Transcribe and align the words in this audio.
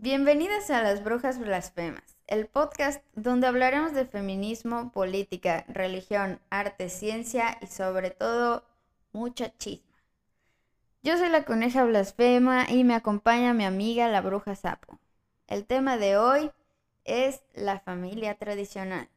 Bienvenidas 0.00 0.70
a 0.70 0.80
Las 0.80 1.02
Brujas 1.02 1.40
Blasfemas, 1.40 2.16
el 2.28 2.46
podcast 2.46 3.02
donde 3.16 3.48
hablaremos 3.48 3.94
de 3.94 4.06
feminismo, 4.06 4.92
política, 4.92 5.64
religión, 5.66 6.38
arte, 6.50 6.88
ciencia 6.88 7.58
y 7.60 7.66
sobre 7.66 8.10
todo 8.10 8.64
mucha 9.12 9.52
chisma. 9.58 9.98
Yo 11.02 11.18
soy 11.18 11.30
la 11.30 11.44
coneja 11.44 11.84
blasfema 11.84 12.70
y 12.70 12.84
me 12.84 12.94
acompaña 12.94 13.54
mi 13.54 13.64
amiga 13.64 14.06
la 14.06 14.20
bruja 14.20 14.54
sapo. 14.54 15.00
El 15.48 15.66
tema 15.66 15.96
de 15.96 16.16
hoy 16.16 16.52
es 17.02 17.42
la 17.54 17.80
familia 17.80 18.36
tradicional. 18.36 19.08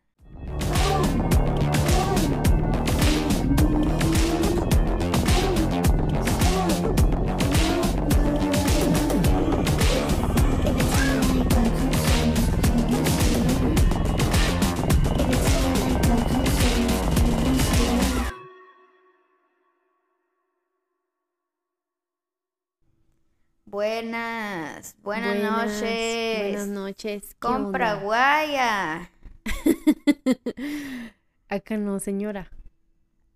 Buenas, 23.71 24.97
buenas, 25.01 25.37
noches. 25.37 26.51
Buenas 26.51 26.67
noches. 26.67 27.23
¿qué 27.23 27.39
Compra 27.39 27.93
onda? 27.93 28.03
guaya. 28.03 29.11
Acá 31.47 31.77
no, 31.77 32.01
señora. 32.01 32.51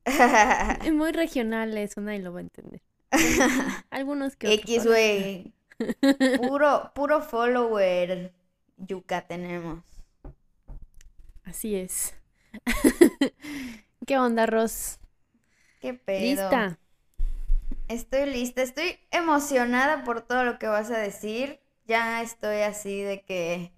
Es 0.84 0.94
muy 0.94 1.14
regional 1.14 1.78
eso, 1.78 2.02
nadie 2.02 2.20
lo 2.20 2.34
va 2.34 2.40
a 2.40 2.42
entender. 2.42 2.82
Algunos 3.90 4.36
que 4.36 4.54
X, 4.56 4.86
güey. 4.86 5.54
Puro, 6.38 6.92
puro 6.94 7.22
follower 7.22 8.34
yuca 8.76 9.22
tenemos. 9.22 9.86
Así 11.46 11.78
es. 11.78 12.14
¿Qué 14.06 14.18
onda, 14.18 14.46
Ros? 14.48 15.00
¿Qué 15.80 15.94
pedo? 15.94 16.20
¿Lista? 16.20 16.78
Estoy 17.88 18.26
lista, 18.28 18.62
estoy 18.64 19.00
emocionada 19.12 20.04
por 20.04 20.22
todo 20.22 20.44
lo 20.44 20.60
que 20.60 20.68
vas 20.68 20.90
a 20.92 20.98
decir. 21.00 21.60
Ya 21.86 22.22
estoy 22.22 22.58
así 22.62 23.02
de 23.02 23.24
que 23.24 23.74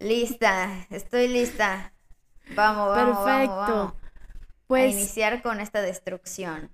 lista, 0.00 0.86
estoy 0.90 1.28
lista. 1.28 1.94
Vamos, 2.48 2.88
vamos, 2.88 3.24
vamos, 3.26 3.56
Perfecto. 3.56 3.56
vamos. 3.58 3.94
A 4.74 4.86
Pues 4.86 4.86
iniciar 4.86 5.42
con 5.42 5.60
esta 5.60 5.82
destrucción. 5.82 6.70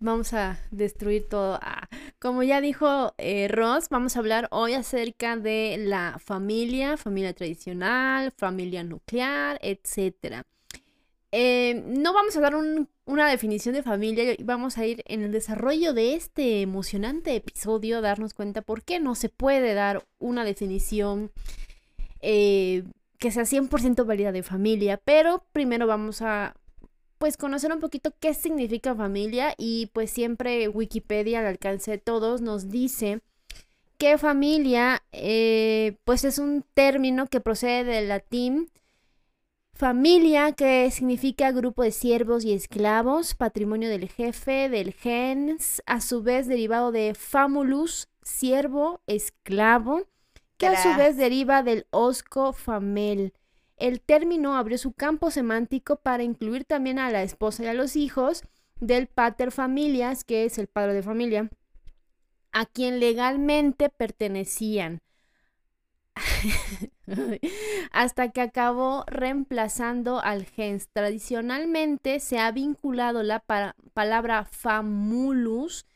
vamos 0.00 0.32
a 0.32 0.58
destruir 0.70 1.28
todo. 1.28 1.58
Ah, 1.62 1.88
como 2.20 2.42
ya 2.42 2.60
dijo 2.60 3.14
eh, 3.18 3.48
Ross, 3.48 3.88
vamos 3.90 4.16
a 4.16 4.20
hablar 4.20 4.48
hoy 4.50 4.74
acerca 4.74 5.36
de 5.36 5.76
la 5.78 6.18
familia, 6.24 6.96
familia 6.96 7.32
tradicional, 7.34 8.32
familia 8.36 8.84
nuclear, 8.84 9.58
etcétera. 9.62 10.44
Eh, 11.30 11.82
no 11.86 12.14
vamos 12.14 12.36
a 12.36 12.40
dar 12.40 12.54
un- 12.54 12.88
una 13.04 13.28
definición 13.28 13.74
de 13.74 13.82
familia, 13.82 14.34
vamos 14.40 14.78
a 14.78 14.86
ir 14.86 15.02
en 15.06 15.22
el 15.22 15.30
desarrollo 15.32 15.92
de 15.92 16.14
este 16.14 16.62
emocionante 16.62 17.34
episodio 17.36 17.98
a 17.98 18.00
darnos 18.00 18.32
cuenta 18.32 18.62
por 18.62 18.82
qué 18.82 18.98
no 18.98 19.14
se 19.14 19.28
puede 19.28 19.74
dar 19.74 20.04
una 20.18 20.44
definición 20.44 21.30
eh, 22.20 22.84
que 23.18 23.30
sea 23.30 23.44
100% 23.44 24.04
válida 24.06 24.32
de 24.32 24.42
familia, 24.42 25.00
pero 25.04 25.44
primero 25.52 25.86
vamos 25.86 26.22
a 26.22 26.54
pues 27.18 27.36
conocer 27.36 27.72
un 27.72 27.80
poquito 27.80 28.12
qué 28.20 28.32
significa 28.34 28.94
familia 28.94 29.54
y 29.58 29.86
pues 29.92 30.10
siempre 30.10 30.68
Wikipedia 30.68 31.40
al 31.40 31.46
alcance 31.46 31.90
de 31.92 31.98
todos 31.98 32.40
nos 32.40 32.70
dice 32.70 33.20
que 33.98 34.18
familia 34.18 35.02
eh, 35.12 35.96
pues 36.04 36.24
es 36.24 36.38
un 36.38 36.64
término 36.74 37.26
que 37.26 37.40
procede 37.40 37.84
del 37.84 38.08
latín 38.08 38.70
familia 39.78 40.50
que 40.52 40.90
significa 40.90 41.52
grupo 41.52 41.84
de 41.84 41.92
siervos 41.92 42.44
y 42.44 42.52
esclavos, 42.52 43.36
patrimonio 43.36 43.88
del 43.88 44.08
jefe, 44.08 44.68
del 44.68 44.92
gens, 44.92 45.82
a 45.86 46.00
su 46.00 46.20
vez 46.20 46.48
derivado 46.48 46.90
de 46.90 47.14
famulus, 47.14 48.08
siervo, 48.22 49.00
esclavo, 49.06 50.02
que 50.56 50.66
a 50.66 50.82
su 50.82 50.98
vez 50.98 51.16
deriva 51.16 51.62
del 51.62 51.86
osco 51.90 52.52
famel. 52.52 53.32
El 53.76 54.00
término 54.00 54.56
abrió 54.56 54.78
su 54.78 54.92
campo 54.92 55.30
semántico 55.30 55.94
para 55.94 56.24
incluir 56.24 56.64
también 56.64 56.98
a 56.98 57.10
la 57.10 57.22
esposa 57.22 57.62
y 57.62 57.66
a 57.68 57.74
los 57.74 57.94
hijos 57.94 58.42
del 58.80 59.06
pater 59.06 59.52
familias, 59.52 60.24
que 60.24 60.44
es 60.44 60.58
el 60.58 60.66
padre 60.66 60.94
de 60.94 61.04
familia, 61.04 61.50
a 62.50 62.66
quien 62.66 62.98
legalmente 62.98 63.90
pertenecían. 63.90 65.02
Hasta 67.92 68.30
que 68.30 68.40
acabó 68.40 69.04
reemplazando 69.06 70.20
al 70.20 70.44
gens. 70.44 70.88
Tradicionalmente 70.92 72.20
se 72.20 72.38
ha 72.38 72.50
vinculado 72.52 73.22
la 73.22 73.40
pa- 73.40 73.74
palabra 73.94 74.44
famulus 74.44 75.86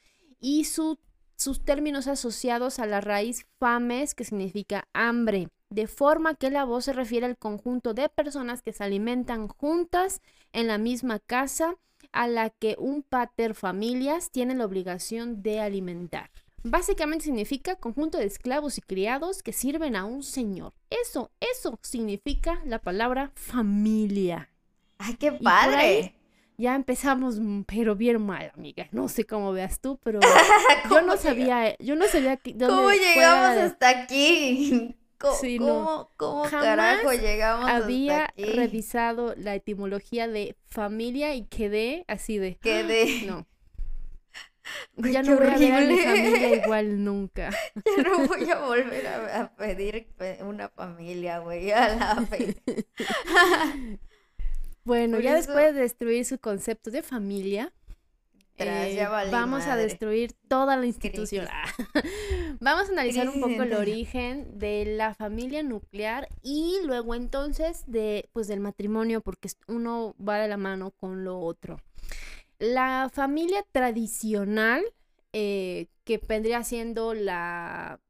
y 0.41 0.65
su- 0.65 0.99
sus 1.37 1.65
términos 1.65 2.09
asociados 2.09 2.79
a 2.79 2.87
la 2.87 3.01
raíz 3.01 3.47
fames, 3.59 4.15
que 4.15 4.25
significa 4.25 4.89
hambre, 4.93 5.49
de 5.71 5.87
forma 5.87 6.35
que 6.35 6.51
la 6.51 6.65
voz 6.65 6.85
se 6.85 6.93
refiere 6.93 7.27
al 7.27 7.37
conjunto 7.39 7.95
de 7.95 8.09
personas 8.09 8.63
que 8.63 8.73
se 8.73 8.85
alimentan 8.85 9.49
juntas 9.49 10.21
en 10.53 10.67
la 10.67 10.79
misma 10.79 11.19
casa 11.19 11.77
a 12.13 12.29
la 12.29 12.51
que 12.51 12.77
un 12.79 13.03
pater 13.03 13.55
familias 13.55 14.31
tiene 14.31 14.55
la 14.55 14.67
obligación 14.67 15.43
de 15.43 15.61
alimentar. 15.61 16.31
Básicamente 16.65 17.25
significa 17.25 17.77
conjunto 17.77 18.19
de 18.19 18.25
esclavos 18.27 18.79
y 18.79 18.83
criados 18.83 19.43
que 19.43 19.53
sirven 19.53 19.97
a 19.97 20.05
un 20.05 20.23
señor. 20.23 20.73
Eso, 20.91 21.31
eso 21.41 21.79
significa 21.83 22.61
la 22.65 22.79
palabra 22.79 23.33
familia. 23.35 24.49
¡Ay, 24.99 25.15
qué 25.15 25.33
padre! 25.33 26.15
Ya 26.59 26.75
empezamos, 26.77 27.41
mm, 27.41 27.63
pero 27.63 27.97
bien 27.97 28.25
mal, 28.25 28.53
amiga. 28.55 28.87
No 28.93 29.09
sé 29.09 29.25
cómo 29.25 29.53
veas 29.53 29.81
tú, 29.81 29.99
pero 30.05 30.21
yo 30.91 31.01
no 31.01 31.07
¿Cómo 31.07 31.17
sabía, 31.17 31.77
yo 31.79 31.97
no 31.97 32.07
sabía 32.07 32.37
que, 32.37 32.53
dónde 32.53 32.75
¿Cómo 32.75 32.91
llegamos 32.91 33.55
de- 33.57 33.61
hasta 33.63 33.89
aquí? 33.89 34.95
¿Cómo, 35.19 35.35
Sí, 35.37 35.59
no. 35.61 36.11
cómo, 36.17 36.43
carajo 36.43 37.13
llegamos 37.13 37.69
había 37.71 38.25
hasta 38.27 38.33
aquí? 38.43 38.45
revisado 38.53 39.35
la 39.37 39.55
etimología 39.55 40.27
de 40.29 40.57
familia 40.69 41.35
y 41.37 41.45
quedé 41.47 42.05
así 42.09 42.39
de, 42.39 42.57
Quedé. 42.57 43.23
no, 43.27 43.47
Ya 44.97 45.23
no 45.23 45.37
voy 45.37 45.47
a 45.49 45.57
ver 45.57 45.73
a 45.75 45.81
mi 45.81 45.99
familia 45.99 46.55
igual 46.65 47.05
nunca. 47.05 47.51
Ya 47.97 48.03
no 48.03 48.27
voy 48.27 48.51
a 48.51 48.59
volver 48.61 49.07
a, 49.07 49.41
a 49.43 49.57
pedir 49.57 50.07
pe- 50.17 50.39
una 50.43 50.69
familia, 50.69 51.39
güey, 51.41 51.71
a 51.73 51.95
la 51.97 52.27
vez. 52.31 52.57
Bueno, 54.85 55.17
Por 55.19 55.25
ya 55.25 55.39
eso- 55.39 55.53
después 55.53 55.75
de 55.75 55.81
destruir 55.83 56.25
su 56.25 56.39
concepto 56.39 56.91
de 56.91 57.03
familia, 57.03 57.73
eh, 58.59 58.95
ya 58.97 59.09
vamos 59.31 59.65
a 59.67 59.77
destruir 59.77 60.33
toda 60.49 60.77
la 60.77 60.87
institución. 60.87 61.47
vamos 62.61 62.89
a 62.89 62.93
analizar 62.93 63.29
un 63.29 63.41
poco 63.41 63.63
el 63.63 63.75
origen 63.75 64.59
de 64.59 64.85
la 64.85 65.15
familia 65.15 65.63
nuclear 65.63 66.29
y 66.43 66.79
luego 66.85 67.15
entonces 67.15 67.85
de 67.87 68.29
pues 68.33 68.49
del 68.49 68.59
matrimonio 68.61 69.21
porque 69.21 69.49
uno 69.69 70.15
va 70.21 70.39
de 70.39 70.49
la 70.49 70.57
mano 70.57 70.91
con 70.91 71.25
lo 71.25 71.39
otro. 71.39 71.79
La 72.63 73.11
familia 73.13 73.67
tradicional 73.73 74.85
eh, 75.33 75.89
que 76.05 76.19
vendría 76.19 76.63
siendo 76.63 77.13
la 77.13 78.01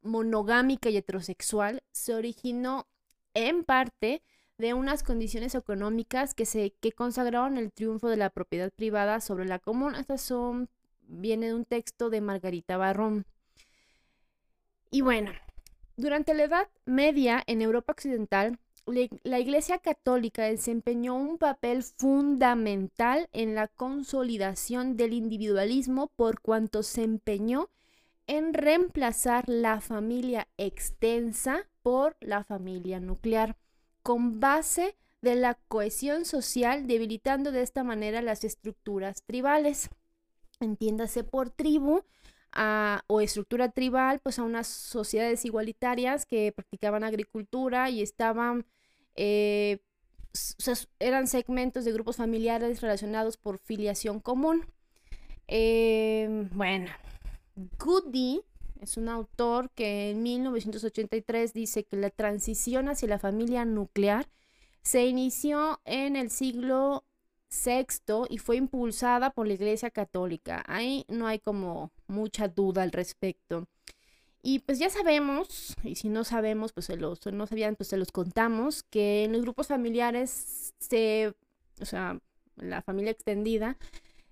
monogámica 0.00 0.88
y 0.88 0.96
heterosexual 0.96 1.82
se 1.92 2.14
originó 2.14 2.88
en 3.34 3.64
parte 3.64 4.22
de 4.56 4.72
unas 4.72 5.02
condiciones 5.02 5.54
económicas 5.54 6.32
que 6.32 6.46
se 6.46 6.70
que 6.80 6.92
consagraron 6.92 7.58
el 7.58 7.70
triunfo 7.70 8.08
de 8.08 8.16
la 8.16 8.30
propiedad 8.30 8.72
privada 8.72 9.20
sobre 9.20 9.44
la 9.44 9.58
común. 9.58 9.94
Estas 9.94 10.22
son 10.22 10.70
viene 11.02 11.48
de 11.48 11.54
un 11.54 11.66
texto 11.66 12.08
de 12.08 12.22
Margarita 12.22 12.78
Barrón. 12.78 13.26
Y 14.90 15.02
bueno, 15.02 15.32
durante 15.98 16.32
la 16.32 16.44
Edad 16.44 16.68
Media 16.86 17.42
en 17.46 17.60
Europa 17.60 17.92
Occidental, 17.92 18.58
la 18.92 19.00
ig- 19.00 19.20
la 19.22 19.38
Iglesia 19.38 19.78
Católica 19.78 20.44
desempeñó 20.44 21.14
un 21.16 21.38
papel 21.38 21.82
fundamental 21.82 23.28
en 23.32 23.54
la 23.54 23.68
consolidación 23.68 24.96
del 24.96 25.12
individualismo 25.12 26.08
por 26.16 26.40
cuanto 26.40 26.82
se 26.82 27.02
empeñó 27.02 27.68
en 28.26 28.52
reemplazar 28.54 29.44
la 29.48 29.80
familia 29.80 30.48
extensa 30.58 31.66
por 31.82 32.16
la 32.20 32.44
familia 32.44 33.00
nuclear 33.00 33.56
con 34.02 34.40
base 34.40 34.96
de 35.22 35.34
la 35.34 35.54
cohesión 35.54 36.24
social, 36.24 36.86
debilitando 36.86 37.50
de 37.52 37.62
esta 37.62 37.82
manera 37.84 38.22
las 38.22 38.44
estructuras 38.44 39.22
tribales. 39.24 39.88
Entiéndase 40.60 41.24
por 41.24 41.50
tribu 41.50 42.02
a- 42.52 43.02
o 43.06 43.20
estructura 43.20 43.70
tribal, 43.70 44.20
pues 44.20 44.38
a 44.38 44.42
unas 44.42 44.66
sociedades 44.66 45.44
igualitarias 45.44 46.24
que 46.26 46.52
practicaban 46.52 47.04
agricultura 47.04 47.90
y 47.90 48.02
estaban, 48.02 48.64
eh, 49.20 49.80
eran 51.00 51.26
segmentos 51.26 51.84
de 51.84 51.92
grupos 51.92 52.16
familiares 52.16 52.80
relacionados 52.80 53.36
por 53.36 53.58
filiación 53.58 54.20
común. 54.20 54.64
Eh, 55.48 56.48
bueno, 56.52 56.86
Goody 57.78 58.42
es 58.80 58.96
un 58.96 59.08
autor 59.08 59.70
que 59.70 60.10
en 60.10 60.22
1983 60.22 61.52
dice 61.52 61.82
que 61.84 61.96
la 61.96 62.10
transición 62.10 62.88
hacia 62.88 63.08
la 63.08 63.18
familia 63.18 63.64
nuclear 63.64 64.28
se 64.82 65.06
inició 65.06 65.80
en 65.84 66.14
el 66.14 66.30
siglo 66.30 67.04
VI 67.50 68.26
y 68.28 68.38
fue 68.38 68.56
impulsada 68.56 69.30
por 69.30 69.48
la 69.48 69.54
Iglesia 69.54 69.90
Católica. 69.90 70.62
Ahí 70.68 71.04
no 71.08 71.26
hay 71.26 71.40
como 71.40 71.90
mucha 72.06 72.46
duda 72.46 72.84
al 72.84 72.92
respecto. 72.92 73.66
Y 74.42 74.60
pues 74.60 74.78
ya 74.78 74.88
sabemos, 74.88 75.74
y 75.82 75.96
si 75.96 76.08
no 76.08 76.24
sabemos, 76.24 76.72
pues 76.72 76.86
se 76.86 76.96
los, 76.96 77.24
no 77.26 77.46
sabían, 77.46 77.76
pues 77.76 77.88
se 77.88 77.96
los 77.96 78.12
contamos, 78.12 78.84
que 78.84 79.24
en 79.24 79.32
los 79.32 79.42
grupos 79.42 79.66
familiares 79.66 80.74
se, 80.78 81.34
o 81.80 81.84
sea, 81.84 82.20
la 82.56 82.82
familia 82.82 83.10
extendida, 83.10 83.76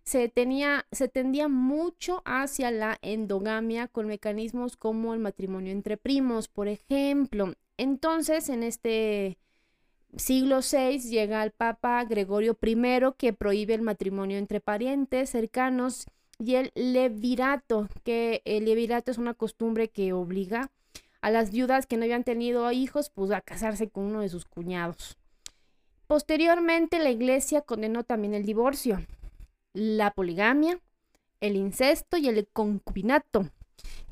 se, 0.04 0.28
tenía, 0.28 0.86
se 0.92 1.08
tendía 1.08 1.48
mucho 1.48 2.22
hacia 2.24 2.70
la 2.70 2.98
endogamia 3.02 3.88
con 3.88 4.06
mecanismos 4.06 4.76
como 4.76 5.12
el 5.14 5.20
matrimonio 5.20 5.72
entre 5.72 5.96
primos, 5.96 6.46
por 6.46 6.68
ejemplo. 6.68 7.54
Entonces, 7.76 8.48
en 8.48 8.62
este 8.62 9.38
siglo 10.16 10.60
VI 10.60 11.00
llega 11.00 11.42
el 11.42 11.50
Papa 11.50 12.04
Gregorio 12.04 12.56
I 12.62 12.76
que 13.18 13.32
prohíbe 13.32 13.74
el 13.74 13.82
matrimonio 13.82 14.38
entre 14.38 14.60
parientes 14.60 15.30
cercanos 15.30 16.06
y 16.38 16.56
el 16.56 16.72
levirato, 16.74 17.88
que 18.04 18.42
el 18.44 18.66
levirato 18.66 19.10
es 19.10 19.18
una 19.18 19.34
costumbre 19.34 19.88
que 19.88 20.12
obliga 20.12 20.70
a 21.20 21.30
las 21.30 21.50
viudas 21.50 21.86
que 21.86 21.96
no 21.96 22.04
habían 22.04 22.24
tenido 22.24 22.70
hijos 22.72 23.10
pues 23.10 23.30
a 23.30 23.40
casarse 23.40 23.88
con 23.88 24.04
uno 24.04 24.20
de 24.20 24.28
sus 24.28 24.44
cuñados. 24.44 25.16
Posteriormente 26.06 26.98
la 26.98 27.10
iglesia 27.10 27.62
condenó 27.62 28.04
también 28.04 28.34
el 28.34 28.44
divorcio, 28.44 29.04
la 29.72 30.12
poligamia, 30.12 30.78
el 31.40 31.56
incesto 31.56 32.16
y 32.16 32.28
el 32.28 32.46
concubinato, 32.52 33.50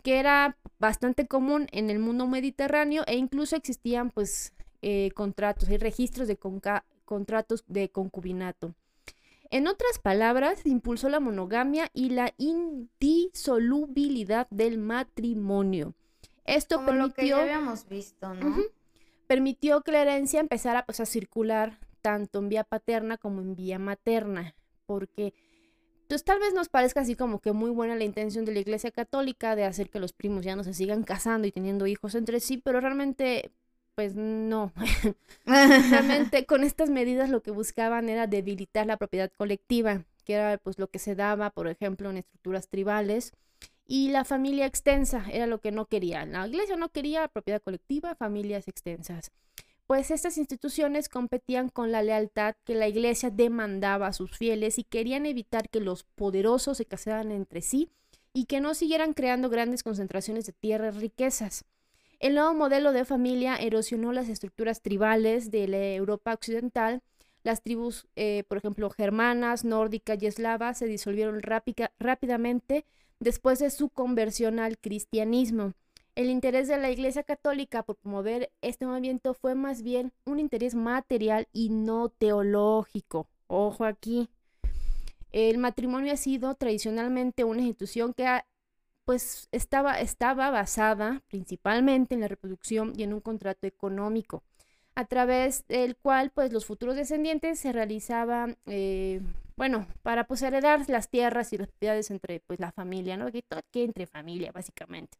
que 0.03 0.19
era 0.19 0.57
bastante 0.79 1.27
común 1.27 1.69
en 1.73 1.91
el 1.91 1.99
mundo 1.99 2.27
mediterráneo 2.27 3.05
e 3.07 3.17
incluso 3.17 3.55
existían 3.55 4.11
pues 4.11 4.53
eh, 4.83 5.11
contratos 5.15 5.71
y 5.71 5.77
registros 5.77 6.27
de 6.27 6.37
contratos 7.05 7.65
de 7.69 7.91
concubinato. 7.91 8.75
En 9.55 9.67
otras 9.69 10.01
palabras, 10.01 10.67
impulsó 10.67 11.09
la 11.09 11.21
monogamia 11.21 11.89
y 11.95 12.11
la 12.11 12.35
indisolubilidad 12.39 14.49
del 14.51 14.79
matrimonio. 14.79 15.95
Esto 16.45 16.79
Como 16.79 16.89
permitió, 16.89 17.07
lo 17.07 17.15
que 17.15 17.29
ya 17.29 17.41
habíamos 17.41 17.89
visto, 17.89 18.35
¿no? 18.35 18.57
permitió 19.29 19.83
que 19.83 19.93
la 19.93 20.03
herencia 20.03 20.41
empezara 20.41 20.85
pues, 20.85 20.99
a 20.99 21.07
circular 21.07 21.79
tanto 22.03 22.41
en 22.41 22.49
vía 22.49 22.65
paterna 22.65 23.17
como 23.17 23.43
en 23.43 23.55
vía 23.55 23.79
materna, 23.79 24.57
porque 24.87 25.35
pues 26.09 26.25
tal 26.25 26.41
vez 26.41 26.53
nos 26.53 26.69
parezca 26.69 27.03
así 27.03 27.15
como 27.15 27.39
que 27.39 27.53
muy 27.53 27.71
buena 27.71 27.95
la 27.95 28.03
intención 28.03 28.45
de 28.45 28.55
la 28.55 28.59
Iglesia 28.59 28.91
Católica 28.91 29.55
de 29.55 29.67
hacer 29.67 29.89
que 29.89 30.01
los 30.01 30.13
primos 30.13 30.45
ya 30.45 30.57
no 30.57 30.65
se 30.65 30.75
sigan 30.75 31.05
casando 31.05 31.47
y 31.47 31.53
teniendo 31.53 31.87
hijos 31.87 32.17
entre 32.17 32.41
sí, 32.41 32.57
pero 32.57 32.81
realmente 32.81 33.53
pues 33.95 34.15
no. 34.15 34.73
Realmente 35.47 36.47
con 36.47 36.65
estas 36.65 36.91
medidas 36.91 37.31
lo 37.31 37.43
que 37.43 37.51
buscaban 37.51 38.09
era 38.09 38.27
debilitar 38.27 38.87
la 38.87 38.97
propiedad 38.97 39.31
colectiva, 39.37 40.05
que 40.25 40.35
era 40.35 40.59
pues 40.59 40.79
lo 40.79 40.89
que 40.89 40.99
se 40.99 41.15
daba, 41.15 41.51
por 41.51 41.69
ejemplo, 41.69 42.11
en 42.11 42.19
estructuras 42.19 42.69
tribales. 42.69 43.33
Y 43.87 44.09
la 44.09 44.25
familia 44.25 44.67
extensa 44.67 45.27
era 45.31 45.47
lo 45.47 45.61
que 45.61 45.71
no 45.71 45.87
quería. 45.87 46.25
La 46.25 46.47
iglesia 46.47 46.77
no 46.77 46.89
quería 46.89 47.29
propiedad 47.29 47.63
colectiva, 47.63 48.15
familias 48.15 48.67
extensas. 48.67 49.31
Pues 49.87 50.11
estas 50.11 50.39
instituciones 50.39 51.11
competían 51.11 51.69
con 51.69 51.93
la 51.93 52.03
lealtad 52.03 52.55
que 52.65 52.75
la 52.75 52.89
iglesia 52.89 53.29
demandaba 53.29 54.07
a 54.07 54.13
sus 54.15 54.35
fieles 54.35 54.79
y 54.79 54.85
querían 54.85 55.27
evitar 55.27 55.69
que 55.69 55.81
los 55.81 56.05
poderosos 56.05 56.79
se 56.79 56.87
casaran 56.87 57.31
entre 57.31 57.61
sí 57.61 57.91
y 58.33 58.47
que 58.47 58.61
no 58.61 58.73
siguieran 58.73 59.13
creando 59.13 59.51
grandes 59.51 59.83
concentraciones 59.83 60.47
de 60.47 60.55
tierras 60.55 60.97
riquezas. 60.97 61.67
El 62.21 62.35
nuevo 62.35 62.55
modelo 62.55 62.93
de 62.93 63.05
familia 63.05 63.57
erosionó 63.57 64.13
las 64.13 64.29
estructuras 64.29 64.83
tribales 64.83 65.51
de 65.51 65.69
la 65.69 65.95
Europa 65.95 66.33
occidental. 66.33 67.03
Las 67.43 67.63
tribus, 67.63 68.07
eh, 68.17 68.45
por 68.49 68.59
ejemplo, 68.59 68.89
germanas, 68.91 69.65
nórdicas 69.65 70.23
y 70.23 70.27
eslavas 70.27 70.79
se 70.79 70.87
disolvieron 70.87 71.43
rápidamente 71.99 72.87
después 73.21 73.59
de 73.59 73.71
su 73.71 73.91
conversión 73.91 74.59
al 74.59 74.79
cristianismo. 74.79 75.75
El 76.15 76.31
interés 76.31 76.69
de 76.69 76.79
la 76.79 76.91
Iglesia 76.91 77.25
Católica 77.25 77.83
por 77.83 77.97
promover 77.97 78.53
este 78.63 78.87
movimiento 78.87 79.35
fue 79.35 79.55
más 79.57 79.83
bien 79.83 80.13
un 80.25 80.39
interés 80.39 80.75
material 80.75 81.49
y 81.53 81.71
no 81.71 82.09
teológico. 82.09 83.27
Ojo 83.49 83.85
aquí. 83.85 84.29
El 85.33 85.59
matrimonio 85.59 86.13
ha 86.13 86.17
sido 86.17 86.55
tradicionalmente 86.55 87.43
una 87.43 87.63
institución 87.63 88.15
que 88.15 88.27
ha 88.27 88.47
pues 89.05 89.49
estaba, 89.53 90.01
estaba 90.01 90.51
basada 90.51 91.23
principalmente 91.29 92.15
en 92.15 92.21
la 92.21 92.29
reproducción 92.29 92.93
y 92.97 93.03
en 93.03 93.13
un 93.13 93.21
contrato 93.21 93.67
económico, 93.67 94.43
a 94.95 95.05
través 95.07 95.67
del 95.67 95.97
cual 95.97 96.31
pues 96.31 96.53
los 96.53 96.67
futuros 96.67 96.97
descendientes 96.97 97.59
se 97.59 97.73
realizaban, 97.73 98.57
eh, 98.67 99.21
bueno, 99.57 99.87
para 100.03 100.27
pues 100.27 100.43
heredar 100.43 100.89
las 100.89 101.11
tierras 101.11 101.53
y 101.53 101.59
las 101.59 101.69
propiedades 101.69 102.11
entre 102.11 102.41
pues 102.41 102.61
la 102.61 102.73
familia, 102.73 103.17
¿no? 103.17 103.31
Que, 103.31 103.45
entre 103.85 104.07
familia, 104.07 104.53
básicamente. 104.53 105.19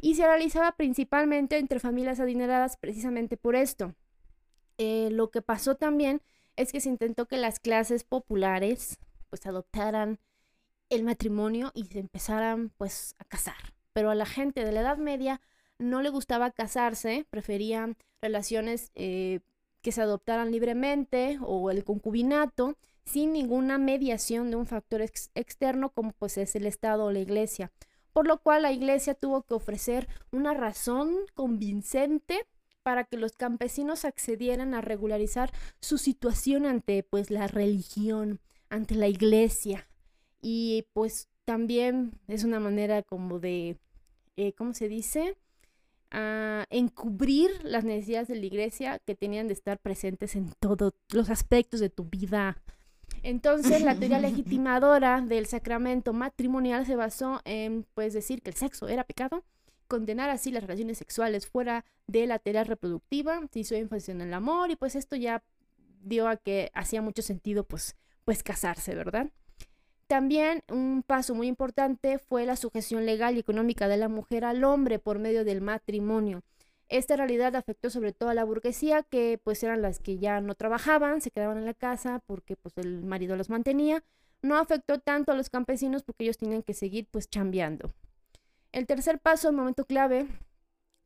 Y 0.00 0.16
se 0.16 0.26
realizaba 0.26 0.72
principalmente 0.72 1.58
entre 1.58 1.78
familias 1.78 2.20
adineradas 2.20 2.76
precisamente 2.76 3.36
por 3.36 3.54
esto. 3.54 3.94
Eh, 4.78 5.08
lo 5.12 5.30
que 5.30 5.40
pasó 5.40 5.76
también 5.76 6.20
es 6.56 6.72
que 6.72 6.80
se 6.80 6.88
intentó 6.88 7.26
que 7.26 7.36
las 7.36 7.60
clases 7.60 8.04
populares 8.04 8.98
pues 9.30 9.46
adoptaran 9.46 10.18
el 10.90 11.02
matrimonio 11.02 11.72
y 11.74 11.84
se 11.86 11.98
empezaran 11.98 12.70
pues 12.76 13.14
a 13.18 13.24
casar. 13.24 13.74
Pero 13.92 14.10
a 14.10 14.14
la 14.14 14.26
gente 14.26 14.64
de 14.64 14.72
la 14.72 14.80
Edad 14.80 14.98
Media 14.98 15.40
no 15.78 16.02
le 16.02 16.10
gustaba 16.10 16.50
casarse, 16.50 17.26
preferían 17.30 17.96
relaciones 18.20 18.90
eh, 18.94 19.40
que 19.82 19.92
se 19.92 20.02
adoptaran 20.02 20.50
libremente 20.50 21.38
o 21.42 21.70
el 21.70 21.84
concubinato 21.84 22.76
sin 23.04 23.32
ninguna 23.32 23.78
mediación 23.78 24.50
de 24.50 24.56
un 24.56 24.66
factor 24.66 25.02
externo 25.02 25.90
como 25.90 26.12
pues 26.12 26.38
es 26.38 26.56
el 26.56 26.66
Estado 26.66 27.04
o 27.04 27.12
la 27.12 27.20
Iglesia. 27.20 27.70
Por 28.12 28.26
lo 28.26 28.38
cual 28.40 28.62
la 28.62 28.72
Iglesia 28.72 29.14
tuvo 29.14 29.42
que 29.42 29.54
ofrecer 29.54 30.08
una 30.30 30.54
razón 30.54 31.14
convincente 31.34 32.46
para 32.82 33.04
que 33.04 33.16
los 33.16 33.32
campesinos 33.32 34.04
accedieran 34.04 34.74
a 34.74 34.80
regularizar 34.80 35.50
su 35.80 35.98
situación 35.98 36.64
ante 36.66 37.02
pues 37.02 37.30
la 37.30 37.46
religión, 37.46 38.40
ante 38.68 38.94
la 38.94 39.08
Iglesia, 39.08 39.88
y 40.46 40.84
pues 40.92 41.30
también 41.46 42.20
es 42.28 42.44
una 42.44 42.60
manera 42.60 43.02
como 43.02 43.38
de, 43.40 43.78
eh, 44.36 44.52
¿cómo 44.52 44.74
se 44.74 44.88
dice? 44.88 45.36
a 46.10 46.66
encubrir 46.70 47.50
las 47.64 47.82
necesidades 47.82 48.28
de 48.28 48.36
la 48.36 48.46
iglesia 48.46 49.00
que 49.00 49.16
tenían 49.16 49.48
de 49.48 49.54
estar 49.54 49.80
presentes 49.80 50.36
en 50.36 50.52
todos 50.60 50.92
los 51.10 51.28
aspectos 51.28 51.80
de 51.80 51.90
tu 51.90 52.04
vida. 52.04 52.62
Entonces, 53.24 53.82
la 53.82 53.96
teoría 53.96 54.20
legitimadora 54.20 55.22
del 55.22 55.46
sacramento 55.46 56.12
matrimonial 56.12 56.86
se 56.86 56.94
basó 56.94 57.40
en, 57.44 57.84
pues, 57.94 58.12
decir 58.12 58.42
que 58.42 58.50
el 58.50 58.56
sexo 58.56 58.86
era 58.86 59.02
pecado, 59.02 59.42
condenar 59.88 60.30
así 60.30 60.52
las 60.52 60.62
relaciones 60.62 60.98
sexuales 60.98 61.48
fuera 61.48 61.84
de 62.06 62.28
la 62.28 62.38
teoría 62.38 62.62
reproductiva, 62.62 63.40
se 63.50 63.60
hizo 63.60 63.74
énfasis 63.74 64.10
en 64.10 64.20
el 64.20 64.34
amor 64.34 64.70
y 64.70 64.76
pues 64.76 64.94
esto 64.94 65.16
ya 65.16 65.42
dio 66.02 66.28
a 66.28 66.36
que 66.36 66.70
hacía 66.74 67.02
mucho 67.02 67.22
sentido, 67.22 67.64
pues, 67.64 67.96
pues 68.24 68.44
casarse, 68.44 68.94
¿verdad? 68.94 69.32
También 70.06 70.62
un 70.68 71.02
paso 71.02 71.34
muy 71.34 71.46
importante 71.46 72.18
fue 72.18 72.44
la 72.44 72.56
sujeción 72.56 73.06
legal 73.06 73.36
y 73.36 73.40
económica 73.40 73.88
de 73.88 73.96
la 73.96 74.08
mujer 74.08 74.44
al 74.44 74.62
hombre 74.64 74.98
por 74.98 75.18
medio 75.18 75.44
del 75.44 75.60
matrimonio. 75.60 76.42
Esta 76.88 77.16
realidad 77.16 77.56
afectó 77.56 77.88
sobre 77.88 78.12
todo 78.12 78.28
a 78.28 78.34
la 78.34 78.44
burguesía, 78.44 79.02
que 79.02 79.40
pues 79.42 79.62
eran 79.62 79.80
las 79.80 80.00
que 80.00 80.18
ya 80.18 80.40
no 80.40 80.54
trabajaban, 80.54 81.22
se 81.22 81.30
quedaban 81.30 81.56
en 81.58 81.64
la 81.64 81.74
casa 81.74 82.22
porque 82.26 82.56
pues 82.56 82.76
el 82.76 83.02
marido 83.02 83.36
los 83.36 83.48
mantenía. 83.48 84.04
No 84.42 84.58
afectó 84.58 84.98
tanto 84.98 85.32
a 85.32 85.36
los 85.36 85.48
campesinos 85.48 86.02
porque 86.02 86.24
ellos 86.24 86.36
tenían 86.36 86.62
que 86.62 86.74
seguir 86.74 87.08
pues 87.10 87.30
chambeando. 87.30 87.94
El 88.72 88.86
tercer 88.86 89.18
paso, 89.18 89.48
el 89.48 89.56
momento 89.56 89.86
clave, 89.86 90.26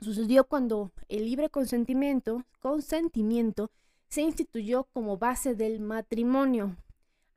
sucedió 0.01 0.45
cuando 0.45 0.91
el 1.09 1.25
libre 1.27 1.49
consentimiento, 1.51 2.45
consentimiento 2.59 3.71
se 4.09 4.23
instituyó 4.23 4.85
como 4.93 5.19
base 5.19 5.55
del 5.55 5.79
matrimonio. 5.79 6.77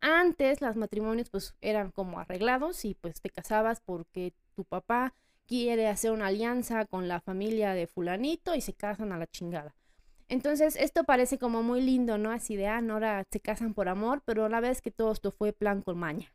Antes 0.01 0.61
los 0.61 0.75
matrimonios 0.75 1.29
pues 1.29 1.55
eran 1.61 1.91
como 1.91 2.19
arreglados 2.19 2.85
y 2.85 2.95
pues 2.95 3.21
te 3.21 3.29
casabas 3.29 3.81
porque 3.81 4.33
tu 4.55 4.65
papá 4.65 5.13
quiere 5.47 5.87
hacer 5.87 6.11
una 6.11 6.27
alianza 6.27 6.85
con 6.85 7.07
la 7.07 7.21
familia 7.21 7.73
de 7.73 7.87
fulanito 7.87 8.55
y 8.55 8.61
se 8.61 8.73
casan 8.73 9.11
a 9.11 9.17
la 9.17 9.27
chingada. 9.27 9.75
Entonces 10.27 10.75
esto 10.75 11.03
parece 11.03 11.37
como 11.37 11.61
muy 11.61 11.81
lindo, 11.81 12.17
¿no? 12.17 12.31
Así 12.31 12.55
de, 12.55 12.67
ah, 12.67 12.81
no, 12.81 12.93
ahora 12.93 13.25
se 13.29 13.39
casan 13.39 13.73
por 13.73 13.89
amor, 13.89 14.21
pero 14.25 14.49
la 14.49 14.59
vez 14.59 14.81
que 14.81 14.91
todo 14.91 15.11
esto 15.11 15.31
fue 15.31 15.53
plan 15.53 15.81
con 15.81 15.97
maña 15.97 16.31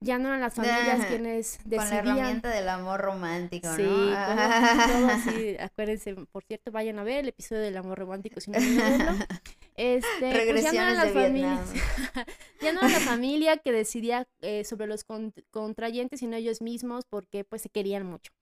ya 0.00 0.18
no 0.18 0.28
eran 0.28 0.40
las 0.40 0.54
familias 0.54 1.06
quienes 1.08 1.58
decidían. 1.64 1.80
Con 1.80 1.90
la 1.90 1.98
herramienta 1.98 2.50
del 2.50 2.68
amor 2.68 3.00
romántico, 3.00 3.68
sí, 3.74 3.82
¿no? 3.82 3.88
todo, 3.88 5.08
así, 5.10 5.56
acuérdense, 5.58 6.14
por 6.14 6.44
cierto, 6.44 6.70
vayan 6.70 6.98
a 6.98 7.04
ver 7.04 7.20
el 7.20 7.28
episodio 7.28 7.62
del 7.62 7.76
amor 7.76 7.98
romántico 7.98 8.40
si 8.40 8.50
no 8.50 8.58
verlo. 8.58 9.12
Este, 9.76 10.50
pues 10.50 10.64
ya 10.64 10.72
no 10.72 10.80
eran 10.80 10.96
las 10.96 11.12
familias, 11.12 11.72
ya 12.62 12.72
no 12.72 12.80
era 12.80 12.88
la 12.88 13.00
familia 13.00 13.58
que 13.58 13.72
decidía 13.72 14.26
eh, 14.40 14.64
sobre 14.64 14.86
los 14.86 15.04
contrayentes, 15.50 16.20
sino 16.20 16.36
ellos 16.36 16.62
mismos 16.62 17.04
porque 17.04 17.44
pues 17.44 17.62
se 17.62 17.68
querían 17.68 18.06
mucho. 18.06 18.32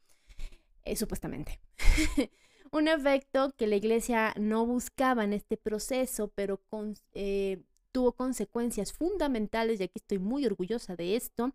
eh, 0.84 0.96
supuestamente. 0.96 1.60
un 2.72 2.88
efecto 2.88 3.52
que 3.56 3.66
la 3.66 3.76
iglesia 3.76 4.34
no 4.38 4.66
buscaba 4.66 5.24
en 5.24 5.32
este 5.32 5.56
proceso, 5.56 6.32
pero 6.34 6.58
con, 6.68 6.94
eh, 7.12 7.62
tuvo 7.92 8.12
consecuencias 8.12 8.92
fundamentales, 8.92 9.80
y 9.80 9.84
aquí 9.84 9.98
estoy 9.98 10.18
muy 10.18 10.44
orgullosa 10.46 10.96
de 10.96 11.16
esto, 11.16 11.52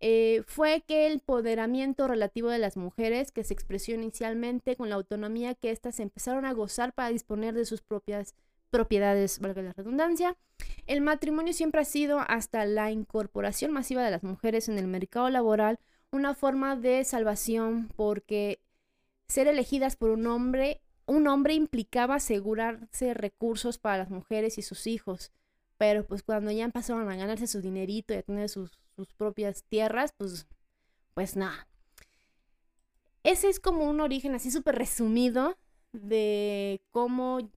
eh, 0.00 0.42
fue 0.46 0.82
que 0.86 1.06
el 1.06 1.14
empoderamiento 1.14 2.08
relativo 2.08 2.48
de 2.50 2.58
las 2.58 2.76
mujeres, 2.76 3.32
que 3.32 3.44
se 3.44 3.54
expresó 3.54 3.92
inicialmente 3.92 4.76
con 4.76 4.88
la 4.88 4.96
autonomía 4.96 5.54
que 5.54 5.70
éstas 5.70 6.00
empezaron 6.00 6.44
a 6.46 6.52
gozar 6.52 6.94
para 6.94 7.10
disponer 7.10 7.54
de 7.54 7.66
sus 7.66 7.82
propias 7.82 8.34
propiedades, 8.70 9.38
valga 9.40 9.62
la 9.62 9.72
redundancia, 9.72 10.36
el 10.86 11.00
matrimonio 11.00 11.52
siempre 11.52 11.80
ha 11.80 11.84
sido, 11.84 12.20
hasta 12.20 12.64
la 12.64 12.90
incorporación 12.90 13.72
masiva 13.72 14.02
de 14.02 14.10
las 14.10 14.22
mujeres 14.22 14.68
en 14.68 14.78
el 14.78 14.86
mercado 14.86 15.28
laboral, 15.30 15.78
una 16.10 16.34
forma 16.34 16.76
de 16.76 17.04
salvación 17.04 17.90
porque 17.96 18.60
ser 19.28 19.46
elegidas 19.46 19.96
por 19.96 20.10
un 20.10 20.26
hombre, 20.26 20.80
un 21.06 21.28
hombre 21.28 21.54
implicaba 21.54 22.16
asegurarse 22.16 23.14
recursos 23.14 23.78
para 23.78 23.98
las 23.98 24.10
mujeres 24.10 24.58
y 24.58 24.62
sus 24.62 24.86
hijos. 24.86 25.32
Pero 25.78 26.04
pues 26.04 26.22
cuando 26.22 26.50
ya 26.50 26.64
empezaron 26.64 27.08
a 27.08 27.16
ganarse 27.16 27.46
su 27.46 27.60
dinerito 27.60 28.12
y 28.12 28.18
a 28.18 28.22
tener 28.22 28.48
sus, 28.48 28.78
sus 28.96 29.14
propias 29.14 29.62
tierras, 29.64 30.12
pues, 30.16 30.46
pues 31.14 31.36
nada. 31.36 31.68
Ese 33.22 33.48
es 33.48 33.60
como 33.60 33.88
un 33.88 34.00
origen 34.00 34.34
así 34.34 34.50
súper 34.50 34.76
resumido 34.76 35.56
de 35.92 36.80
cómo 36.90 37.50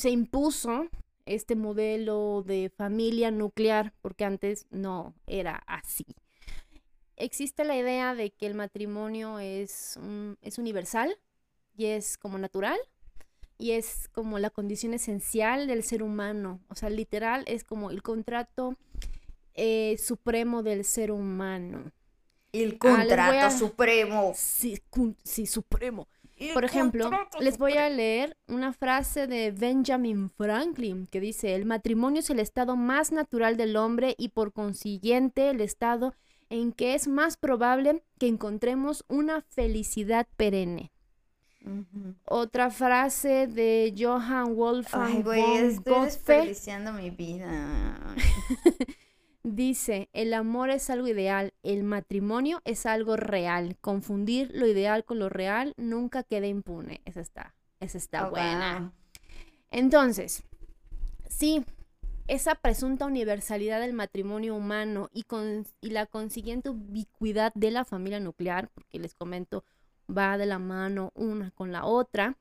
se 0.00 0.08
impuso 0.08 0.88
este 1.26 1.56
modelo 1.56 2.42
de 2.46 2.72
familia 2.74 3.30
nuclear, 3.30 3.92
porque 4.00 4.24
antes 4.24 4.66
no 4.70 5.14
era 5.26 5.62
así. 5.66 6.06
Existe 7.16 7.64
la 7.64 7.76
idea 7.76 8.14
de 8.14 8.30
que 8.30 8.46
el 8.46 8.54
matrimonio 8.54 9.38
es, 9.38 10.00
es 10.40 10.58
universal 10.58 11.18
y 11.76 11.84
es 11.86 12.16
como 12.16 12.38
natural 12.38 12.78
y 13.58 13.72
es 13.72 14.08
como 14.08 14.38
la 14.38 14.48
condición 14.48 14.94
esencial 14.94 15.66
del 15.66 15.84
ser 15.84 16.02
humano. 16.02 16.60
O 16.68 16.74
sea, 16.74 16.88
literal 16.88 17.44
es 17.46 17.62
como 17.62 17.90
el 17.90 18.02
contrato 18.02 18.78
eh, 19.52 19.98
supremo 19.98 20.62
del 20.62 20.86
ser 20.86 21.12
humano. 21.12 21.92
El 22.52 22.72
ah, 22.72 22.78
contrato 22.78 23.50
supremo. 23.50 24.32
Sí, 24.34 24.80
sí, 25.22 25.44
supremo. 25.44 26.08
Por 26.54 26.64
ejemplo, 26.64 27.10
les 27.40 27.58
voy 27.58 27.74
a 27.74 27.90
leer 27.90 28.36
una 28.48 28.72
frase 28.72 29.26
de 29.26 29.50
Benjamin 29.50 30.30
Franklin 30.30 31.06
que 31.06 31.20
dice, 31.20 31.54
el 31.54 31.66
matrimonio 31.66 32.20
es 32.20 32.30
el 32.30 32.40
estado 32.40 32.76
más 32.76 33.12
natural 33.12 33.56
del 33.56 33.76
hombre 33.76 34.14
y 34.16 34.30
por 34.30 34.52
consiguiente 34.52 35.50
el 35.50 35.60
estado 35.60 36.14
en 36.48 36.72
que 36.72 36.94
es 36.94 37.08
más 37.08 37.36
probable 37.36 38.02
que 38.18 38.26
encontremos 38.26 39.04
una 39.08 39.42
felicidad 39.42 40.26
perenne. 40.36 40.92
Otra 42.24 42.70
frase 42.70 43.46
de 43.46 43.94
Johann 43.96 44.54
Wolfgang 44.54 45.16
Ay, 45.16 45.22
güey, 45.22 45.56
estoy 45.58 46.04
desperdiciando 46.06 46.92
mi 46.94 47.10
vida. 47.10 48.14
Dice, 49.42 50.10
el 50.12 50.34
amor 50.34 50.68
es 50.68 50.90
algo 50.90 51.08
ideal, 51.08 51.54
el 51.62 51.82
matrimonio 51.82 52.60
es 52.64 52.84
algo 52.84 53.16
real. 53.16 53.76
Confundir 53.80 54.50
lo 54.52 54.66
ideal 54.66 55.04
con 55.04 55.18
lo 55.18 55.28
real 55.30 55.72
nunca 55.78 56.22
queda 56.22 56.46
impune. 56.46 57.00
Esa 57.06 57.20
está, 57.20 57.54
esa 57.80 57.96
está 57.96 58.28
buena. 58.28 58.92
Entonces, 59.70 60.42
sí, 61.28 61.64
esa 62.28 62.54
presunta 62.54 63.06
universalidad 63.06 63.80
del 63.80 63.94
matrimonio 63.94 64.54
humano 64.54 65.08
y, 65.12 65.22
con, 65.22 65.66
y 65.80 65.90
la 65.90 66.06
consiguiente 66.06 66.68
ubicuidad 66.70 67.52
de 67.54 67.70
la 67.70 67.84
familia 67.84 68.20
nuclear, 68.20 68.68
porque 68.74 68.98
les 68.98 69.14
comento, 69.14 69.64
va 70.08 70.36
de 70.36 70.46
la 70.46 70.58
mano 70.58 71.12
una 71.14 71.50
con 71.50 71.72
la 71.72 71.86
otra, 71.86 72.36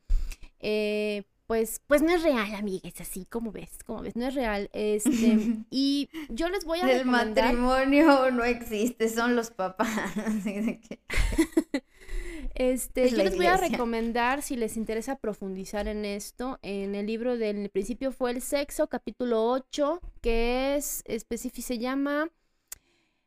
eh, 0.60 1.24
pues, 1.50 1.82
pues 1.88 2.04
no 2.04 2.14
es 2.14 2.22
real, 2.22 2.54
amigues, 2.54 3.02
así 3.02 3.26
como 3.26 3.52
ves, 3.52 3.72
como 3.84 4.04
ves, 4.04 4.16
no 4.16 4.28
es 4.28 4.36
real. 4.36 4.70
Este, 4.72 5.64
y 5.72 6.08
yo 6.30 6.48
les 6.48 6.64
voy 6.64 6.78
a 6.78 6.92
El 6.92 7.08
matrimonio 7.08 8.30
no 8.30 8.44
existe, 8.44 9.10
son 9.10 9.36
los 9.36 9.50
papás. 9.50 9.90
este, 12.54 13.10
yo 13.10 13.24
les 13.24 13.36
voy 13.36 13.48
a 13.48 13.58
recomendar, 13.58 14.44
si 14.44 14.58
les 14.58 14.78
interesa 14.78 15.16
profundizar 15.16 15.88
en 15.88 16.06
esto, 16.06 16.60
en 16.62 16.94
el 16.94 17.08
libro 17.08 17.36
del 17.36 17.72
principio 17.72 18.12
fue 18.12 18.30
el 18.30 18.44
sexo, 18.44 18.86
capítulo 18.86 19.50
8, 19.50 20.02
que 20.22 20.76
es 20.76 21.02
específico, 21.06 21.66
se 21.66 21.80
llama 21.80 22.30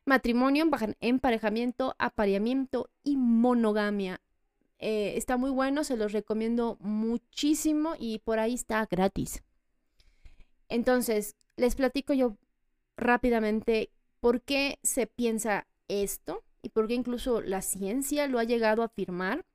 Matrimonio, 0.05 0.63
emparejamiento, 1.01 1.93
apareamiento 1.99 2.89
y 3.03 3.17
monogamia. 3.17 4.21
Eh, 4.85 5.15
está 5.15 5.37
muy 5.37 5.49
bueno, 5.49 5.85
se 5.85 5.95
los 5.95 6.11
recomiendo 6.11 6.75
muchísimo 6.81 7.93
y 7.97 8.19
por 8.19 8.39
ahí 8.39 8.53
está 8.55 8.85
gratis. 8.85 9.41
Entonces, 10.67 11.37
les 11.55 11.75
platico 11.75 12.11
yo 12.11 12.35
rápidamente 12.97 13.91
por 14.19 14.41
qué 14.41 14.79
se 14.83 15.07
piensa 15.07 15.67
esto 15.87 16.43
y 16.61 16.67
por 16.67 16.89
qué 16.89 16.95
incluso 16.95 17.39
la 17.39 17.61
ciencia 17.61 18.27
lo 18.27 18.39
ha 18.39 18.43
llegado 18.43 18.81
a 18.81 18.87
afirmar. 18.87 19.45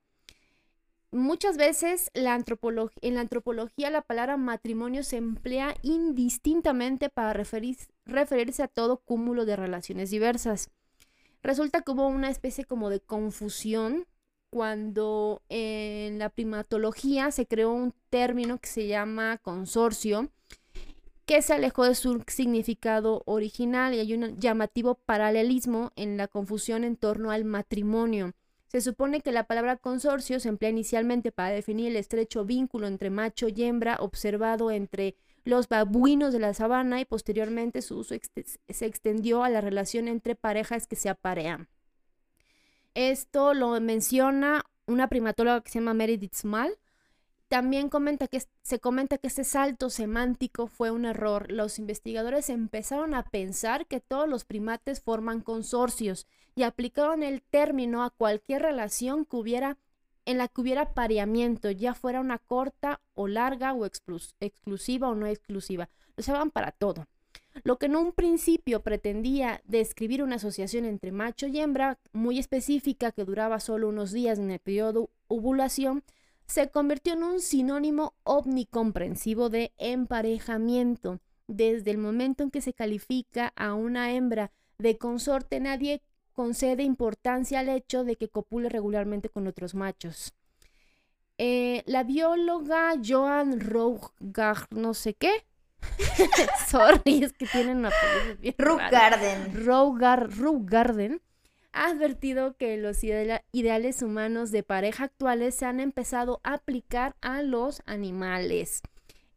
Muchas 1.11 1.57
veces 1.57 2.09
la 2.15 2.33
en 2.33 3.13
la 3.13 3.21
antropología 3.21 3.91
la 3.91 4.01
palabra 4.01 4.35
matrimonio 4.35 5.03
se 5.03 5.17
emplea 5.17 5.75
indistintamente 5.83 7.09
para 7.09 7.33
referirse 7.33 8.63
a 8.63 8.67
todo 8.67 8.97
cúmulo 8.97 9.45
de 9.45 9.55
relaciones 9.55 10.09
diversas. 10.09 10.71
Resulta 11.43 11.83
hubo 11.87 12.07
una 12.07 12.31
especie 12.31 12.65
como 12.65 12.89
de 12.89 12.99
confusión 12.99 14.07
cuando 14.49 15.41
en 15.49 16.19
la 16.19 16.29
primatología 16.29 17.31
se 17.31 17.45
creó 17.45 17.71
un 17.71 17.93
término 18.09 18.59
que 18.59 18.67
se 18.67 18.87
llama 18.87 19.37
consorcio, 19.37 20.29
que 21.25 21.41
se 21.41 21.53
alejó 21.53 21.85
de 21.85 21.95
su 21.95 22.23
significado 22.27 23.21
original 23.25 23.93
y 23.93 23.99
hay 23.99 24.13
un 24.13 24.39
llamativo 24.39 24.95
paralelismo 24.95 25.91
en 25.95 26.17
la 26.17 26.27
confusión 26.27 26.83
en 26.83 26.95
torno 26.95 27.31
al 27.31 27.45
matrimonio. 27.45 28.33
Se 28.67 28.81
supone 28.81 29.21
que 29.21 29.31
la 29.31 29.45
palabra 29.45 29.77
consorcio 29.77 30.39
se 30.39 30.49
emplea 30.49 30.71
inicialmente 30.71 31.31
para 31.31 31.49
definir 31.49 31.87
el 31.87 31.95
estrecho 31.97 32.45
vínculo 32.45 32.87
entre 32.87 33.09
macho 33.09 33.47
y 33.47 33.63
hembra 33.63 33.97
observado 33.99 34.71
entre 34.71 35.15
los 35.43 35.67
babuinos 35.67 36.33
de 36.33 36.39
la 36.39 36.53
sabana 36.53 36.99
y 36.99 37.05
posteriormente 37.05 37.81
su 37.81 37.97
uso 37.97 38.15
se 38.69 38.85
extendió 38.85 39.43
a 39.43 39.49
la 39.49 39.61
relación 39.61 40.07
entre 40.07 40.35
parejas 40.35 40.87
que 40.87 40.95
se 40.95 41.09
aparean. 41.09 41.67
Esto 42.99 43.53
lo 43.53 43.79
menciona 43.79 44.65
una 44.85 45.07
primatóloga 45.07 45.61
que 45.61 45.69
se 45.71 45.79
llama 45.79 45.93
Meredith 45.93 46.33
Small. 46.33 46.77
También 47.47 47.87
comenta 47.87 48.27
que, 48.27 48.43
se 48.61 48.79
comenta 48.81 49.17
que 49.17 49.27
este 49.27 49.45
salto 49.45 49.89
semántico 49.89 50.67
fue 50.67 50.91
un 50.91 51.05
error. 51.05 51.49
Los 51.49 51.79
investigadores 51.79 52.49
empezaron 52.49 53.13
a 53.13 53.23
pensar 53.23 53.87
que 53.87 54.01
todos 54.01 54.27
los 54.27 54.43
primates 54.43 54.99
forman 54.99 55.39
consorcios 55.39 56.27
y 56.55 56.63
aplicaron 56.63 57.23
el 57.23 57.41
término 57.41 58.03
a 58.03 58.09
cualquier 58.09 58.63
relación 58.63 59.23
que 59.23 59.37
hubiera 59.37 59.77
en 60.25 60.37
la 60.37 60.49
que 60.49 60.59
hubiera 60.59 60.93
pareamiento, 60.93 61.71
ya 61.71 61.93
fuera 61.93 62.19
una 62.19 62.37
corta 62.37 62.99
o 63.13 63.29
larga 63.29 63.73
o 63.73 63.85
exclusiva 63.85 65.07
o 65.07 65.15
no 65.15 65.25
exclusiva. 65.25 65.87
Lo 66.17 66.21
usaban 66.21 66.51
para 66.51 66.73
todo. 66.73 67.07
Lo 67.63 67.77
que 67.77 67.87
en 67.87 67.95
un 67.95 68.11
principio 68.11 68.81
pretendía 68.81 69.61
describir 69.65 70.23
una 70.23 70.35
asociación 70.35 70.85
entre 70.85 71.11
macho 71.11 71.47
y 71.47 71.59
hembra 71.59 71.99
muy 72.13 72.39
específica 72.39 73.11
que 73.11 73.25
duraba 73.25 73.59
solo 73.59 73.89
unos 73.89 74.11
días 74.11 74.39
en 74.39 74.51
el 74.51 74.59
periodo 74.59 75.09
ovulación, 75.27 76.03
se 76.45 76.69
convirtió 76.69 77.13
en 77.13 77.23
un 77.23 77.39
sinónimo 77.41 78.13
omnicomprensivo 78.23 79.49
de 79.49 79.71
emparejamiento. 79.77 81.19
Desde 81.47 81.91
el 81.91 81.97
momento 81.97 82.43
en 82.43 82.51
que 82.51 82.61
se 82.61 82.73
califica 82.73 83.53
a 83.55 83.73
una 83.73 84.13
hembra 84.13 84.51
de 84.77 84.97
consorte, 84.97 85.59
nadie 85.59 86.01
concede 86.33 86.83
importancia 86.83 87.59
al 87.59 87.69
hecho 87.69 88.03
de 88.03 88.15
que 88.15 88.29
copule 88.29 88.69
regularmente 88.69 89.29
con 89.29 89.45
otros 89.45 89.75
machos. 89.75 90.33
Eh, 91.37 91.83
la 91.85 92.03
bióloga 92.03 92.93
Joan 93.05 93.59
Rougar, 93.59 94.67
no 94.71 94.93
sé 94.93 95.13
qué, 95.13 95.45
Sorry, 96.67 97.23
es 97.23 97.33
que 97.33 97.45
tienen 97.45 97.77
una 97.77 97.91
bien 98.41 98.55
Garden. 98.91 100.65
Garden 100.65 101.21
ha 101.71 101.87
advertido 101.87 102.55
que 102.57 102.77
los 102.77 103.03
ideales 103.03 104.01
humanos 104.01 104.51
de 104.51 104.63
pareja 104.63 105.05
actuales 105.05 105.55
se 105.55 105.65
han 105.65 105.79
empezado 105.79 106.41
a 106.43 106.53
aplicar 106.53 107.15
a 107.21 107.41
los 107.41 107.81
animales. 107.85 108.81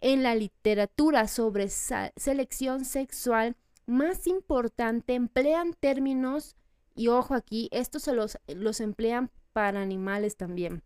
En 0.00 0.22
la 0.22 0.34
literatura 0.34 1.28
sobre 1.28 1.68
selección 1.68 2.84
sexual 2.84 3.56
más 3.86 4.26
importante 4.26 5.14
emplean 5.14 5.74
términos, 5.78 6.56
y 6.94 7.08
ojo 7.08 7.34
aquí, 7.34 7.68
estos 7.70 8.02
se 8.02 8.12
los, 8.12 8.38
los 8.48 8.80
emplean 8.80 9.30
para 9.52 9.80
animales 9.80 10.36
también 10.36 10.82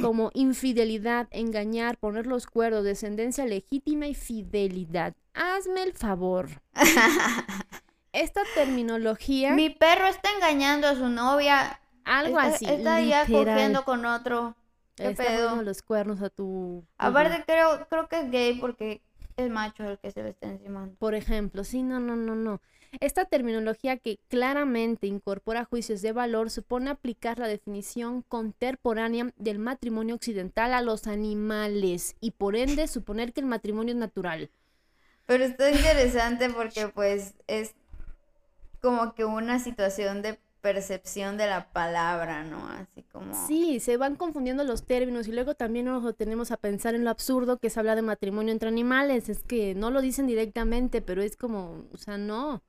como 0.00 0.30
infidelidad, 0.34 1.28
engañar, 1.30 1.98
poner 1.98 2.26
los 2.26 2.46
cuerdos, 2.46 2.84
descendencia 2.84 3.46
legítima 3.46 4.06
y 4.06 4.14
fidelidad. 4.14 5.14
Hazme 5.34 5.82
el 5.82 5.92
favor. 5.92 6.48
Esta 8.12 8.42
terminología... 8.54 9.52
Mi 9.52 9.70
perro 9.70 10.06
está 10.06 10.30
engañando 10.34 10.88
a 10.88 10.94
su 10.94 11.08
novia. 11.08 11.80
Algo 12.04 12.40
está, 12.40 12.54
así. 12.54 12.64
Está 12.66 13.00
ya 13.00 13.26
cogiendo 13.26 13.84
con 13.84 14.06
otro. 14.06 14.56
¿Qué 14.94 15.08
Está 15.08 15.24
pedo? 15.24 15.62
los 15.62 15.82
cuernos 15.82 16.22
a 16.22 16.30
tu... 16.30 16.82
Aparte 16.96 17.44
creo, 17.46 17.86
creo 17.88 18.08
que 18.08 18.20
es 18.20 18.30
gay 18.30 18.58
porque 18.58 19.02
es 19.36 19.50
macho 19.50 19.84
el 19.84 19.98
que 19.98 20.10
se 20.10 20.22
le 20.22 20.30
está 20.30 20.48
encima. 20.48 20.88
Por 20.98 21.14
ejemplo, 21.14 21.64
sí, 21.64 21.82
no, 21.82 22.00
no, 22.00 22.16
no, 22.16 22.34
no. 22.34 22.62
Esta 23.00 23.24
terminología 23.24 23.96
que 23.96 24.18
claramente 24.28 25.06
incorpora 25.06 25.64
juicios 25.64 26.02
de 26.02 26.12
valor 26.12 26.50
supone 26.50 26.90
aplicar 26.90 27.38
la 27.38 27.48
definición 27.48 28.22
contemporánea 28.22 29.32
del 29.36 29.58
matrimonio 29.58 30.14
occidental 30.14 30.72
a 30.72 30.82
los 30.82 31.06
animales 31.06 32.16
y 32.20 32.32
por 32.32 32.56
ende 32.56 32.88
suponer 32.88 33.32
que 33.32 33.40
el 33.40 33.46
matrimonio 33.46 33.92
es 33.92 33.98
natural. 33.98 34.50
Pero 35.26 35.44
está 35.44 35.70
interesante 35.70 36.50
porque 36.50 36.88
pues 36.88 37.34
es 37.46 37.74
como 38.80 39.14
que 39.14 39.24
una 39.24 39.58
situación 39.58 40.22
de 40.22 40.38
percepción 40.60 41.36
de 41.36 41.46
la 41.46 41.72
palabra, 41.72 42.42
¿no? 42.42 42.66
Así 42.68 43.02
como... 43.12 43.46
Sí, 43.46 43.78
se 43.78 43.96
van 43.96 44.16
confundiendo 44.16 44.64
los 44.64 44.84
términos 44.84 45.28
y 45.28 45.32
luego 45.32 45.54
también 45.54 45.86
nos 45.86 46.16
tenemos 46.16 46.50
a 46.50 46.56
pensar 46.56 46.94
en 46.94 47.04
lo 47.04 47.10
absurdo 47.10 47.58
que 47.58 47.68
es 47.68 47.78
hablar 47.78 47.94
de 47.94 48.02
matrimonio 48.02 48.52
entre 48.52 48.68
animales. 48.68 49.28
Es 49.28 49.44
que 49.44 49.74
no 49.76 49.90
lo 49.90 50.00
dicen 50.00 50.26
directamente, 50.26 51.02
pero 51.02 51.22
es 51.22 51.36
como, 51.36 51.84
o 51.92 51.96
sea, 51.96 52.18
no. 52.18 52.62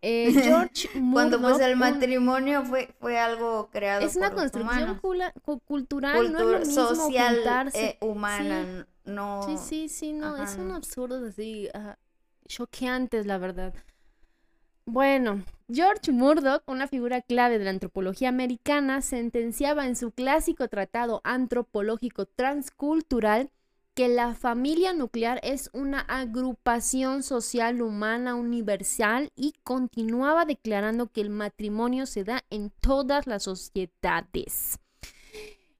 Eh, 0.00 0.32
George 0.32 0.88
Cuando 1.12 1.40
pues 1.40 1.54
Murdoch, 1.54 1.68
el 1.68 1.76
matrimonio 1.76 2.64
fue, 2.64 2.94
fue 3.00 3.18
algo 3.18 3.68
creado 3.70 4.06
es 4.06 4.14
una 4.16 4.28
por 4.30 4.38
construcción 4.38 4.98
cula- 5.00 5.32
cu- 5.42 5.60
cultural, 5.60 6.32
no 6.32 6.38
es 6.38 6.46
lo 6.46 6.58
mismo 6.60 6.94
social, 6.94 7.70
eh, 7.74 7.98
humana, 8.00 8.60
n- 8.60 8.86
no... 9.04 9.42
Sí, 9.44 9.56
sí, 9.58 9.88
sí, 9.88 10.12
no, 10.12 10.34
Ajá, 10.34 10.44
es 10.44 10.56
un 10.56 10.70
absurdo 10.70 11.26
así, 11.26 11.68
choqueantes, 12.46 13.26
la 13.26 13.38
verdad. 13.38 13.74
Bueno, 14.86 15.44
George 15.70 16.12
Murdoch, 16.12 16.62
una 16.66 16.86
figura 16.88 17.20
clave 17.20 17.58
de 17.58 17.64
la 17.64 17.70
antropología 17.70 18.30
americana, 18.30 19.02
sentenciaba 19.02 19.86
en 19.86 19.96
su 19.96 20.12
clásico 20.12 20.68
tratado 20.68 21.20
antropológico 21.24 22.24
transcultural 22.24 23.50
que 23.98 24.06
la 24.06 24.36
familia 24.36 24.92
nuclear 24.92 25.40
es 25.42 25.70
una 25.72 25.98
agrupación 25.98 27.24
social 27.24 27.82
humana 27.82 28.36
universal 28.36 29.32
y 29.34 29.54
continuaba 29.64 30.44
declarando 30.44 31.08
que 31.08 31.20
el 31.20 31.30
matrimonio 31.30 32.06
se 32.06 32.22
da 32.22 32.44
en 32.48 32.70
todas 32.80 33.26
las 33.26 33.42
sociedades. 33.42 34.78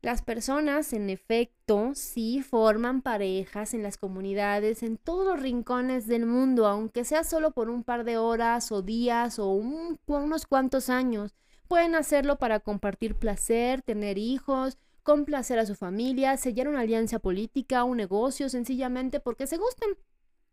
Las 0.03 0.23
personas, 0.23 0.93
en 0.95 1.11
efecto, 1.11 1.93
sí 1.95 2.43
forman 2.43 3.03
parejas 3.03 3.73
en 3.73 3.85
las 3.85 3.97
comunidades, 3.99 4.83
en 4.83 4.97
todos 4.97 5.25
los 5.25 5.41
rincones 5.41 6.09
del 6.09 6.27
mundo, 6.27 6.67
aunque 6.67 7.05
sea 7.05 7.23
solo 7.23 7.53
por 7.53 7.71
un 7.71 7.85
par 7.85 8.03
de 8.03 8.19
horas 8.19 8.73
o 8.73 8.83
días 8.83 9.39
o 9.39 9.47
un- 9.51 9.97
unos 10.07 10.45
cuantos 10.49 10.91
años. 10.91 11.37
Pueden 11.69 11.95
hacerlo 11.95 12.35
para 12.35 12.59
compartir 12.59 13.15
placer, 13.15 13.81
tener 13.83 14.19
hijos, 14.19 14.77
complacer 15.09 15.59
a 15.59 15.65
su 15.65 15.75
familia, 15.75 16.37
sellar 16.37 16.69
una 16.69 16.81
alianza 16.81 17.19
política, 17.19 17.83
un 17.85 17.97
negocio, 17.97 18.51
sencillamente 18.51 19.21
porque 19.21 19.47
se 19.47 19.57
gustan. 19.57 19.89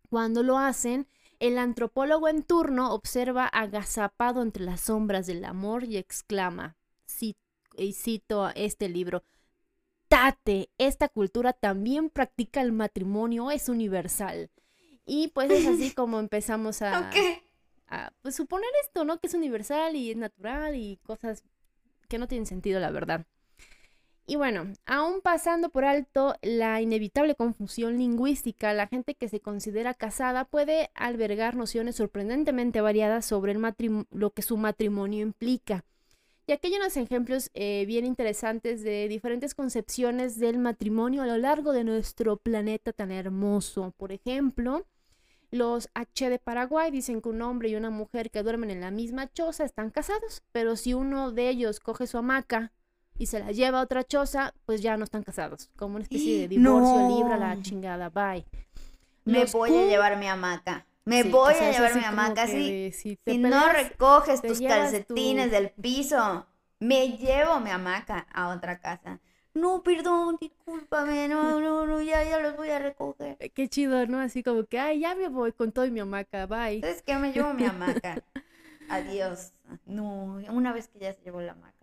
Cuando 0.09 0.43
lo 0.43 0.57
hacen, 0.57 1.07
el 1.39 1.57
antropólogo 1.57 2.29
en 2.29 2.41
turno 2.41 2.93
observa 2.93 3.47
agazapado 3.47 4.41
entre 4.41 4.63
las 4.63 4.79
sombras 4.79 5.27
del 5.27 5.43
amor 5.43 5.83
y 5.83 5.97
exclama, 5.97 6.77
ci- 7.05 7.35
y 7.75 7.91
cito 7.91 8.45
a 8.45 8.51
este 8.51 8.87
libro, 8.87 9.23
Tate, 10.07 10.69
esta 10.77 11.09
cultura 11.09 11.51
también 11.51 12.09
practica 12.09 12.61
el 12.61 12.71
matrimonio, 12.71 13.51
es 13.51 13.67
universal. 13.67 14.49
Y 15.05 15.27
pues 15.29 15.51
es 15.51 15.67
así 15.67 15.91
como 15.99 16.19
empezamos 16.21 16.81
a, 16.81 17.11
pues, 18.21 18.35
suponer 18.37 18.69
esto, 18.85 19.03
¿no? 19.03 19.19
Que 19.19 19.27
es 19.27 19.33
universal 19.33 19.97
y 19.97 20.11
es 20.11 20.17
natural 20.17 20.77
y 20.77 20.95
cosas 21.03 21.43
que 22.07 22.17
no 22.19 22.29
tienen 22.29 22.45
sentido, 22.45 22.79
la 22.79 22.91
verdad. 22.91 23.25
Y 24.27 24.37
bueno, 24.37 24.73
aún 24.87 25.21
pasando 25.21 25.69
por 25.69 25.85
alto 25.85 26.35
la 26.41 26.81
inevitable 26.81 27.35
confusión 27.35 27.97
lingüística, 27.97 28.73
la 28.73 28.87
gente 28.87 29.13
que 29.13 29.29
se 29.29 29.39
considera 29.39 29.93
casada 29.93 30.45
puede 30.45 30.89
albergar 30.95 31.55
nociones 31.55 31.97
sorprendentemente 31.97 32.81
variadas 32.81 33.25
sobre 33.25 33.51
el 33.51 34.05
lo 34.09 34.31
que 34.31 34.41
su 34.41 34.57
matrimonio 34.57 35.21
implica. 35.21 35.85
Y 36.47 36.53
aquí 36.53 36.67
hay 36.67 36.75
unos 36.75 36.97
ejemplos 36.97 37.51
eh, 37.53 37.85
bien 37.87 38.05
interesantes 38.05 38.83
de 38.83 39.07
diferentes 39.07 39.53
concepciones 39.53 40.39
del 40.39 40.57
matrimonio 40.57 41.21
a 41.21 41.27
lo 41.27 41.37
largo 41.37 41.71
de 41.71 41.83
nuestro 41.83 42.37
planeta 42.37 42.93
tan 42.93 43.11
hermoso. 43.11 43.93
Por 43.97 44.11
ejemplo, 44.11 44.85
los 45.51 45.89
H 45.93 46.29
de 46.29 46.39
Paraguay 46.39 46.89
dicen 46.89 47.21
que 47.21 47.29
un 47.29 47.41
hombre 47.43 47.69
y 47.69 47.75
una 47.75 47.91
mujer 47.91 48.31
que 48.31 48.43
duermen 48.43 48.71
en 48.71 48.81
la 48.81 48.91
misma 48.91 49.31
choza 49.31 49.65
están 49.65 49.91
casados, 49.91 50.43
pero 50.51 50.75
si 50.75 50.93
uno 50.95 51.31
de 51.31 51.49
ellos 51.49 51.79
coge 51.79 52.07
su 52.07 52.17
hamaca 52.17 52.71
y 53.17 53.27
se 53.27 53.39
la 53.39 53.51
lleva 53.51 53.79
a 53.79 53.83
otra 53.83 54.03
choza, 54.03 54.53
pues 54.65 54.81
ya 54.81 54.97
no 54.97 55.03
están 55.03 55.23
casados. 55.23 55.69
Como 55.75 55.95
una 55.95 56.03
especie 56.03 56.39
de 56.41 56.47
divorcio 56.55 57.07
libre 57.17 57.33
a 57.33 57.37
la 57.37 57.55
No. 57.55 57.61
chingada. 57.61 58.09
Bye. 58.09 58.45
Me 59.25 59.41
Los 59.41 59.53
voy 59.53 59.75
a 59.75 59.85
llevar 59.85 60.17
mi 60.17 60.27
hamaca. 60.27 60.85
Me 61.05 61.23
Sí, 61.23 61.29
voy 61.29 61.53
o 61.53 61.57
sea, 61.57 61.69
a 61.69 61.71
llevar 61.71 61.95
mi 61.95 62.03
hamaca. 62.03 62.47
Si, 62.47 62.91
si 62.91 63.17
no 63.37 63.69
recoges 63.71 64.41
tus 64.41 64.59
calcetines 64.59 65.45
tu- 65.47 65.51
del 65.51 65.69
piso, 65.69 66.45
me 66.79 67.09
llevo 67.17 67.59
mi 67.59 67.69
hamaca 67.69 68.25
a 68.33 68.49
otra 68.49 68.79
casa. 68.79 69.19
No, 69.53 69.83
perdón, 69.83 70.37
discúlpame, 70.41 71.27
no, 71.29 71.61
no, 71.61 71.85
no, 71.85 72.01
ya, 72.01 72.23
ya 72.23 72.39
los 72.39 72.57
voy 72.57 72.69
a 72.71 72.79
recoger. 72.79 73.37
Eh, 73.39 73.49
Qué 73.51 73.69
chido, 73.69 74.05
¿no? 74.07 74.19
Así 74.19 74.43
como 74.43 74.65
que, 74.65 74.77
ay, 74.79 74.99
ya 74.99 75.15
me 75.15 75.29
voy 75.29 75.53
con 75.53 75.71
todo 75.71 75.85
y 75.85 75.91
mi 75.91 76.01
hamaca, 76.01 76.45
bye. 76.45 76.81
¿Sabes 76.81 77.01
qué? 77.03 77.15
Me 77.15 77.31
llevo 77.31 77.53
mi 77.53 77.65
hamaca. 77.65 78.21
Adiós. 78.89 79.53
No, 79.85 80.41
una 80.49 80.73
vez 80.73 80.87
que 80.89 80.99
ya 80.99 81.13
se 81.13 81.21
llevó 81.21 81.39
la 81.41 81.53
hamaca. 81.53 81.74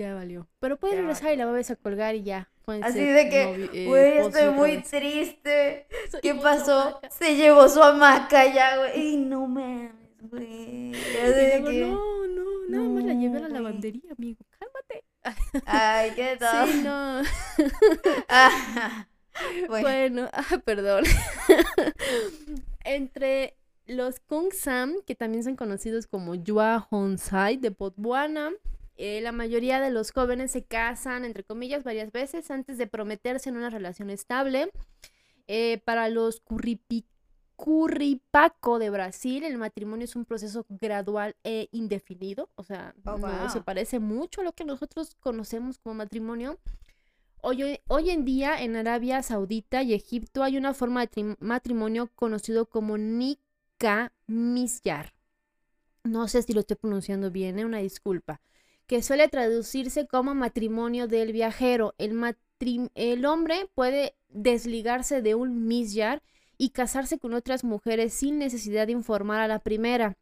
Ya 0.00 0.14
valió. 0.14 0.48
Pero 0.60 0.78
puedes 0.78 0.96
Ya 0.96 1.02
regresar 1.02 1.32
y 1.34 1.36
la 1.36 1.44
vuelves 1.44 1.70
a 1.70 1.76
colgar 1.76 2.14
y 2.14 2.22
ya. 2.22 2.48
pueden 2.64 2.82
Así 2.84 3.04
de 3.04 3.28
que, 3.28 3.68
eh, 3.74 3.86
güey, 3.86 4.12
esposos 4.18 4.34
estoy 4.40 4.54
muy 4.54 4.82
triste. 4.82 5.86
¿Qué 6.22 6.34
pasó? 6.36 6.98
Se 7.10 7.36
llevó 7.36 7.68
su 7.68 7.82
hamaca 7.82 8.46
ya, 8.46 8.78
güey. 8.78 9.12
Y 9.12 9.16
no 9.18 9.46
mames, 9.46 9.92
güey. 10.22 10.92
Que- 10.92 11.80
no, 11.82 12.26
no, 12.28 12.44
nada 12.70 12.88
más 12.88 13.04
la 13.04 13.12
llevé 13.12 13.36
a 13.36 13.40
la 13.40 13.48
No, 13.48 13.54
lavandería, 13.54 14.12
amigo. 14.16 14.42
Cálmate. 14.58 15.04
Ay, 15.66 16.12
qué 16.16 16.36
tal. 16.38 16.66
Sí, 16.68 16.80
no. 16.82 17.22
Ah, 18.30 19.06
bueno, 19.68 19.82
Bueno, 19.82 20.30
ah, 20.32 20.58
perdón. 20.64 21.04
Entre 22.84 23.56
los 23.86 24.20
Kung 24.20 24.50
Sam, 24.52 24.94
que 25.06 25.14
también 25.14 25.44
son 25.44 25.56
conocidos 25.56 26.06
como 26.06 26.34
Yua 26.34 26.86
Honsai 26.90 27.58
de 27.58 27.68
Botswana, 27.70 28.50
eh, 29.02 29.20
la 29.22 29.32
mayoría 29.32 29.80
de 29.80 29.90
los 29.90 30.12
jóvenes 30.12 30.50
se 30.52 30.62
casan, 30.64 31.24
entre 31.24 31.42
comillas, 31.44 31.84
varias 31.84 32.12
veces 32.12 32.50
antes 32.50 32.78
de 32.78 32.86
prometerse 32.86 33.48
en 33.48 33.56
una 33.56 33.70
relación 33.70 34.10
estable. 34.10 34.70
Eh, 35.48 35.78
para 35.84 36.08
los 36.08 36.44
curripi- 36.44 37.06
curripaco 37.56 38.78
de 38.78 38.90
Brasil, 38.90 39.44
el 39.44 39.58
matrimonio 39.58 40.04
es 40.04 40.16
un 40.16 40.24
proceso 40.24 40.64
gradual 40.68 41.36
e 41.44 41.68
indefinido, 41.72 42.48
o 42.54 42.62
sea, 42.64 42.94
Oh, 43.04 43.18
no 43.18 43.50
se 43.50 43.60
parece 43.60 43.98
mucho 43.98 44.40
a 44.40 44.44
lo 44.44 44.52
que 44.52 44.64
nosotros 44.64 45.16
conocemos 45.20 45.78
como 45.78 45.94
matrimonio. 45.96 46.58
Hoy, 47.42 47.80
hoy 47.88 48.10
en 48.10 48.24
día 48.24 48.62
en 48.62 48.76
Arabia 48.76 49.22
Saudita 49.22 49.82
y 49.82 49.94
Egipto 49.94 50.42
hay 50.42 50.56
una 50.56 50.74
forma 50.74 51.00
de 51.00 51.10
tri- 51.10 51.36
matrimonio 51.40 52.10
conocido 52.14 52.66
como 52.66 52.96
nikah 52.98 54.12
misyar. 54.26 55.12
No 56.04 56.28
sé 56.28 56.42
si 56.42 56.52
lo 56.54 56.60
estoy 56.60 56.76
pronunciando 56.76 57.30
bien, 57.30 57.58
¿eh? 57.58 57.64
una 57.64 57.78
disculpa. 57.78 58.40
Que 58.90 59.04
suele 59.04 59.28
traducirse 59.28 60.08
como 60.08 60.34
matrimonio 60.34 61.06
del 61.06 61.32
viajero. 61.32 61.94
El, 61.96 63.24
hombre 63.24 63.70
puede 63.72 64.16
desligarse 64.30 65.22
de 65.22 65.36
un 65.36 65.68
misyar 65.68 66.24
y 66.58 66.70
casarse 66.70 67.20
con 67.20 67.32
otras 67.34 67.62
mujeres 67.62 68.12
sin 68.12 68.40
necesidad 68.40 68.88
de 68.88 68.92
informar 68.94 69.38
a 69.38 69.46
la 69.46 69.60
primera. 69.60 70.16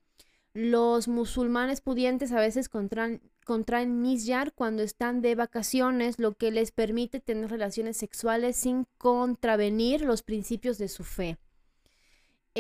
Los 0.52 1.08
musulmanes 1.08 1.80
pudientes 1.80 2.30
a 2.32 2.40
veces 2.40 2.68
contraen, 2.68 3.22
contraen 3.46 4.02
misyar 4.02 4.52
cuando 4.52 4.82
están 4.82 5.22
de 5.22 5.34
vacaciones, 5.34 6.18
lo 6.18 6.34
que 6.34 6.50
les 6.50 6.70
permite 6.70 7.20
tener 7.20 7.48
relaciones 7.48 7.96
sexuales 7.96 8.58
sin 8.58 8.86
contravenir 8.98 10.02
los 10.02 10.22
principios 10.22 10.76
de 10.76 10.88
su 10.88 11.04
fe. 11.04 11.38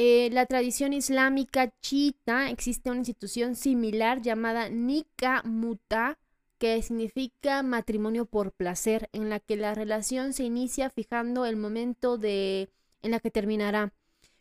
Eh, 0.00 0.30
la 0.30 0.46
tradición 0.46 0.92
islámica 0.92 1.72
chiita 1.80 2.50
existe 2.50 2.88
una 2.88 3.00
institución 3.00 3.56
similar 3.56 4.22
llamada 4.22 4.68
Nikah 4.68 5.42
Muta, 5.42 6.18
que 6.58 6.80
significa 6.82 7.64
matrimonio 7.64 8.24
por 8.24 8.52
placer, 8.52 9.08
en 9.12 9.28
la 9.28 9.40
que 9.40 9.56
la 9.56 9.74
relación 9.74 10.34
se 10.34 10.44
inicia 10.44 10.88
fijando 10.88 11.46
el 11.46 11.56
momento 11.56 12.16
de 12.16 12.68
en 13.02 13.10
la 13.10 13.18
que 13.18 13.32
terminará 13.32 13.92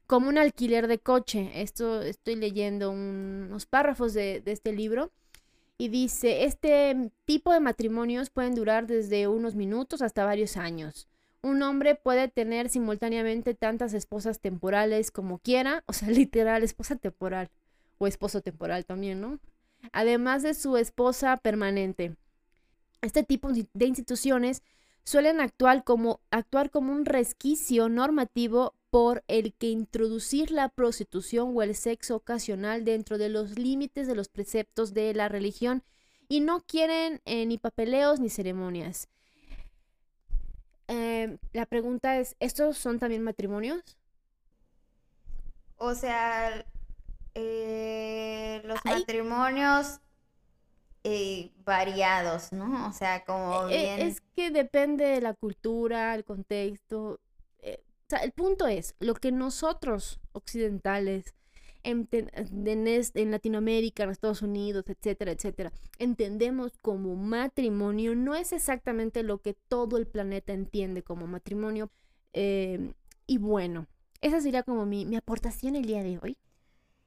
como 0.06 0.30
un 0.30 0.38
alquiler 0.38 0.88
de 0.88 1.00
coche. 1.00 1.50
Esto 1.56 2.04
estoy 2.04 2.36
leyendo 2.36 2.91
un- 2.91 3.48
unos 3.50 3.65
párrafos 3.65 4.13
de, 4.13 4.41
de 4.41 4.52
este 4.52 4.74
libro. 4.74 5.12
Y 5.80 5.89
dice, 5.89 6.46
este 6.46 7.12
tipo 7.26 7.52
de 7.52 7.62
matrimonios 7.62 8.30
pueden 8.30 8.54
durar 8.54 8.86
desde 8.86 9.28
unos 9.28 9.56
minutos 9.56 10.04
hasta 10.04 10.24
varios 10.24 10.56
años. 10.56 11.08
Un 11.48 11.64
hombre 11.64 11.96
puede 11.96 12.28
tener 12.28 12.70
simultáneamente 12.70 13.54
tantas 13.54 13.94
esposas 13.94 14.40
temporales 14.40 15.12
como 15.12 15.40
quiera, 15.40 15.84
o 15.88 15.94
sea, 15.94 16.10
literal, 16.12 16.64
esposa 16.64 16.96
temporal 16.96 17.50
o 17.98 18.08
esposo 18.08 18.42
temporal 18.42 18.86
también, 18.86 19.22
¿no? 19.22 19.40
además 19.92 20.44
de 20.44 20.54
su 20.54 20.78
esposa 20.78 21.38
permanente. 21.38 22.16
Este 23.02 23.24
tipo 23.24 23.52
de 23.52 23.86
instituciones 23.86 24.64
suelen 25.04 25.40
actuar 25.40 25.84
como, 25.84 26.20
actuar 26.32 26.70
como 26.70 26.92
un 26.92 27.06
resquicio 27.06 27.90
normativo 27.90 28.74
por 28.90 29.24
el 29.28 29.54
que 29.54 29.70
introducir 29.70 30.52
la 30.52 30.70
prostitución 30.70 31.54
o 31.56 31.62
el 31.62 31.76
sexo 31.76 32.16
ocasional 32.16 32.84
dentro 32.84 33.18
de 33.18 33.30
los 33.30 33.58
límites 33.58 34.08
de 34.08 34.16
los 34.16 34.30
preceptos 34.30 34.94
de 34.94 35.14
la 35.14 35.30
religión 35.30 35.84
y 36.30 36.40
no 36.40 36.62
quieren 36.62 37.22
eh, 37.26 37.46
ni 37.46 37.58
papeleos 37.58 38.20
ni 38.20 38.30
ceremonias. 38.30 39.08
Em, 40.88 41.38
la 41.54 41.65
pregunta 41.65 42.17
es, 42.17 42.36
¿estos 42.39 42.78
son 42.78 43.00
también 43.00 43.23
matrimonios? 43.23 43.97
O 45.78 45.93
sea, 45.93 46.65
eh, 47.36 48.62
los 48.63 48.80
matrimonios 48.86 50.00
eh, 51.04 51.52
variados, 51.63 52.52
¿no? 52.52 52.88
O 52.88 52.93
sea, 52.93 53.23
como 53.26 53.67
bien... 53.67 54.02
Es 54.02 54.21
que 54.36 54.50
depende 54.50 55.06
de 55.06 55.21
la 55.21 55.34
cultura, 55.34 56.15
el 56.15 56.23
contexto. 56.23 57.19
o 57.62 58.10
sea, 58.10 58.19
el 58.19 58.32
punto 58.32 58.67
es, 58.67 58.95
lo 59.00 59.13
que 59.15 59.32
nosotros 59.32 60.19
occidentales 60.32 61.36
en, 61.88 63.32
Latinoamérica, 63.32 64.04
en 64.04 64.10
Estados 64.10 64.41
Unidos, 64.41 64.86
etcétera, 64.88 65.32
etcétera, 65.32 65.71
entendemos 66.00 66.78
como 66.82 67.15
matrimonio, 67.15 68.15
no 68.15 68.36
es 68.36 68.52
exactamente 68.52 69.23
lo 69.23 69.41
que 69.41 69.54
todo 69.54 69.97
el 69.97 70.06
planeta 70.06 70.54
entiende 70.54 71.02
como 71.02 71.28
matrimonio. 71.28 71.89
Em, 72.34 72.93
y 73.26 73.38
bueno, 73.38 73.88
esa 74.21 74.41
sería 74.41 74.63
como 74.63 74.86
mi, 74.86 75.15
aportación 75.15 75.76
el 75.76 75.86
día 75.86 76.04
de 76.04 76.19
hoy. 76.21 76.38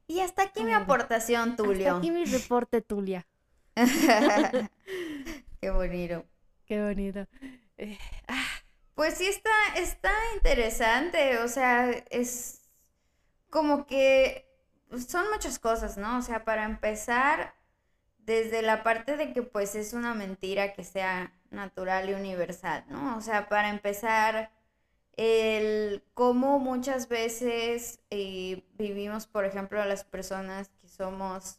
Y 0.07 0.21
hasta 0.21 0.43
aquí 0.45 0.65
mi 0.65 0.73
aportación, 0.73 1.57
Tulio. 1.57 1.87
Hasta 1.87 1.99
aquí 1.99 2.11
mi 2.11 2.25
reporte, 2.25 2.81
Tulia. 2.81 3.27
Qué 5.61 5.71
bonito. 5.71 6.25
Qué 6.67 6.83
bonito. 6.83 7.27
Eh, 7.77 7.99
ah. 8.29 8.47
Pues 8.95 9.15
sí 9.15 9.27
está, 9.27 9.51
está 9.77 10.13
interesante, 10.35 11.39
o 11.39 11.49
sea, 11.49 11.91
es 12.11 12.61
como 13.49 13.87
que 13.87 14.50
son 14.99 15.31
muchas 15.31 15.59
cosas, 15.59 15.97
¿no? 15.99 16.19
O 16.19 16.23
sea, 16.23 16.45
para 16.45 16.65
empezar, 16.65 17.55
desde 18.19 18.63
la 18.63 18.83
parte 18.83 19.17
de 19.17 19.33
que 19.33 19.43
pues 19.43 19.75
es 19.75 19.93
una 19.95 20.15
mentira 20.15 20.73
que 20.75 20.85
sea 20.85 21.33
natural 21.51 22.11
y 22.11 22.15
universal, 22.15 22.85
¿no? 22.89 23.17
O 23.17 23.21
sea, 23.21 23.49
para 23.49 23.71
empezar, 23.71 24.51
el 25.17 26.03
cómo 26.15 26.59
muchas 26.59 27.09
veces 27.09 28.01
eh, 28.11 28.65
vivimos, 28.79 29.27
por 29.27 29.45
ejemplo, 29.45 29.85
las 29.85 30.05
personas 30.05 30.71
que 30.81 30.89
somos 30.89 31.59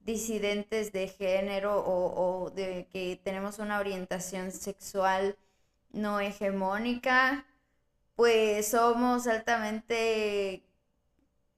disidentes 0.00 0.92
de 0.92 1.08
género 1.08 1.78
o, 1.84 2.44
o 2.46 2.50
de 2.50 2.88
que 2.92 3.20
tenemos 3.22 3.58
una 3.58 3.78
orientación 3.78 4.52
sexual 4.52 5.36
no 5.92 6.20
hegemónica, 6.20 7.46
pues 8.16 8.68
somos 8.68 9.26
altamente, 9.26 10.64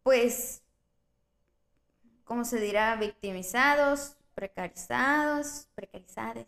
pues, 0.02 0.62
¿cómo 2.30 2.44
se 2.44 2.60
dirá? 2.60 2.94
Victimizados, 2.94 4.16
precarizados, 4.36 5.66
precarizados, 5.74 6.46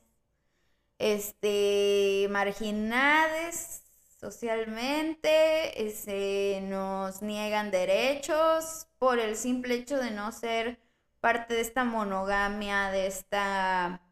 este, 0.97 2.29
marginados 2.31 3.83
socialmente, 4.21 5.73
se 5.75 6.59
este, 6.59 6.61
nos 6.68 7.21
niegan 7.21 7.73
derechos 7.73 8.87
por 9.01 9.18
el 9.18 9.35
simple 9.35 9.75
hecho 9.75 9.99
de 9.99 10.12
no 10.12 10.31
ser 10.31 10.79
parte 11.21 11.55
de 11.55 11.62
esta 11.62 11.83
monogamia, 11.83 12.92
de 12.92 13.09
esta 13.09 14.03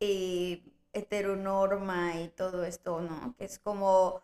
eh, 0.00 0.62
heteronorma 0.94 2.18
y 2.18 2.28
todo 2.28 2.64
esto, 2.64 3.02
¿no? 3.02 3.34
Que 3.36 3.44
es 3.44 3.58
como 3.58 4.22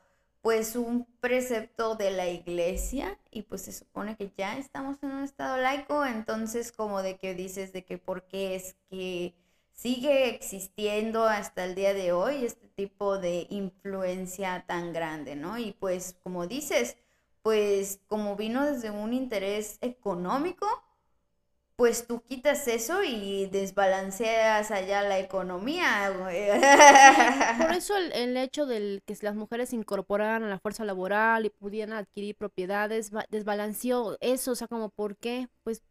pues 0.49 0.77
un 0.77 1.05
precepto 1.21 1.95
de 1.95 2.11
la 2.11 2.27
iglesia 2.27 3.19
y 3.31 3.43
pues 3.43 3.61
se 3.61 3.73
supone 3.75 4.17
que 4.17 4.33
ya 4.35 4.57
estamos 4.57 4.97
en 5.03 5.11
un 5.11 5.23
estado 5.23 5.59
laico, 5.59 6.07
entonces 6.07 6.73
como 6.73 7.03
de 7.03 7.19
que 7.19 7.35
dices 7.35 7.75
de 7.75 7.85
que 7.85 7.99
por 7.99 8.23
qué 8.23 8.55
es 8.55 8.75
que 8.89 9.35
sigue 9.75 10.31
existiendo 10.35 11.27
hasta 11.27 11.67
el 11.67 11.75
día 11.75 11.93
de 11.93 12.13
hoy 12.13 12.47
este 12.47 12.67
tipo 12.69 13.19
de 13.19 13.47
influencia 13.51 14.65
tan 14.67 14.95
grande, 14.95 15.37
¿no? 15.37 15.59
Y 15.59 15.73
pues 15.73 16.17
como 16.23 16.47
dices, 16.47 16.97
pues 17.43 18.01
como 18.07 18.35
vino 18.35 18.65
desde 18.65 18.91
un 18.91 19.13
interés 19.13 19.77
económico, 19.83 20.67
pues 21.79 22.09
tú 22.09 22.21
quitas 22.23 22.67
eso 22.67 23.05
y 23.05 23.47
desbalanceas 23.47 24.73
allá 24.73 25.03
la 25.03 25.21
economía. 25.21 26.13
por 26.13 26.29
eso 27.77 27.97
el, 27.97 28.37
hecho 28.37 28.67
de 28.67 29.01
que 29.07 29.17
las 29.21 29.37
mujeres 29.37 29.69
se 29.69 29.77
incorporaran 29.77 30.43
a 30.43 30.49
la 30.49 30.59
fuerza 30.59 30.85
laboral 30.85 31.47
y 31.47 31.51
pudieran 31.51 31.93
adquirir 31.93 32.35
propiedades 32.35 33.13
desbalanceó 33.31 34.19
eso, 34.21 34.51
o 34.51 34.55
sea, 34.57 34.67
como 34.67 34.89
por 34.89 35.17
qué, 35.19 35.47
pues 35.63 35.85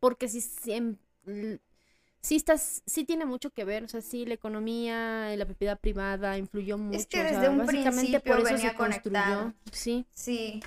porque 0.00 0.28
si, 0.28 0.40
si, 0.40 2.34
estás, 2.34 2.82
sí 2.86 3.04
tiene 3.04 3.26
mucho 3.26 3.50
que 3.50 3.64
ver, 3.64 3.84
o 3.84 3.88
sea, 3.88 4.00
sí 4.00 4.24
la 4.24 4.32
economía, 4.32 5.36
la 5.36 5.44
propiedad 5.44 5.78
privada 5.78 6.38
influyó 6.38 6.78
mucho. 6.78 6.98
Es 6.98 7.06
que 7.06 7.22
desde 7.22 7.50
un 7.50 7.58
básicamente 7.58 8.20
por 8.20 8.40
eso 8.40 8.56
se 8.56 8.74
construyó, 8.74 9.52
sí. 9.72 10.06
Sí. 10.10 10.62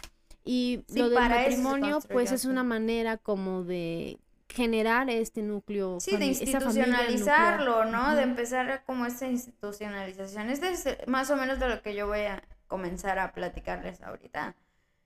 Y 0.45 0.83
lo 0.93 1.09
del 1.09 1.19
matrimonio, 1.19 1.99
pues 2.11 2.31
es 2.31 2.45
una 2.45 2.63
manera 2.63 3.17
como 3.17 3.63
de 3.63 4.19
generar 4.51 5.09
este 5.09 5.41
núcleo. 5.41 5.99
Sí, 5.99 6.17
de 6.17 6.25
institucionalizarlo, 6.25 7.85
¿no? 7.85 8.15
De 8.15 8.23
empezar 8.23 8.83
como 8.85 9.05
esta 9.05 9.27
institucionalización. 9.27 10.49
Este 10.49 10.69
es 10.69 11.07
más 11.07 11.29
o 11.31 11.35
menos 11.35 11.59
de 11.59 11.69
lo 11.69 11.81
que 11.81 11.95
yo 11.95 12.07
voy 12.07 12.21
a 12.21 12.43
comenzar 12.67 13.19
a 13.19 13.33
platicarles 13.33 14.01
ahorita. 14.01 14.55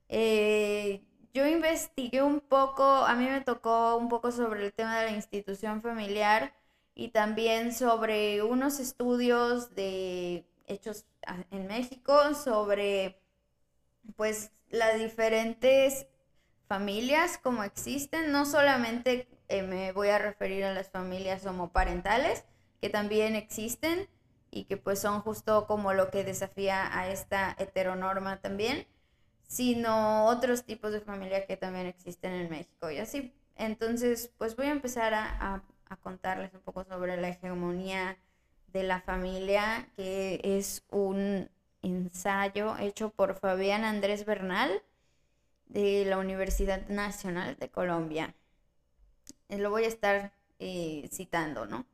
Eh, 0.10 1.03
yo 1.34 1.47
investigué 1.47 2.21
un 2.21 2.39
poco, 2.39 2.84
a 2.84 3.13
mí 3.15 3.25
me 3.25 3.41
tocó 3.41 3.97
un 3.97 4.08
poco 4.08 4.31
sobre 4.31 4.65
el 4.65 4.73
tema 4.73 4.99
de 4.99 5.05
la 5.05 5.12
institución 5.12 5.81
familiar 5.81 6.53
y 6.93 7.10
también 7.10 7.73
sobre 7.73 8.41
unos 8.41 8.79
estudios 8.79 9.75
de 9.75 10.45
hechos 10.67 11.05
en 11.51 11.67
México 11.67 12.34
sobre 12.36 13.19
pues 14.15 14.51
las 14.69 14.97
diferentes 14.97 16.08
familias 16.67 17.38
como 17.38 17.63
existen, 17.63 18.31
no 18.31 18.45
solamente 18.45 19.27
eh, 19.47 19.63
me 19.63 19.91
voy 19.91 20.10
a 20.10 20.19
referir 20.19 20.63
a 20.63 20.73
las 20.73 20.89
familias 20.89 21.45
homoparentales, 21.45 22.45
que 22.81 22.89
también 22.89 23.36
existen 23.36 24.08
y 24.51 24.65
que 24.65 24.77
pues 24.77 24.99
son 24.99 25.21
justo 25.21 25.67
como 25.67 25.93
lo 25.93 26.10
que 26.12 26.23
desafía 26.23 26.97
a 26.97 27.10
esta 27.10 27.55
heteronorma 27.60 28.41
también, 28.41 28.88
sino 29.47 30.25
otros 30.25 30.63
tipos 30.65 30.91
de 30.91 31.01
familia 31.01 31.45
que 31.45 31.58
también 31.58 31.88
existen 31.88 32.34
en 32.34 32.49
México 32.49 32.89
y 32.89 32.97
así. 32.97 33.34
Entonces, 33.55 34.31
pues 34.38 34.55
voy 34.55 34.67
a 34.67 34.71
empezar 34.71 35.13
a, 35.13 35.63
a 35.89 35.95
contarles 35.97 36.53
un 36.53 36.62
poco 36.62 36.84
sobre 36.84 37.17
la 37.17 37.29
hegemonía 37.29 38.17
de 38.73 38.84
la 38.84 39.01
familia, 39.01 39.89
que 39.95 40.41
es 40.43 40.84
un 40.89 41.49
ensayo 41.81 42.77
hecho 42.77 43.10
por 43.12 43.36
Fabián 43.36 43.84
Andrés 43.84 44.25
Bernal 44.25 44.81
de 45.67 46.05
la 46.05 46.17
Universidad 46.17 46.88
Nacional 46.88 47.55
de 47.58 47.69
Colombia. 47.69 48.36
Eh, 49.49 49.58
lo 49.58 49.69
voy 49.69 49.86
a 49.86 49.88
estar 49.88 50.34
eh, 50.60 51.10
citando, 51.12 51.65
¿no? 51.65 51.86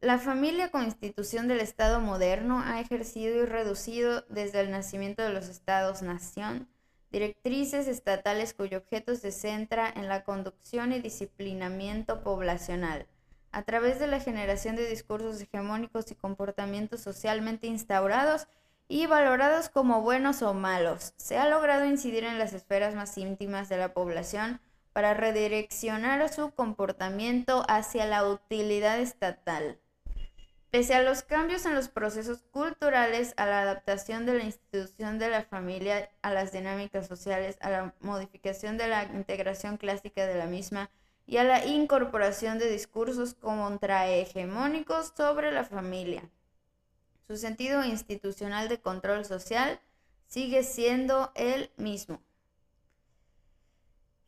La 0.00 0.18
familia 0.18 0.70
como 0.70 0.84
institución 0.84 1.46
del 1.46 1.60
Estado 1.60 2.00
moderno 2.00 2.62
ha 2.64 2.80
ejercido 2.80 3.42
y 3.42 3.46
reducido 3.46 4.24
desde 4.28 4.60
el 4.60 4.70
nacimiento 4.70 5.22
de 5.22 5.30
los 5.30 5.48
Estados-nación 5.48 6.68
directrices 7.10 7.88
estatales 7.88 8.54
cuyo 8.54 8.78
objeto 8.78 9.14
se 9.16 9.32
centra 9.32 9.92
en 9.94 10.08
la 10.08 10.24
conducción 10.24 10.92
y 10.92 11.00
disciplinamiento 11.00 12.22
poblacional, 12.22 13.06
a 13.52 13.62
través 13.64 13.98
de 13.98 14.06
la 14.06 14.20
generación 14.20 14.76
de 14.76 14.88
discursos 14.88 15.40
hegemónicos 15.40 16.10
y 16.10 16.14
comportamientos 16.14 17.00
socialmente 17.00 17.66
instaurados 17.66 18.46
y 18.86 19.06
valorados 19.06 19.68
como 19.68 20.02
buenos 20.02 20.42
o 20.42 20.54
malos. 20.54 21.14
Se 21.16 21.36
ha 21.36 21.48
logrado 21.48 21.84
incidir 21.84 22.24
en 22.24 22.38
las 22.38 22.52
esferas 22.52 22.94
más 22.94 23.16
íntimas 23.18 23.68
de 23.68 23.76
la 23.76 23.92
población, 23.92 24.60
para 24.92 25.14
redireccionar 25.14 26.28
su 26.32 26.50
comportamiento 26.50 27.64
hacia 27.68 28.06
la 28.06 28.26
utilidad 28.26 28.98
estatal. 29.00 29.78
Pese 30.70 30.94
a 30.94 31.02
los 31.02 31.22
cambios 31.22 31.66
en 31.66 31.74
los 31.74 31.88
procesos 31.88 32.42
culturales, 32.52 33.34
a 33.36 33.44
la 33.46 33.62
adaptación 33.62 34.24
de 34.24 34.34
la 34.34 34.44
institución 34.44 35.18
de 35.18 35.28
la 35.28 35.42
familia 35.42 36.08
a 36.22 36.32
las 36.32 36.52
dinámicas 36.52 37.08
sociales, 37.08 37.56
a 37.60 37.70
la 37.70 37.94
modificación 38.00 38.78
de 38.78 38.86
la 38.86 39.04
integración 39.04 39.78
clásica 39.78 40.26
de 40.26 40.36
la 40.36 40.46
misma 40.46 40.88
y 41.26 41.38
a 41.38 41.44
la 41.44 41.66
incorporación 41.66 42.58
de 42.58 42.70
discursos 42.70 43.34
contrahegemónicos 43.34 45.12
sobre 45.16 45.50
la 45.50 45.64
familia. 45.64 46.22
Su 47.26 47.36
sentido 47.36 47.84
institucional 47.84 48.68
de 48.68 48.80
control 48.80 49.24
social 49.24 49.80
sigue 50.26 50.62
siendo 50.62 51.32
el 51.34 51.70
mismo. 51.76 52.20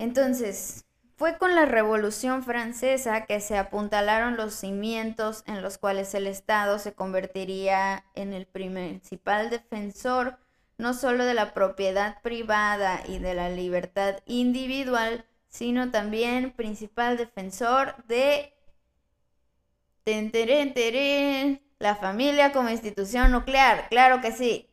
Entonces, 0.03 0.85
Fue 1.17 1.39
con 1.39 1.55
la 1.55 1.65
Revolución 1.65 2.43
Francesa 2.43 3.27
que 3.27 3.39
se 3.39 3.57
apuntalaron 3.57 4.37
los 4.37 4.53
cimientos 4.55 5.45
en 5.47 5.63
los 5.63 5.79
cuales 5.79 6.13
el 6.15 6.27
Estado 6.27 6.81
se 6.81 6.95
convertiría 6.95 8.05
en 8.17 8.33
el 8.33 8.47
principal 8.47 9.49
defensor 9.49 10.39
no 10.77 10.95
solo 10.95 11.25
de 11.25 11.35
la 11.35 11.55
propiedad 11.55 12.21
privada 12.23 13.05
y 13.07 13.21
de 13.21 13.35
la 13.35 13.51
libertad 13.51 14.17
individual, 14.27 15.25
sino 15.49 15.93
también 15.93 16.51
principal 16.51 17.17
defensor 17.17 17.95
de 18.09 18.53
la 21.79 21.95
familia 21.95 22.51
como 22.51 22.71
institución 22.71 23.31
nuclear. 23.31 23.89
Claro 23.91 24.21
que 24.21 24.33
sí. 24.33 24.69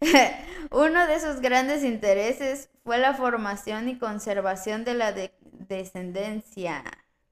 Uno 0.70 1.06
de 1.06 1.14
esos 1.14 1.40
grandes 1.40 1.82
intereses 1.82 2.68
fue 2.86 2.98
la 2.98 3.14
formación 3.14 3.88
y 3.88 3.98
conservación 3.98 4.84
de 4.84 4.94
la 4.94 5.12
descendencia. 5.42 6.84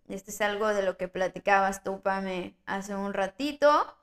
Esto 0.08 0.32
es 0.32 0.40
algo 0.40 0.66
de 0.66 0.82
lo 0.82 0.96
que 0.96 1.06
platicabas 1.06 1.84
tú, 1.84 2.00
Pame, 2.00 2.56
hace 2.66 2.96
un 2.96 3.14
ratito, 3.14 3.96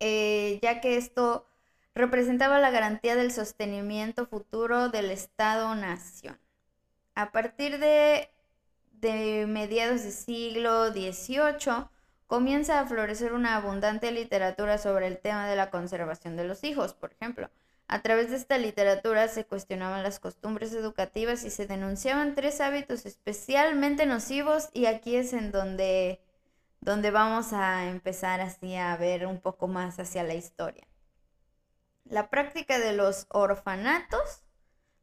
eh, 0.00 0.58
ya 0.60 0.80
que 0.80 0.96
esto 0.96 1.46
representaba 1.94 2.58
la 2.58 2.72
garantía 2.72 3.14
del 3.14 3.30
sostenimiento 3.30 4.26
futuro 4.26 4.88
del 4.88 5.12
Estado-Nación. 5.12 6.36
A 7.14 7.30
partir 7.30 7.78
de, 7.78 8.28
de 8.94 9.46
mediados 9.46 10.02
del 10.02 10.10
siglo 10.10 10.90
XVIII, 10.90 11.86
comienza 12.26 12.80
a 12.80 12.86
florecer 12.86 13.34
una 13.34 13.54
abundante 13.54 14.10
literatura 14.10 14.78
sobre 14.78 15.06
el 15.06 15.18
tema 15.18 15.46
de 15.46 15.54
la 15.54 15.70
conservación 15.70 16.34
de 16.36 16.42
los 16.42 16.64
hijos, 16.64 16.92
por 16.92 17.12
ejemplo. 17.12 17.50
A 17.86 18.00
través 18.00 18.30
de 18.30 18.36
esta 18.36 18.56
literatura 18.56 19.28
se 19.28 19.44
cuestionaban 19.44 20.02
las 20.02 20.18
costumbres 20.18 20.72
educativas 20.72 21.44
y 21.44 21.50
se 21.50 21.66
denunciaban 21.66 22.34
tres 22.34 22.60
hábitos 22.60 23.04
especialmente 23.04 24.06
nocivos 24.06 24.70
y 24.72 24.86
aquí 24.86 25.16
es 25.16 25.32
en 25.34 25.52
donde, 25.52 26.20
donde 26.80 27.10
vamos 27.10 27.52
a 27.52 27.88
empezar 27.90 28.40
así 28.40 28.74
a 28.74 28.96
ver 28.96 29.26
un 29.26 29.40
poco 29.40 29.68
más 29.68 29.98
hacia 29.98 30.22
la 30.22 30.34
historia. 30.34 30.86
La 32.04 32.30
práctica 32.30 32.78
de 32.78 32.94
los 32.94 33.26
orfanatos, 33.28 34.44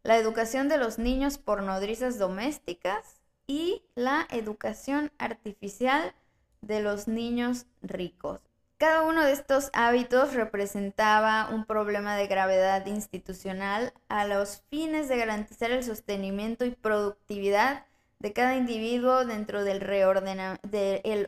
la 0.03 0.17
educación 0.17 0.67
de 0.67 0.77
los 0.77 0.97
niños 0.97 1.37
por 1.37 1.61
nodrizas 1.61 2.17
domésticas 2.17 3.21
y 3.45 3.83
la 3.95 4.27
educación 4.31 5.11
artificial 5.19 6.15
de 6.61 6.81
los 6.81 7.07
niños 7.07 7.67
ricos. 7.81 8.50
Cada 8.81 9.03
uno 9.03 9.23
de 9.23 9.33
estos 9.33 9.69
hábitos 9.73 10.33
representaba 10.33 11.49
un 11.51 11.65
problema 11.65 12.15
de 12.15 12.25
gravedad 12.25 12.83
institucional 12.87 13.93
a 14.09 14.25
los 14.25 14.63
fines 14.71 15.07
de 15.07 15.17
garantizar 15.17 15.69
el 15.69 15.83
sostenimiento 15.83 16.65
y 16.65 16.71
productividad 16.71 17.85
de 18.17 18.33
cada 18.33 18.55
individuo 18.55 19.23
dentro 19.23 19.63
del, 19.63 19.83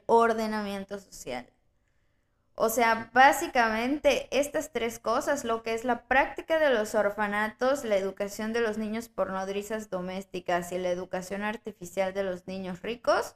ordenamiento 0.08 0.98
social. 0.98 1.46
O 2.56 2.70
sea, 2.70 3.12
básicamente 3.14 4.30
estas 4.32 4.72
tres 4.72 4.98
cosas, 4.98 5.44
lo 5.44 5.62
que 5.62 5.76
es 5.76 5.86
la 5.86 6.08
práctica 6.08 6.58
de 6.58 6.74
los 6.74 6.96
orfanatos, 6.96 7.86
la 7.86 7.98
educación 7.98 8.52
de 8.54 8.62
los 8.62 8.80
niños 8.80 9.10
por 9.10 9.30
nodrizas 9.30 9.92
domésticas 9.92 10.72
y 10.72 10.80
la 10.80 10.90
educación 10.90 11.44
artificial 11.44 12.16
de 12.16 12.24
los 12.24 12.48
niños 12.48 12.82
ricos, 12.82 13.36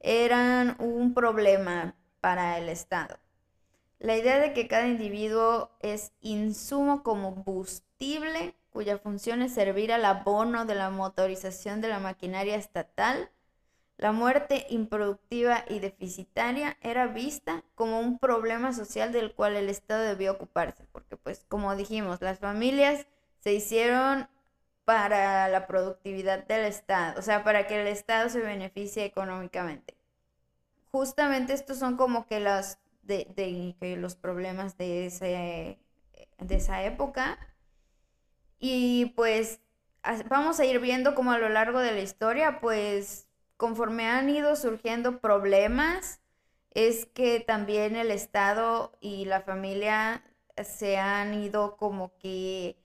eran 0.00 0.74
un 0.78 1.12
problema 1.12 1.96
para 2.22 2.56
el 2.56 2.70
Estado. 2.70 3.18
La 3.98 4.16
idea 4.16 4.38
de 4.38 4.52
que 4.52 4.68
cada 4.68 4.86
individuo 4.86 5.70
es 5.80 6.12
insumo 6.20 7.02
combustible 7.02 8.54
cuya 8.70 8.98
función 8.98 9.42
es 9.42 9.54
servir 9.54 9.92
al 9.92 10.04
abono 10.04 10.64
de 10.64 10.76
la 10.76 10.90
motorización 10.90 11.80
de 11.80 11.88
la 11.88 11.98
maquinaria 11.98 12.54
estatal, 12.54 13.30
la 13.96 14.12
muerte 14.12 14.66
improductiva 14.70 15.64
y 15.68 15.80
deficitaria 15.80 16.76
era 16.80 17.08
vista 17.08 17.64
como 17.74 17.98
un 17.98 18.20
problema 18.20 18.72
social 18.72 19.10
del 19.10 19.34
cual 19.34 19.56
el 19.56 19.68
Estado 19.68 20.04
debió 20.04 20.30
ocuparse, 20.30 20.86
porque 20.92 21.16
pues 21.16 21.44
como 21.48 21.74
dijimos, 21.74 22.20
las 22.20 22.38
familias 22.38 23.06
se 23.40 23.52
hicieron 23.52 24.28
para 24.84 25.48
la 25.48 25.66
productividad 25.66 26.46
del 26.46 26.64
Estado, 26.64 27.18
o 27.18 27.22
sea, 27.22 27.42
para 27.42 27.66
que 27.66 27.80
el 27.80 27.88
Estado 27.88 28.28
se 28.28 28.38
beneficie 28.38 29.04
económicamente. 29.04 29.96
Justamente 30.92 31.52
estos 31.52 31.78
son 31.78 31.96
como 31.96 32.26
que 32.26 32.38
los, 32.38 32.78
de, 33.08 33.96
los 33.98 34.14
problemas 34.14 34.78
de, 34.78 35.06
ese, 35.06 35.78
de 36.38 36.54
esa 36.54 36.84
época. 36.84 37.38
Y 38.60 39.06
pues 39.16 39.60
vamos 40.28 40.60
a 40.60 40.64
ir 40.64 40.78
viendo 40.80 41.14
como 41.14 41.32
a 41.32 41.38
lo 41.38 41.48
largo 41.48 41.80
de 41.80 41.92
la 41.92 42.00
historia, 42.00 42.60
pues 42.60 43.28
conforme 43.56 44.06
han 44.08 44.30
ido 44.30 44.54
surgiendo 44.56 45.20
problemas, 45.20 46.20
es 46.70 47.06
que 47.06 47.40
también 47.40 47.96
el 47.96 48.10
Estado 48.10 48.96
y 49.00 49.24
la 49.24 49.40
familia 49.40 50.22
se 50.62 50.96
han 50.98 51.34
ido 51.34 51.76
como 51.76 52.16
que, 52.18 52.76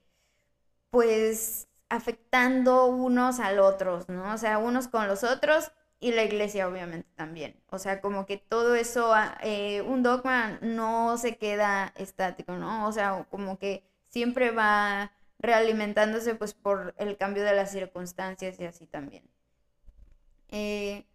pues, 0.90 1.68
afectando 1.90 2.88
unos 2.88 3.40
al 3.40 3.60
otros, 3.60 4.10
¿no? 4.10 4.34
O 4.34 4.38
sea, 4.38 4.58
unos 4.58 4.88
con 4.88 5.08
los 5.08 5.24
otros 5.24 5.72
y 6.04 6.12
la 6.12 6.24
iglesia 6.24 6.68
obviamente 6.68 7.08
también. 7.16 7.56
O 7.70 7.80
sea, 7.80 8.02
como 8.02 8.26
que 8.26 8.38
todo 8.38 8.76
eso, 8.76 9.14
ah, 9.14 9.38
eh, 9.42 9.82
un 9.84 10.04
dogma 10.04 10.60
no 10.62 11.18
se 11.18 11.38
queda 11.38 11.94
estático, 11.96 12.58
¿no? 12.58 12.88
O 12.88 12.92
sea, 12.92 13.26
como 13.30 13.58
que 13.58 13.86
siempre 14.10 14.52
va 14.52 15.14
realimentándose 15.40 16.36
pues 16.36 16.54
por 16.54 16.94
el 16.98 17.18
cambio 17.18 17.44
de 17.44 17.54
las 17.56 17.72
circunstancias 17.72 18.60
y 18.60 18.66
así 18.66 18.86
también. 18.86 19.24
Eh, 20.50 21.06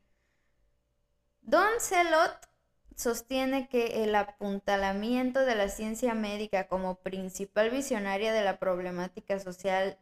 Don 1.42 1.80
Celot 1.80 2.48
sostiene 2.96 3.68
que 3.68 4.04
el 4.04 4.14
apuntalamiento 4.14 5.40
de 5.40 5.54
la 5.54 5.68
ciencia 5.68 6.14
médica 6.14 6.66
como 6.66 6.96
principal 6.96 7.68
visionaria 7.68 8.32
de 8.32 8.42
la 8.42 8.58
problemática 8.58 9.38
social 9.38 9.98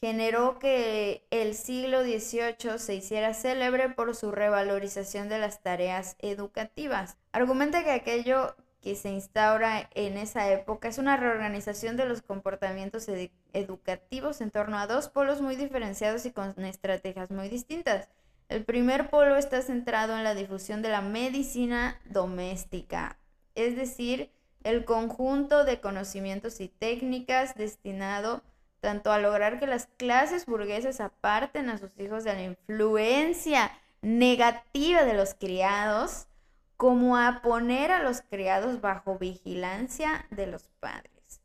generó 0.00 0.58
que 0.58 1.26
el 1.30 1.54
siglo 1.54 2.02
XVIII 2.02 2.78
se 2.78 2.94
hiciera 2.94 3.34
célebre 3.34 3.88
por 3.88 4.14
su 4.14 4.30
revalorización 4.30 5.28
de 5.28 5.38
las 5.38 5.62
tareas 5.62 6.16
educativas. 6.18 7.16
Argumenta 7.32 7.82
que 7.82 7.90
aquello 7.90 8.54
que 8.82 8.94
se 8.94 9.10
instaura 9.10 9.90
en 9.94 10.16
esa 10.16 10.50
época 10.52 10.88
es 10.88 10.98
una 10.98 11.16
reorganización 11.16 11.96
de 11.96 12.06
los 12.06 12.22
comportamientos 12.22 13.08
educativos 13.52 14.40
en 14.40 14.50
torno 14.50 14.78
a 14.78 14.86
dos 14.86 15.08
polos 15.08 15.40
muy 15.40 15.56
diferenciados 15.56 16.24
y 16.26 16.30
con 16.30 16.54
estrategias 16.64 17.30
muy 17.30 17.48
distintas. 17.48 18.08
El 18.48 18.64
primer 18.64 19.10
polo 19.10 19.36
está 19.36 19.60
centrado 19.62 20.16
en 20.16 20.22
la 20.22 20.36
difusión 20.36 20.82
de 20.82 20.90
la 20.90 21.00
medicina 21.00 22.00
doméstica, 22.04 23.18
es 23.56 23.74
decir, 23.74 24.30
el 24.62 24.84
conjunto 24.84 25.64
de 25.64 25.80
conocimientos 25.80 26.60
y 26.60 26.68
técnicas 26.68 27.56
destinado 27.56 28.42
tanto 28.86 29.10
a 29.10 29.18
lograr 29.18 29.58
que 29.58 29.66
las 29.66 29.88
clases 29.96 30.46
burguesas 30.46 31.00
aparten 31.00 31.70
a 31.70 31.76
sus 31.76 31.90
hijos 31.98 32.22
de 32.22 32.34
la 32.34 32.42
influencia 32.44 33.72
negativa 34.00 35.02
de 35.02 35.12
los 35.12 35.34
criados, 35.34 36.28
como 36.76 37.16
a 37.16 37.42
poner 37.42 37.90
a 37.90 38.00
los 38.00 38.20
criados 38.20 38.80
bajo 38.80 39.18
vigilancia 39.18 40.28
de 40.30 40.46
los 40.46 40.68
padres. 40.78 41.40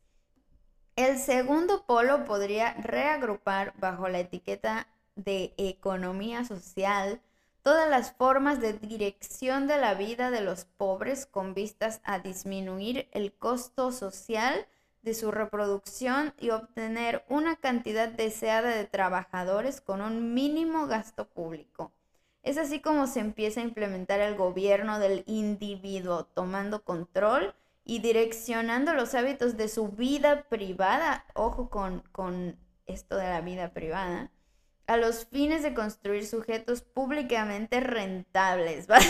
El 0.94 1.18
segundo 1.18 1.84
polo 1.84 2.24
podría 2.26 2.74
reagrupar 2.74 3.74
bajo 3.76 4.08
la 4.08 4.20
etiqueta 4.20 4.86
de 5.16 5.52
economía 5.56 6.44
social 6.44 7.20
todas 7.62 7.90
las 7.90 8.12
formas 8.12 8.60
de 8.60 8.74
dirección 8.74 9.66
de 9.66 9.78
la 9.78 9.94
vida 9.94 10.30
de 10.30 10.42
los 10.42 10.64
pobres 10.64 11.26
con 11.26 11.54
vistas 11.54 12.00
a 12.04 12.20
disminuir 12.20 13.08
el 13.10 13.32
costo 13.32 13.90
social 13.90 14.68
de 15.02 15.14
su 15.14 15.30
reproducción 15.30 16.32
y 16.38 16.50
obtener 16.50 17.24
una 17.28 17.56
cantidad 17.56 18.08
deseada 18.08 18.70
de 18.70 18.84
trabajadores 18.84 19.80
con 19.80 20.00
un 20.00 20.34
mínimo 20.34 20.86
gasto 20.86 21.28
público. 21.28 21.92
Es 22.42 22.58
así 22.58 22.80
como 22.80 23.06
se 23.06 23.20
empieza 23.20 23.60
a 23.60 23.64
implementar 23.64 24.20
el 24.20 24.36
gobierno 24.36 24.98
del 24.98 25.24
individuo, 25.26 26.24
tomando 26.24 26.82
control 26.82 27.54
y 27.84 28.00
direccionando 28.00 28.94
los 28.94 29.14
hábitos 29.14 29.56
de 29.56 29.68
su 29.68 29.88
vida 29.88 30.44
privada, 30.48 31.24
ojo 31.34 31.68
con, 31.68 32.00
con 32.12 32.56
esto 32.86 33.16
de 33.16 33.28
la 33.28 33.40
vida 33.40 33.72
privada, 33.72 34.30
a 34.86 34.96
los 34.96 35.26
fines 35.26 35.62
de 35.62 35.74
construir 35.74 36.26
sujetos 36.26 36.82
públicamente 36.82 37.80
rentables, 37.80 38.86
¿vale? 38.88 39.06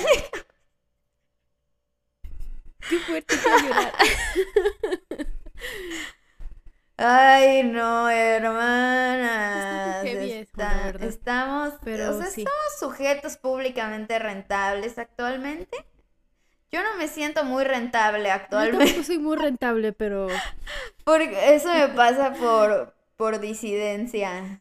Qué 2.88 2.98
fuerte 2.98 3.36
llorar. 3.36 3.92
Ay, 6.96 7.64
no, 7.64 8.08
hermanas. 8.08 10.04
estamos, 11.00 11.74
pero 11.82 12.12
somos 12.12 12.78
sujetos 12.78 13.36
públicamente 13.36 14.18
rentables 14.18 14.98
actualmente. 14.98 15.84
Yo 16.70 16.82
no 16.82 16.96
me 16.96 17.08
siento 17.08 17.44
muy 17.44 17.64
rentable 17.64 18.30
actualmente. 18.30 18.94
Yo 18.94 19.02
soy 19.04 19.18
muy 19.18 19.36
rentable, 19.36 19.92
pero. 19.92 20.28
Porque 21.04 21.54
eso 21.54 21.72
me 21.72 21.88
pasa 21.88 22.32
por, 22.32 22.94
por 23.16 23.40
disidencia. 23.40 24.60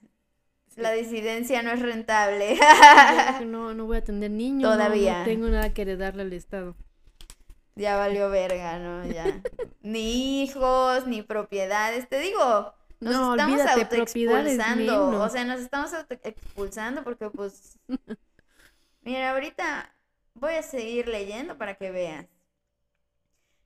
La 0.75 0.91
disidencia 0.91 1.61
no 1.63 1.71
es 1.71 1.79
rentable. 1.81 2.57
no, 3.45 3.73
no 3.73 3.85
voy 3.85 3.97
a 3.97 4.03
tener 4.03 4.31
niños. 4.31 4.73
Todavía. 4.73 5.19
No, 5.19 5.25
tengo 5.25 5.47
nada 5.47 5.73
que 5.73 5.83
heredarle 5.83 6.23
al 6.23 6.33
Estado. 6.33 6.75
Ya 7.75 7.97
valió 7.97 8.29
verga, 8.29 8.79
¿no? 8.79 9.05
Ya. 9.05 9.41
ni 9.81 10.43
hijos, 10.43 11.07
ni 11.07 11.21
propiedades. 11.21 12.07
Te 12.09 12.19
digo, 12.19 12.73
nos 12.99 13.13
No, 13.13 13.31
estamos 13.33 13.61
autoexpulsando. 13.61 15.21
O 15.21 15.29
sea, 15.29 15.43
nos 15.45 15.59
estamos 15.59 15.93
autoexpulsando 15.93 17.03
porque, 17.03 17.29
pues. 17.29 17.79
Mira, 19.01 19.31
ahorita 19.31 19.93
voy 20.35 20.53
a 20.53 20.63
seguir 20.63 21.07
leyendo 21.07 21.57
para 21.57 21.75
que 21.75 21.91
veas. 21.91 22.27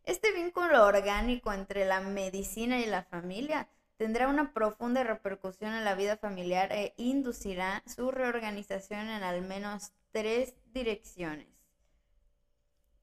Este 0.04 0.32
vínculo 0.32 0.86
orgánico 0.86 1.52
entre 1.52 1.84
la 1.86 2.00
medicina 2.00 2.80
y 2.80 2.86
la 2.86 3.04
familia 3.04 3.68
tendrá 3.98 4.28
una 4.28 4.54
profunda 4.54 5.04
repercusión 5.04 5.74
en 5.74 5.84
la 5.84 5.96
vida 5.96 6.16
familiar 6.16 6.72
e 6.72 6.94
inducirá 6.98 7.84
su 7.88 8.12
reorganización 8.12 9.10
en 9.10 9.24
al 9.24 9.42
menos 9.42 9.94
tres 10.12 10.54
direcciones. 10.74 11.55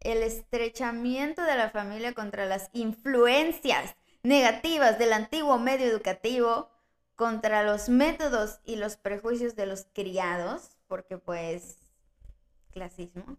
El 0.03 0.23
estrechamiento 0.23 1.43
de 1.43 1.57
la 1.57 1.71
familia 1.71 2.13
contra 2.13 2.47
las 2.47 2.71
influencias 2.73 3.95
negativas 4.23 4.99
del 4.99 5.13
antiguo 5.13 5.59
medio 5.59 5.87
educativo, 5.87 6.71
contra 7.17 7.63
los 7.63 7.89
métodos 7.89 8.61
y 8.65 8.77
los 8.77 8.97
prejuicios 8.97 9.55
de 9.55 9.67
los 9.67 9.87
criados, 9.93 10.77
porque 10.89 11.19
pues 11.19 11.79
clasismo, 12.73 13.37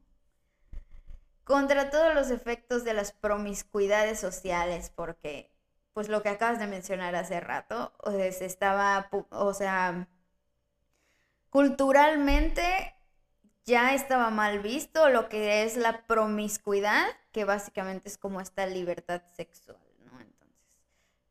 contra 1.44 1.90
todos 1.90 2.14
los 2.14 2.30
efectos 2.32 2.84
de 2.84 2.94
las 2.94 3.12
promiscuidades 3.12 4.20
sociales, 4.20 4.92
porque 4.96 5.54
pues 5.94 6.10
lo 6.10 6.24
que 6.24 6.30
acabas 6.30 6.60
de 6.60 6.68
mencionar 6.68 7.16
hace 7.16 7.40
rato, 7.40 7.94
pues, 8.04 8.42
estaba, 8.42 9.10
o 9.30 9.54
sea, 9.54 10.08
culturalmente 11.50 12.96
ya 13.66 13.94
estaba 13.94 14.30
mal 14.30 14.60
visto 14.60 15.10
lo 15.10 15.30
que 15.30 15.64
es 15.64 15.78
la 15.78 16.06
promiscuidad, 16.06 17.06
que 17.32 17.46
básicamente 17.46 18.10
es 18.10 18.18
como 18.18 18.42
esta 18.42 18.66
libertad 18.66 19.22
sexual. 19.36 19.78
Entonces, 20.02 20.58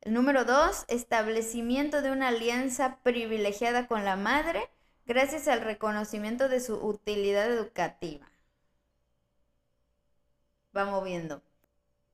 el 0.01 0.15
número 0.15 0.45
dos, 0.45 0.85
establecimiento 0.89 2.01
de 2.03 2.11
una 2.11 2.29
alianza 2.29 2.99
privilegiada 3.03 3.87
con 3.87 4.05
la 4.05 4.17
madre 4.17 4.71
gracias 5.05 5.49
al 5.49 5.61
reconocimiento 5.61 6.49
de 6.49 6.61
su 6.61 6.77
utilidad 6.77 7.51
educativa. 7.51 8.27
Vamos 10.73 11.05
viendo. 11.05 11.43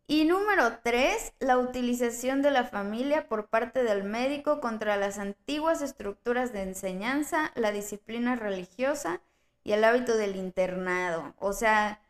Y 0.09 0.25
número 0.25 0.79
tres, 0.83 1.35
la 1.39 1.59
utilización 1.59 2.41
de 2.43 2.51
la 2.51 2.65
familia 2.65 3.29
por 3.29 3.49
parte 3.49 3.85
del 3.85 4.05
médico 4.05 4.61
contra 4.61 4.97
las 4.97 5.19
antiguas 5.19 5.83
estructuras 5.83 6.53
de 6.53 6.63
enseñanza, 6.63 7.53
la 7.55 7.73
disciplina 7.73 8.35
religiosa 8.35 9.21
y 9.69 9.73
el 9.75 9.85
hábito 9.85 10.17
del 10.17 10.35
internado. 10.37 11.35
O 11.39 11.53
sea, 11.53 12.01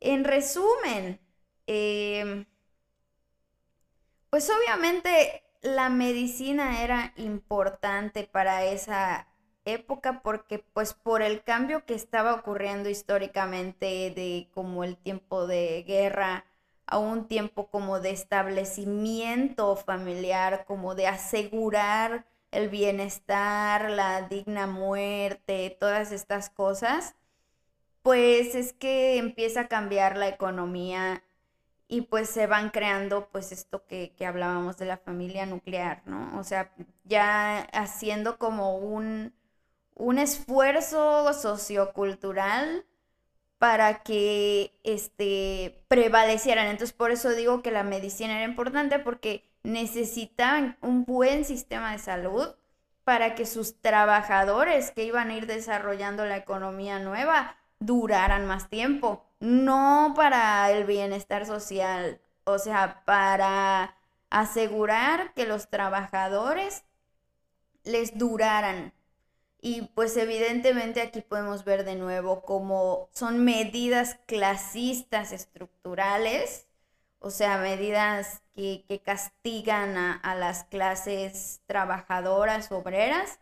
en 0.00 0.24
resumen, 0.24 1.20
eh, 1.66 2.46
pues 4.30 4.48
obviamente 4.48 5.44
la 5.60 5.90
medicina 5.90 6.82
era 6.82 7.12
importante 7.16 8.24
para 8.24 8.64
esa 8.64 9.28
época 9.66 10.22
porque 10.22 10.60
pues 10.60 10.94
por 10.94 11.20
el 11.20 11.42
cambio 11.42 11.84
que 11.84 11.92
estaba 11.92 12.32
ocurriendo 12.32 12.88
históricamente 12.88 13.86
de 13.86 14.48
como 14.54 14.82
el 14.82 14.96
tiempo 14.96 15.46
de 15.46 15.84
guerra 15.86 16.46
a 16.86 16.96
un 16.96 17.28
tiempo 17.28 17.66
como 17.68 18.00
de 18.00 18.12
establecimiento 18.12 19.76
familiar, 19.76 20.64
como 20.66 20.94
de 20.94 21.06
asegurar 21.06 22.29
el 22.52 22.68
bienestar, 22.68 23.90
la 23.90 24.22
digna 24.22 24.66
muerte, 24.66 25.76
todas 25.80 26.12
estas 26.12 26.50
cosas, 26.50 27.14
pues 28.02 28.54
es 28.54 28.72
que 28.72 29.18
empieza 29.18 29.62
a 29.62 29.68
cambiar 29.68 30.16
la 30.16 30.28
economía 30.28 31.22
y 31.88 32.02
pues 32.02 32.30
se 32.30 32.46
van 32.46 32.70
creando 32.70 33.28
pues 33.32 33.52
esto 33.52 33.86
que, 33.86 34.14
que 34.16 34.26
hablábamos 34.26 34.78
de 34.78 34.86
la 34.86 34.96
familia 34.98 35.46
nuclear, 35.46 36.02
¿no? 36.06 36.38
O 36.38 36.44
sea, 36.44 36.72
ya 37.04 37.60
haciendo 37.72 38.38
como 38.38 38.76
un, 38.78 39.34
un 39.96 40.18
esfuerzo 40.18 41.32
sociocultural 41.34 42.86
para 43.58 44.02
que 44.02 44.72
este, 44.84 45.84
prevalecieran. 45.88 46.68
Entonces, 46.68 46.94
por 46.94 47.10
eso 47.10 47.30
digo 47.30 47.62
que 47.62 47.70
la 47.70 47.84
medicina 47.84 48.36
era 48.36 48.44
importante 48.50 48.98
porque 48.98 49.49
necesitaban 49.62 50.76
un 50.80 51.04
buen 51.04 51.44
sistema 51.44 51.92
de 51.92 51.98
salud 51.98 52.48
para 53.04 53.34
que 53.34 53.46
sus 53.46 53.80
trabajadores 53.80 54.90
que 54.90 55.04
iban 55.04 55.30
a 55.30 55.36
ir 55.36 55.46
desarrollando 55.46 56.24
la 56.26 56.36
economía 56.36 56.98
nueva 56.98 57.56
duraran 57.78 58.46
más 58.46 58.68
tiempo, 58.68 59.26
no 59.40 60.12
para 60.14 60.70
el 60.70 60.84
bienestar 60.84 61.46
social, 61.46 62.20
o 62.44 62.58
sea, 62.58 63.02
para 63.04 63.96
asegurar 64.28 65.32
que 65.34 65.46
los 65.46 65.68
trabajadores 65.68 66.84
les 67.84 68.16
duraran. 68.16 68.92
Y 69.62 69.82
pues 69.94 70.16
evidentemente 70.16 71.02
aquí 71.02 71.20
podemos 71.20 71.64
ver 71.64 71.84
de 71.84 71.96
nuevo 71.96 72.42
cómo 72.42 73.08
son 73.12 73.44
medidas 73.44 74.18
clasistas 74.26 75.32
estructurales, 75.32 76.66
o 77.20 77.30
sea, 77.30 77.58
medidas 77.58 78.42
que, 78.54 78.84
castigan 79.04 79.96
a, 79.96 80.34
las 80.34 80.64
clases 80.64 81.62
trabajadoras, 81.66 82.72
obreras, 82.72 83.38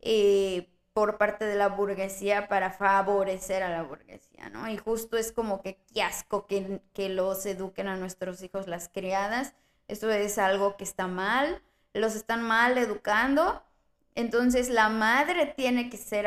eh, 0.00 0.68
por 0.92 1.16
parte 1.16 1.44
de 1.44 1.54
la 1.54 1.68
burguesía 1.68 2.48
para 2.48 2.72
favorecer 2.72 3.62
a 3.62 3.70
la 3.70 3.84
burguesía, 3.84 4.50
¿no? 4.50 4.68
Y 4.68 4.76
justo 4.76 5.16
es 5.16 5.30
como 5.30 5.62
que 5.62 5.78
qué 5.94 6.02
asco 6.02 6.46
que, 6.46 6.80
que 6.92 7.08
los 7.08 7.46
eduquen 7.46 7.86
a 7.86 7.96
nuestros 7.96 8.42
hijos 8.42 8.66
las 8.66 8.88
criadas. 8.88 9.54
Esto 9.86 10.10
es 10.10 10.38
algo 10.38 10.76
que 10.76 10.84
está 10.84 11.06
mal, 11.06 11.62
los 11.94 12.16
están 12.16 12.42
mal 12.42 12.76
educando 12.78 13.62
entonces 14.18 14.68
la 14.68 14.88
madre 14.88 15.46
tiene 15.46 15.88
que 15.90 15.96
ser 15.96 16.26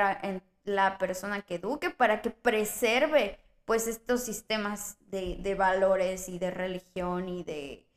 la 0.64 0.98
persona 0.98 1.42
que 1.42 1.56
eduque 1.56 1.90
para 1.90 2.22
que 2.22 2.30
preserve 2.30 3.38
pues 3.72 3.88
estos 3.88 4.22
sistemas 4.22 4.98
de, 5.12 5.56
valores 5.58 6.28
y 6.28 6.40
de 6.40 6.52
religión 6.52 7.30
y 7.30 7.46
de, 7.46 7.88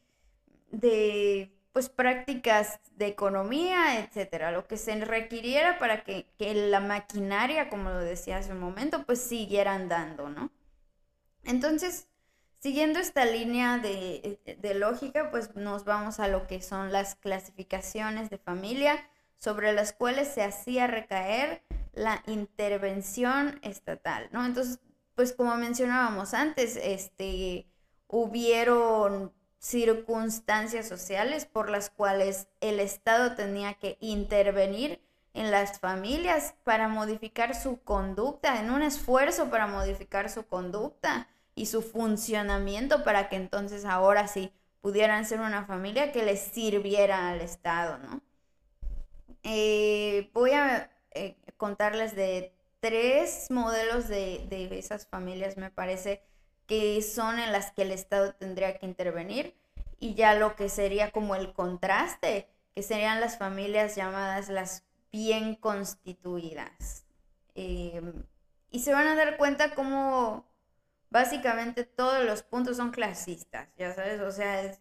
de 0.70 1.52
pues 1.72 1.88
prácticas 1.88 2.78
de 2.92 3.08
economía, 3.08 3.98
etcétera, 3.98 4.52
lo 4.52 4.68
que 4.68 4.76
se 4.76 4.94
requiriera 5.04 5.80
para 5.80 6.04
que, 6.04 6.28
la 6.38 6.78
maquinaria, 6.78 7.70
como 7.70 7.90
lo 7.90 7.98
decía 7.98 8.36
hace 8.36 8.52
un 8.52 8.60
momento, 8.60 9.04
pues 9.04 9.20
siguiera 9.20 9.74
andando, 9.74 10.28
¿no? 10.28 10.52
Entonces, 11.42 12.06
siguiendo 12.60 13.00
esta 13.00 13.24
línea 13.24 13.78
de, 13.78 14.38
de 14.56 14.74
lógica, 14.74 15.32
pues 15.32 15.56
nos 15.56 15.84
vamos 15.84 16.20
a 16.20 16.28
lo 16.28 16.46
que 16.46 16.62
son 16.62 16.92
las 16.92 17.16
clasificaciones 17.16 18.30
de 18.30 18.38
familia 18.38 19.10
sobre 19.38 19.72
las 19.72 19.92
cuales 19.92 20.28
se 20.28 20.44
hacía 20.44 20.86
recaer 20.86 21.64
la 21.94 22.22
intervención 22.28 23.58
estatal, 23.64 24.28
¿no? 24.30 24.46
Entonces, 24.46 24.78
pues 25.14 25.32
como 25.32 25.54
mencionábamos 25.56 26.34
antes, 26.34 26.76
este, 26.76 27.66
hubieron 28.08 29.32
circunstancias 29.58 30.86
sociales 30.86 31.46
por 31.46 31.70
las 31.70 31.88
cuales 31.90 32.48
el 32.60 32.80
Estado 32.80 33.34
tenía 33.34 33.74
que 33.74 33.96
intervenir 34.00 35.00
en 35.32 35.50
las 35.50 35.80
familias 35.80 36.54
para 36.64 36.86
modificar 36.88 37.54
su 37.54 37.80
conducta, 37.82 38.60
en 38.60 38.70
un 38.70 38.82
esfuerzo 38.82 39.50
para 39.50 39.66
modificar 39.66 40.30
su 40.30 40.46
conducta 40.46 41.28
y 41.54 41.66
su 41.66 41.82
funcionamiento 41.82 43.04
para 43.04 43.28
que 43.28 43.36
entonces 43.36 43.84
ahora 43.84 44.28
sí 44.28 44.52
pudieran 44.80 45.24
ser 45.24 45.40
una 45.40 45.64
familia 45.64 46.12
que 46.12 46.24
les 46.24 46.40
sirviera 46.40 47.30
al 47.30 47.40
Estado, 47.40 47.98
¿no? 47.98 48.20
Eh, 49.42 50.30
voy 50.32 50.52
a 50.52 50.90
eh, 51.12 51.36
contarles 51.56 52.14
de 52.14 52.52
tres 52.84 53.50
modelos 53.50 54.08
de, 54.08 54.44
de, 54.50 54.78
esas 54.78 55.06
familias, 55.06 55.56
me 55.56 55.70
parece, 55.70 56.22
que 56.66 57.00
son 57.00 57.38
en 57.38 57.50
las 57.50 57.72
que 57.72 57.80
el 57.80 57.90
Estado 57.90 58.34
tendría 58.34 58.76
que 58.78 58.84
intervenir. 58.84 59.56
Y 59.98 60.12
ya 60.12 60.34
lo 60.34 60.54
que 60.54 60.68
sería 60.68 61.10
como 61.10 61.34
el 61.34 61.54
contraste, 61.54 62.46
que 62.74 62.82
serían 62.82 63.22
las 63.22 63.38
familias 63.38 63.96
llamadas 63.96 64.50
las 64.50 64.84
bien 65.10 65.54
constituidas. 65.54 67.06
Em, 67.54 68.26
y 68.70 68.80
se 68.80 68.92
van 68.92 69.06
a 69.06 69.14
dar 69.14 69.38
cuenta 69.38 69.74
cómo 69.74 70.44
básicamente 71.08 71.84
todos 71.84 72.22
los 72.22 72.42
puntos 72.42 72.76
son 72.76 72.90
clasistas, 72.90 73.70
ya 73.78 73.94
sabes, 73.94 74.20
o 74.20 74.30
sea, 74.30 74.60
es, 74.62 74.80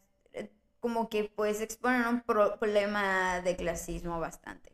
como 0.82 1.08
que 1.08 1.24
pues 1.24 1.62
exponen 1.62 2.06
un 2.08 2.22
problema 2.22 3.40
de 3.40 3.56
clasismo 3.56 4.20
bastante. 4.20 4.73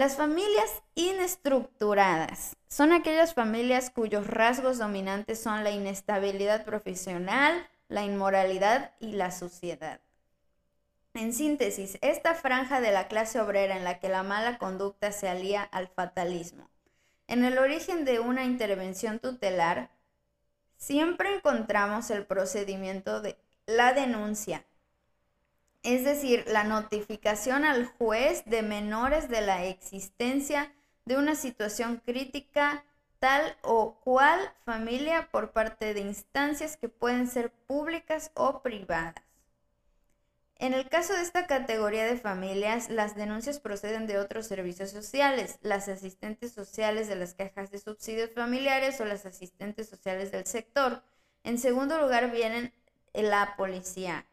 Las 0.00 0.16
familias 0.16 0.82
inestructuradas 0.94 2.56
son 2.68 2.90
aquellas 2.90 3.34
familias 3.34 3.90
cuyos 3.90 4.26
rasgos 4.26 4.78
dominantes 4.78 5.42
son 5.42 5.62
la 5.62 5.72
inestabilidad 5.72 6.64
profesional, 6.64 7.68
la 7.88 8.02
inmoralidad 8.02 8.94
y 8.98 9.12
la 9.12 9.30
suciedad. 9.30 10.00
En 11.12 11.34
síntesis, 11.34 11.98
esta 12.00 12.34
franja 12.34 12.80
de 12.80 12.92
la 12.92 13.08
clase 13.08 13.42
obrera 13.42 13.76
en 13.76 13.84
la 13.84 13.98
que 13.98 14.08
la 14.08 14.22
mala 14.22 14.56
conducta 14.56 15.12
se 15.12 15.28
alía 15.28 15.62
al 15.64 15.88
fatalismo. 15.88 16.70
En 17.26 17.44
el 17.44 17.58
origen 17.58 18.06
de 18.06 18.20
una 18.20 18.46
intervención 18.46 19.18
tutelar, 19.18 19.90
siempre 20.78 21.34
encontramos 21.34 22.10
el 22.10 22.24
procedimiento 22.24 23.20
de 23.20 23.36
la 23.66 23.92
denuncia, 23.92 24.64
es 25.82 26.04
decir, 26.04 26.44
la 26.46 26.64
notificación 26.64 27.64
al 27.64 27.86
juez 27.86 28.44
de 28.44 28.62
menores 28.62 29.28
de 29.28 29.40
la 29.40 29.64
existencia 29.64 30.72
de 31.04 31.16
una 31.16 31.34
situación 31.34 32.02
crítica 32.04 32.84
tal 33.18 33.56
o 33.62 34.00
cual 34.00 34.52
familia 34.64 35.28
por 35.30 35.52
parte 35.52 35.94
de 35.94 36.00
instancias 36.00 36.76
que 36.76 36.88
pueden 36.88 37.26
ser 37.26 37.50
públicas 37.50 38.30
o 38.34 38.62
privadas. 38.62 39.14
En 40.56 40.74
el 40.74 40.88
caso 40.90 41.14
de 41.14 41.22
esta 41.22 41.46
categoría 41.46 42.04
de 42.04 42.18
familias, 42.18 42.90
las 42.90 43.16
denuncias 43.16 43.60
proceden 43.60 44.06
de 44.06 44.18
otros 44.18 44.46
servicios 44.46 44.90
sociales, 44.90 45.58
las 45.62 45.88
asistentes 45.88 46.52
sociales 46.52 47.08
de 47.08 47.16
las 47.16 47.32
cajas 47.32 47.70
de 47.70 47.78
subsidios 47.78 48.30
familiares 48.34 49.00
o 49.00 49.06
las 49.06 49.24
asistentes 49.24 49.88
sociales 49.88 50.32
del 50.32 50.44
sector. 50.44 51.02
En 51.44 51.58
segundo 51.58 51.98
lugar 51.98 52.30
vienen 52.30 52.74
la 53.14 53.54
policía. 53.56 54.26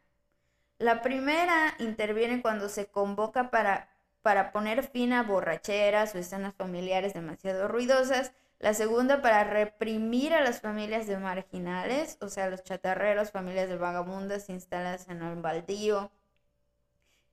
La 0.79 1.01
primera 1.01 1.73
interviene 1.79 2.41
cuando 2.41 2.69
se 2.69 2.85
convoca 2.85 3.49
para, 3.49 3.89
para 4.21 4.51
poner 4.51 4.83
fin 4.83 5.11
a 5.11 5.23
borracheras 5.23 6.13
o 6.13 6.19
escenas 6.19 6.53
familiares 6.53 7.15
demasiado 7.15 7.67
ruidosas. 7.67 8.31
La 8.59 8.73
segunda 8.75 9.21
para 9.21 9.43
reprimir 9.43 10.33
a 10.33 10.41
las 10.41 10.61
familias 10.61 11.07
de 11.07 11.17
marginales, 11.17 12.17
o 12.21 12.29
sea, 12.29 12.49
los 12.49 12.63
chatarreros, 12.63 13.31
familias 13.31 13.69
de 13.69 13.77
vagabundas 13.77 14.49
instaladas 14.49 15.07
en 15.09 15.21
el 15.23 15.41
baldío, 15.41 16.11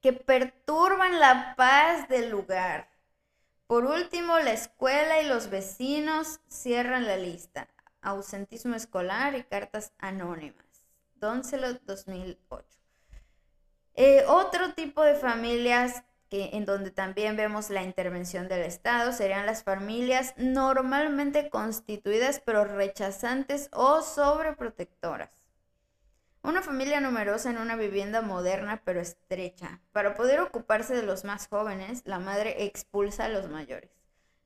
que 0.01 0.13
perturban 0.13 1.21
la 1.21 1.55
paz 1.57 2.09
del 2.09 2.31
lugar. 2.31 2.89
Por 3.67 3.87
último, 3.87 4.39
la 4.39 4.53
escuela 4.53 5.21
y 5.21 5.27
los 5.27 5.49
vecinos 5.51 6.41
cierran 6.49 7.07
la 7.07 7.17
lista. 7.17 7.69
Ausentismo 8.03 8.75
escolar 8.75 9.35
y 9.35 9.45
cartas 9.45 9.93
anónimas. 9.99 10.87
Doncelot 11.17 11.83
2008. 11.85 12.84
Eh, 13.95 14.25
otro 14.27 14.75
tipo 14.75 15.03
de 15.03 15.15
familias 15.15 16.03
que, 16.29 16.51
en 16.55 16.65
donde 16.65 16.91
también 16.91 17.37
vemos 17.37 17.71
la 17.71 17.83
intervención 17.83 18.49
del 18.49 18.63
Estado 18.63 19.13
serían 19.13 19.47
las 19.47 19.63
familias 19.63 20.35
normalmente 20.37 21.49
constituidas 21.49 22.43
pero 22.45 22.65
rechazantes 22.65 23.69
o 23.73 24.03
sobreprotectoras. 24.03 25.31
Una 26.43 26.61
familia 26.61 27.01
numerosa 27.01 27.51
en 27.51 27.59
una 27.59 27.77
vivienda 27.77 28.21
moderna 28.21 28.83
pero 28.85 29.01
estrecha. 29.01 29.81
Para 29.93 30.15
poder 30.15 30.41
ocuparse 30.41 30.95
de 30.95 31.03
los 31.03 31.25
más 31.25 31.47
jóvenes, 31.47 32.03
la 32.05 32.19
madre 32.19 32.65
expulsa 32.65 33.25
a 33.25 33.29
los 33.31 33.49
mayores. 33.49 33.91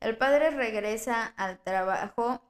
El 0.00 0.16
padre 0.16 0.50
regresa 0.50 1.24
al 1.36 1.58
trabajo, 1.58 2.40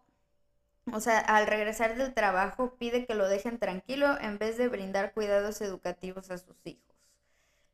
o 0.93 1.01
sea, 1.01 1.21
al 1.21 1.47
regresar 1.47 1.97
del 1.97 2.13
trabajo 2.13 2.75
pide 2.77 3.07
que 3.07 3.15
lo 3.15 3.27
dejen 3.27 3.59
tranquilo 3.59 4.19
en 4.21 4.39
vez 4.39 4.59
de 4.59 4.69
brindar 4.69 5.15
cuidados 5.15 5.63
educativos 5.63 6.31
a 6.31 6.37
sus 6.37 6.57
hijos. 6.67 6.88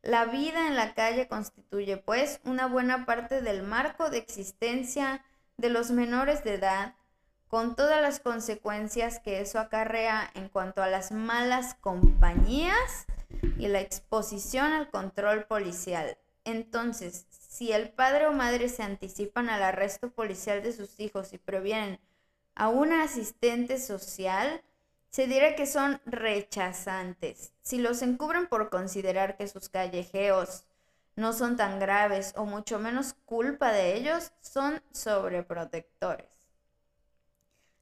La 0.05 0.25
vida 0.25 0.67
en 0.67 0.75
la 0.75 0.93
calle 0.93 1.27
constituye, 1.27 1.97
pues, 1.97 2.39
una 2.43 2.67
buena 2.67 3.07
parte 3.07 3.41
del 3.41 3.63
marco 3.63 4.11
de 4.11 4.19
existencia 4.19 5.25
de 5.57 5.71
los 5.71 5.89
menores 5.89 6.43
de 6.43 6.53
edad 6.53 6.93
con 7.47 7.75
todas 7.75 8.03
las 8.03 8.19
consecuencias 8.19 9.17
que 9.19 9.41
eso 9.41 9.57
acarrea 9.57 10.29
en 10.35 10.47
cuanto 10.49 10.83
a 10.83 10.89
las 10.89 11.11
malas 11.11 11.73
compañías 11.81 13.07
y 13.57 13.67
la 13.67 13.81
exposición 13.81 14.73
al 14.73 14.91
control 14.91 15.45
policial. 15.45 16.19
Entonces, 16.43 17.25
si 17.31 17.71
el 17.71 17.89
padre 17.89 18.27
o 18.27 18.31
madre 18.31 18.69
se 18.69 18.83
anticipan 18.83 19.49
al 19.49 19.63
arresto 19.63 20.11
policial 20.11 20.61
de 20.61 20.71
sus 20.71 20.99
hijos 20.99 21.33
y 21.33 21.39
previenen 21.39 21.99
a 22.53 22.67
un 22.67 22.93
asistente 22.93 23.79
social, 23.79 24.61
se 25.15 25.27
dirá 25.27 25.55
que 25.55 25.65
son 25.65 26.01
rechazantes. 26.05 27.53
Si 27.61 27.77
los 27.77 28.01
encubren 28.01 28.47
por 28.47 28.69
considerar 28.69 29.37
que 29.37 29.47
sus 29.47 29.69
callejeos 29.69 30.65
no 31.15 31.31
son 31.31 31.55
tan 31.55 31.79
graves 31.79 32.33
o 32.35 32.43
mucho 32.43 32.79
menos 32.79 33.13
culpa 33.23 33.71
de 33.71 33.95
ellos, 33.95 34.33
son 34.41 34.83
sobreprotectores. 34.91 36.27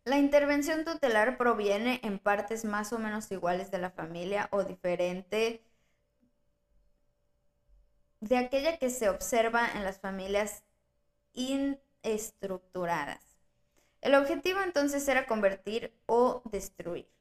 La 0.05 0.19
intervención 0.19 0.85
tutelar 0.85 1.39
proviene 1.39 2.01
en 2.03 2.19
partes 2.19 2.65
más 2.65 2.93
o 2.93 2.99
menos 2.99 3.31
iguales 3.31 3.71
de 3.71 3.79
la 3.79 3.89
familia 3.89 4.47
o 4.51 4.63
diferente 4.63 5.63
de 8.19 8.37
aquella 8.37 8.77
que 8.77 8.91
se 8.91 9.09
observa 9.09 9.71
en 9.73 9.83
las 9.83 9.99
familias 9.99 10.61
inestructuradas. 11.33 13.25
El 14.01 14.13
objetivo 14.13 14.61
entonces 14.61 15.07
era 15.07 15.25
convertir 15.25 15.91
o 16.05 16.43
destruir. 16.51 17.12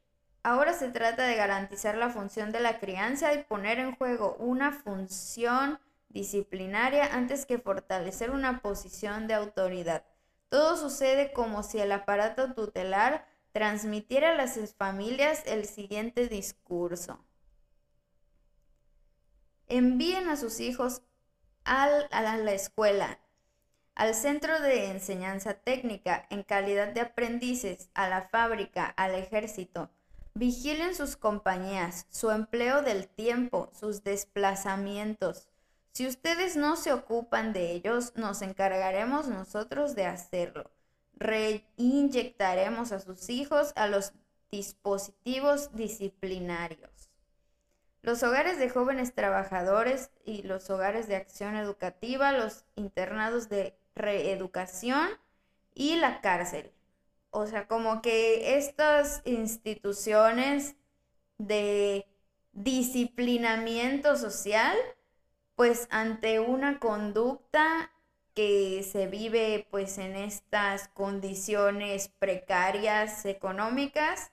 Ahora 0.45 0.73
se 0.73 0.89
trata 0.89 1.23
de 1.23 1.37
garantizar 1.37 1.95
la 1.95 2.09
función 2.09 2.51
de 2.51 2.59
la 2.59 2.79
crianza 2.79 3.33
y 3.33 3.43
poner 3.43 3.79
en 3.79 3.95
juego 3.95 4.35
una 4.39 4.73
función 4.73 5.79
disciplinaria 6.09 7.15
antes 7.15 7.45
que 7.45 7.59
fortalecer 7.59 8.29
una 8.29 8.59
posición 8.59 9.27
de 9.27 9.35
autoridad. 9.35 10.03
Todo 10.49 10.75
sucede 10.75 11.31
como 11.31 11.63
si 11.63 11.79
el 11.79 11.93
aparato 11.93 12.53
tutelar 12.53 13.25
transmitiera 13.53 14.31
a 14.31 14.35
las 14.35 14.59
familias 14.75 15.43
el 15.45 15.65
siguiente 15.65 16.27
discurso. 16.27 17.23
Envíen 19.67 20.27
a 20.27 20.35
sus 20.35 20.59
hijos 20.59 21.03
a 21.63 21.87
la 22.11 22.51
escuela, 22.51 23.17
al 23.95 24.13
centro 24.13 24.59
de 24.59 24.91
enseñanza 24.91 25.53
técnica 25.53 26.27
en 26.29 26.43
calidad 26.43 26.89
de 26.89 26.99
aprendices, 26.99 27.89
a 27.93 28.09
la 28.09 28.23
fábrica, 28.23 28.85
al 28.85 29.15
ejército. 29.15 29.89
Vigilen 30.35 30.95
sus 30.95 31.15
compañías, 31.15 32.07
su 32.09 32.31
empleo 32.31 32.81
del 32.81 33.07
tiempo, 33.07 33.69
sus 33.73 34.03
desplazamientos, 34.03 35.47
si 35.93 36.07
ustedes 36.07 36.55
no 36.55 36.75
se 36.75 36.91
ocupan 36.91 37.53
de 37.53 37.71
ellos, 37.71 38.13
nos 38.15 38.41
encargaremos 38.41 39.27
nosotros 39.27 39.93
de 39.93 40.07
hacerlo. 40.07 40.71
Reinyectaremos 41.13 42.91
a 42.91 42.99
sus 42.99 43.29
hijos 43.29 43.73
a 43.75 43.85
los 43.85 44.11
dispositivos 44.49 45.75
disciplinarios. 45.75 47.11
Los 48.01 48.23
hogares 48.23 48.57
de 48.57 48.69
jóvenes 48.69 49.13
trabajadores 49.13 50.09
y 50.25 50.41
los 50.41 50.71
hogares 50.71 51.07
de 51.07 51.15
acción 51.15 51.55
educativa, 51.55 52.31
los 52.31 52.65
internados 52.75 53.47
de 53.47 53.77
reeducación 53.93 55.09
y 55.75 55.97
la 55.97 56.21
cárcel. 56.21 56.71
O 57.33 57.47
sea, 57.47 57.67
como 57.67 58.01
que 58.01 58.57
estas 58.57 59.21
instituciones 59.25 60.75
de 61.37 62.05
disciplinamiento 62.53 64.15
social 64.17 64.77
pues 65.55 65.87
ante 65.91 66.39
una 66.39 66.79
conducta 66.79 67.91
que 68.33 68.83
se 68.83 69.07
vive 69.07 69.67
pues 69.71 69.97
en 69.97 70.15
estas 70.15 70.87
condiciones 70.89 72.09
precarias 72.19 73.25
económicas, 73.25 74.31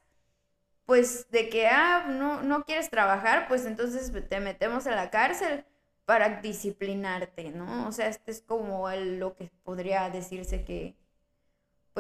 pues 0.87 1.31
de 1.31 1.49
que, 1.49 1.69
ah, 1.69 2.07
no, 2.09 2.43
no 2.43 2.65
quieres 2.65 2.91
trabajar, 2.91 3.47
pues 3.49 3.65
entonces 3.67 4.13
te 4.29 4.41
metemos 4.41 4.87
a 4.87 4.97
la 4.97 5.11
cárcel 5.11 5.65
para 6.05 6.41
disciplinarte, 6.41 7.51
¿no? 7.51 7.89
O 7.89 7.93
sea, 7.93 8.09
este 8.09 8.33
es 8.33 8.43
como 8.43 8.91
lo 8.91 9.37
que 9.37 9.51
podría 9.63 10.11
decirse 10.11 10.65
que, 10.65 10.97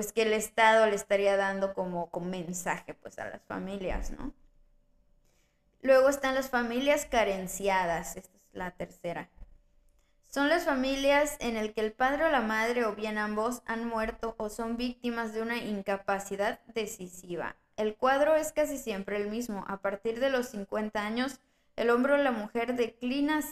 pues 0.00 0.14
que 0.14 0.22
el 0.22 0.32
Estado 0.32 0.86
le 0.86 0.94
estaría 0.94 1.36
dando 1.36 1.74
como, 1.74 2.08
como 2.08 2.30
mensaje 2.30 2.94
pues 2.94 3.18
a 3.18 3.28
las 3.28 3.42
familias, 3.42 4.10
¿no? 4.10 4.32
Luego 5.82 6.08
están 6.08 6.34
las 6.34 6.48
familias 6.48 7.04
carenciadas, 7.04 8.18
la 8.54 8.70
tercera. 8.70 9.28
Son 10.26 10.48
las 10.48 10.64
familias 10.64 11.36
en 11.38 11.58
el 11.58 11.74
que 11.74 11.82
el 11.82 11.92
padre 11.92 12.24
o 12.24 12.30
la 12.30 12.40
madre 12.40 12.86
o 12.86 12.94
bien 12.94 13.18
ambos 13.18 13.60
han 13.66 13.86
muerto 13.86 14.36
o 14.38 14.48
son 14.48 14.78
víctimas 14.78 15.34
de 15.34 15.42
una 15.42 15.58
incapacidad 15.58 16.60
decisiva. 16.68 17.56
El 17.76 17.94
cuadro 17.94 18.36
es 18.36 18.52
casi 18.52 18.78
siempre 18.78 19.18
el 19.18 19.28
mismo. 19.28 19.66
A 19.68 19.82
partir 19.82 20.18
de 20.18 20.30
los 20.30 20.46
50 20.48 20.98
años, 20.98 21.40
el 21.76 21.90
hombre 21.90 22.14
o 22.14 22.16
la 22.16 22.32
mujer 22.32 22.74
declina 22.74 23.42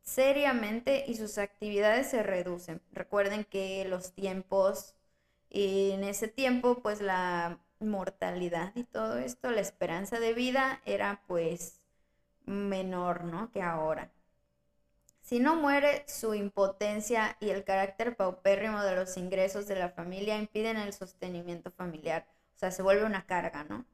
seriamente 0.00 1.04
y 1.06 1.16
sus 1.16 1.36
actividades 1.36 2.06
se 2.06 2.22
reducen. 2.22 2.80
Recuerden 2.92 3.44
que 3.44 3.84
los 3.90 4.14
tiempos, 4.14 4.94
en 5.52 6.04
ese 6.04 6.28
tiempo, 6.28 6.80
pues 6.82 7.00
la 7.00 7.58
mortalidad 7.80 8.72
y 8.74 8.84
todo 8.84 9.18
esto, 9.18 9.50
la 9.50 9.60
esperanza 9.60 10.18
de 10.20 10.32
vida 10.32 10.80
era 10.84 11.22
pues 11.26 11.80
menor, 12.46 13.24
¿no? 13.24 13.50
Que 13.50 13.62
ahora. 13.62 14.10
Si 15.20 15.38
no 15.38 15.54
muere, 15.54 16.04
su 16.08 16.34
impotencia 16.34 17.36
y 17.40 17.50
el 17.50 17.64
carácter 17.64 18.16
paupérrimo 18.16 18.82
de 18.82 18.96
los 18.96 19.16
ingresos 19.16 19.68
de 19.68 19.76
la 19.76 19.88
familia 19.88 20.36
impiden 20.36 20.76
el 20.76 20.92
sostenimiento 20.92 21.70
familiar. 21.70 22.26
O 22.56 22.58
sea, 22.58 22.70
se 22.70 22.82
vuelve 22.82 23.04
una 23.04 23.26
carga, 23.26 23.64
¿no? 23.64 23.86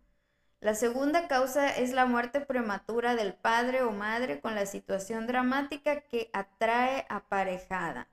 La 0.61 0.75
segunda 0.75 1.29
causa 1.29 1.71
es 1.71 1.93
la 1.93 2.07
muerte 2.07 2.41
prematura 2.41 3.15
del 3.15 3.35
padre 3.35 3.83
o 3.83 3.93
madre 3.93 4.41
con 4.41 4.55
la 4.55 4.67
situación 4.67 5.27
dramática 5.27 6.01
que 6.01 6.31
atrae 6.33 7.07
aparejada. 7.09 8.09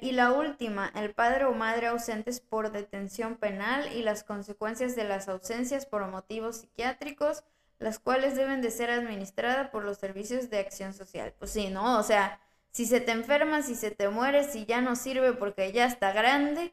Y 0.00 0.12
la 0.12 0.32
última, 0.32 0.92
el 0.94 1.12
padre 1.12 1.44
o 1.46 1.52
madre 1.52 1.88
ausentes 1.88 2.40
por 2.40 2.70
detención 2.70 3.36
penal 3.36 3.92
y 3.92 4.02
las 4.02 4.22
consecuencias 4.22 4.94
de 4.94 5.04
las 5.04 5.28
ausencias 5.28 5.86
por 5.86 6.06
motivos 6.06 6.58
psiquiátricos, 6.58 7.42
las 7.78 7.98
cuales 7.98 8.36
deben 8.36 8.62
de 8.62 8.70
ser 8.70 8.90
administradas 8.90 9.70
por 9.70 9.84
los 9.84 9.98
servicios 9.98 10.50
de 10.50 10.60
acción 10.60 10.94
social. 10.94 11.34
Pues 11.38 11.50
sí, 11.50 11.68
¿no? 11.68 11.98
O 11.98 12.02
sea, 12.04 12.40
si 12.70 12.86
se 12.86 13.00
te 13.00 13.12
enferma, 13.12 13.62
si 13.62 13.74
se 13.74 13.90
te 13.90 14.08
muere, 14.08 14.44
si 14.44 14.66
ya 14.66 14.80
no 14.80 14.94
sirve 14.96 15.32
porque 15.32 15.72
ya 15.72 15.86
está 15.86 16.12
grande, 16.12 16.72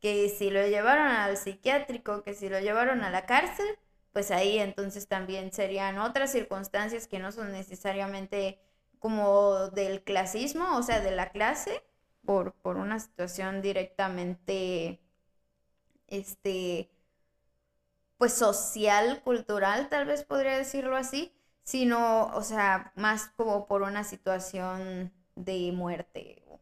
que 0.00 0.28
si 0.28 0.50
lo 0.50 0.66
llevaron 0.66 1.06
al 1.08 1.36
psiquiátrico, 1.36 2.22
que 2.22 2.34
si 2.34 2.48
lo 2.48 2.60
llevaron 2.60 3.02
a 3.02 3.10
la 3.10 3.26
cárcel, 3.26 3.66
pues 4.12 4.30
ahí 4.30 4.58
entonces 4.58 5.08
también 5.08 5.52
serían 5.52 5.98
otras 5.98 6.32
circunstancias 6.32 7.06
que 7.06 7.18
no 7.18 7.32
son 7.32 7.52
necesariamente 7.52 8.60
como 8.98 9.68
del 9.70 10.02
clasismo, 10.04 10.76
o 10.76 10.82
sea, 10.82 11.00
de 11.00 11.10
la 11.10 11.30
clase, 11.30 11.82
por, 12.24 12.54
por 12.54 12.76
una 12.76 12.98
situación 13.00 13.62
directamente, 13.62 15.00
este, 16.08 16.90
pues 18.18 18.32
social, 18.34 19.22
cultural, 19.22 19.88
tal 19.88 20.06
vez 20.06 20.24
podría 20.24 20.56
decirlo 20.56 20.96
así, 20.96 21.32
sino, 21.62 22.26
o 22.34 22.42
sea, 22.42 22.92
más 22.96 23.28
como 23.36 23.66
por 23.66 23.82
una 23.82 24.04
situación 24.04 25.12
de 25.36 25.72
muerte 25.72 26.42
o 26.48 26.60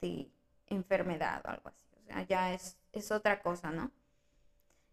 de 0.00 0.30
enfermedad 0.66 1.42
o 1.44 1.48
algo 1.50 1.68
así. 1.68 1.86
O 2.02 2.06
sea, 2.06 2.22
ya 2.26 2.54
es 2.54 2.78
es 2.92 3.10
otra 3.10 3.42
cosa, 3.42 3.70
¿no? 3.70 3.90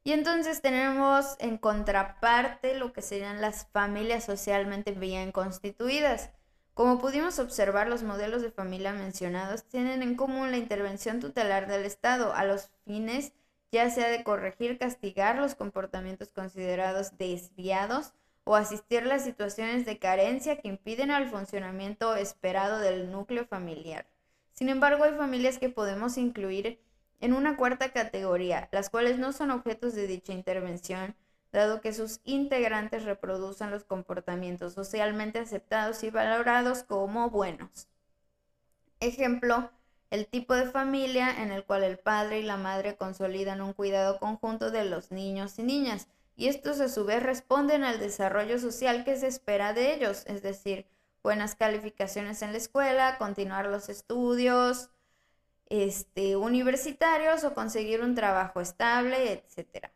Y 0.03 0.13
entonces 0.13 0.61
tenemos 0.61 1.35
en 1.39 1.57
contraparte 1.57 2.75
lo 2.75 2.93
que 2.93 3.01
serían 3.01 3.41
las 3.41 3.67
familias 3.67 4.23
socialmente 4.25 4.91
bien 4.93 5.31
constituidas. 5.31 6.31
Como 6.79 6.97
pudimos 6.97 7.39
observar, 7.39 7.89
los 7.89 8.03
modelos 8.03 8.41
de 8.41 8.51
familia 8.51 8.93
mencionados 8.93 9.65
tienen 9.65 10.01
en 10.01 10.15
común 10.15 10.49
la 10.49 10.55
intervención 10.55 11.19
tutelar 11.19 11.67
del 11.67 11.83
Estado 11.83 12.33
a 12.33 12.45
los 12.45 12.71
fines 12.85 13.33
ya 13.69 13.89
sea 13.89 14.07
de 14.07 14.23
corregir, 14.23 14.77
castigar 14.77 15.35
los 15.39 15.55
comportamientos 15.55 16.31
considerados 16.31 17.17
desviados 17.17 18.13
o 18.45 18.55
asistir 18.55 19.05
las 19.05 19.25
situaciones 19.25 19.85
de 19.85 19.99
carencia 19.99 20.61
que 20.61 20.69
impiden 20.69 21.11
al 21.11 21.29
funcionamiento 21.29 22.15
esperado 22.15 22.79
del 22.79 23.11
núcleo 23.11 23.45
familiar. 23.45 24.07
Sin 24.53 24.69
embargo, 24.69 25.03
hay 25.03 25.15
familias 25.15 25.57
que 25.57 25.67
podemos 25.67 26.17
incluir 26.17 26.79
en 27.19 27.33
una 27.33 27.57
cuarta 27.57 27.91
categoría, 27.91 28.69
las 28.71 28.89
cuales 28.89 29.19
no 29.19 29.33
son 29.33 29.51
objetos 29.51 29.95
de 29.95 30.07
dicha 30.07 30.31
intervención, 30.31 31.13
dado 31.51 31.81
que 31.81 31.93
sus 31.93 32.19
integrantes 32.23 33.05
reproducen 33.05 33.71
los 33.71 33.83
comportamientos 33.83 34.73
socialmente 34.73 35.39
aceptados 35.39 36.03
y 36.03 36.09
valorados 36.09 36.83
como 36.83 37.29
buenos. 37.29 37.87
Ejemplo, 38.99 39.71
el 40.09 40.27
tipo 40.27 40.55
de 40.55 40.65
familia 40.65 41.41
en 41.41 41.51
el 41.51 41.63
cual 41.63 41.83
el 41.83 41.97
padre 41.97 42.39
y 42.39 42.43
la 42.43 42.57
madre 42.57 42.95
consolidan 42.95 43.61
un 43.61 43.73
cuidado 43.73 44.19
conjunto 44.19 44.71
de 44.71 44.85
los 44.85 45.11
niños 45.11 45.59
y 45.59 45.63
niñas, 45.63 46.07
y 46.35 46.47
estos 46.47 46.79
a 46.79 46.89
su 46.89 47.05
vez 47.05 47.21
responden 47.21 47.83
al 47.83 47.99
desarrollo 47.99 48.59
social 48.59 49.03
que 49.03 49.17
se 49.17 49.27
espera 49.27 49.73
de 49.73 49.93
ellos, 49.93 50.23
es 50.25 50.41
decir, 50.41 50.87
buenas 51.21 51.55
calificaciones 51.55 52.41
en 52.41 52.53
la 52.53 52.57
escuela, 52.57 53.17
continuar 53.17 53.67
los 53.67 53.89
estudios, 53.89 54.89
este, 55.67 56.35
universitarios 56.37 57.43
o 57.43 57.53
conseguir 57.53 58.01
un 58.01 58.15
trabajo 58.15 58.61
estable, 58.61 59.33
etc. 59.33 59.91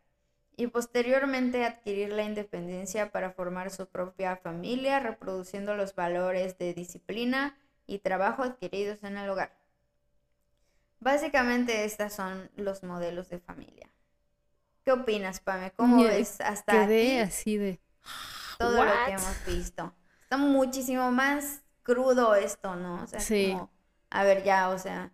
Y 0.55 0.67
posteriormente 0.67 1.65
adquirir 1.65 2.13
la 2.13 2.23
independencia 2.23 3.11
para 3.11 3.31
formar 3.31 3.71
su 3.71 3.87
propia 3.87 4.37
familia, 4.37 4.99
reproduciendo 4.99 5.75
los 5.75 5.95
valores 5.95 6.57
de 6.57 6.73
disciplina 6.73 7.57
y 7.87 7.99
trabajo 7.99 8.43
adquiridos 8.43 9.03
en 9.03 9.17
el 9.17 9.29
hogar. 9.29 9.57
Básicamente 10.99 11.83
estos 11.83 12.13
son 12.13 12.49
los 12.55 12.83
modelos 12.83 13.29
de 13.29 13.39
familia. 13.39 13.89
¿Qué 14.85 14.91
opinas, 14.91 15.39
Pame? 15.39 15.71
¿Cómo 15.71 16.03
ves 16.03 16.39
hasta 16.41 16.83
aquí 16.83 17.17
así 17.17 17.57
de 17.57 17.79
todo 18.57 18.83
lo 18.83 18.91
que 19.05 19.11
hemos 19.11 19.45
visto? 19.45 19.93
Está 20.21 20.37
muchísimo 20.37 21.11
más 21.11 21.61
crudo 21.83 22.35
esto, 22.35 22.75
¿no? 22.75 23.03
O 23.03 23.07
sea, 23.07 23.19
sí. 23.19 23.57
a 24.09 24.23
ver, 24.23 24.43
ya, 24.43 24.69
o 24.69 24.79
sea, 24.79 25.11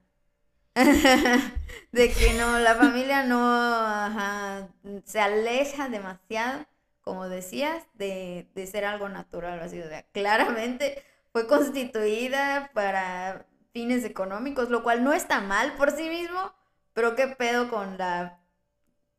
de 1.91 2.11
que 2.11 2.33
no, 2.33 2.59
la 2.59 2.75
familia 2.75 3.23
no 3.23 4.69
se 5.03 5.19
aleja 5.19 5.89
demasiado, 5.89 6.65
como 7.01 7.27
decías, 7.27 7.83
de, 7.95 8.47
ser 8.71 8.85
algo 8.85 9.09
natural. 9.09 9.59
Así, 9.59 9.79
o 9.79 9.85
claramente 10.11 11.03
fue 11.31 11.47
constituida 11.47 12.71
para 12.73 13.45
fines 13.71 14.03
económicos, 14.03 14.69
lo 14.69 14.83
cual 14.83 15.03
no 15.03 15.13
está 15.13 15.41
mal 15.41 15.73
por 15.73 15.91
sí 15.91 16.09
mismo, 16.09 16.53
pero 16.93 17.15
qué 17.15 17.27
pedo 17.27 17.69
con 17.69 17.97
la 17.97 18.39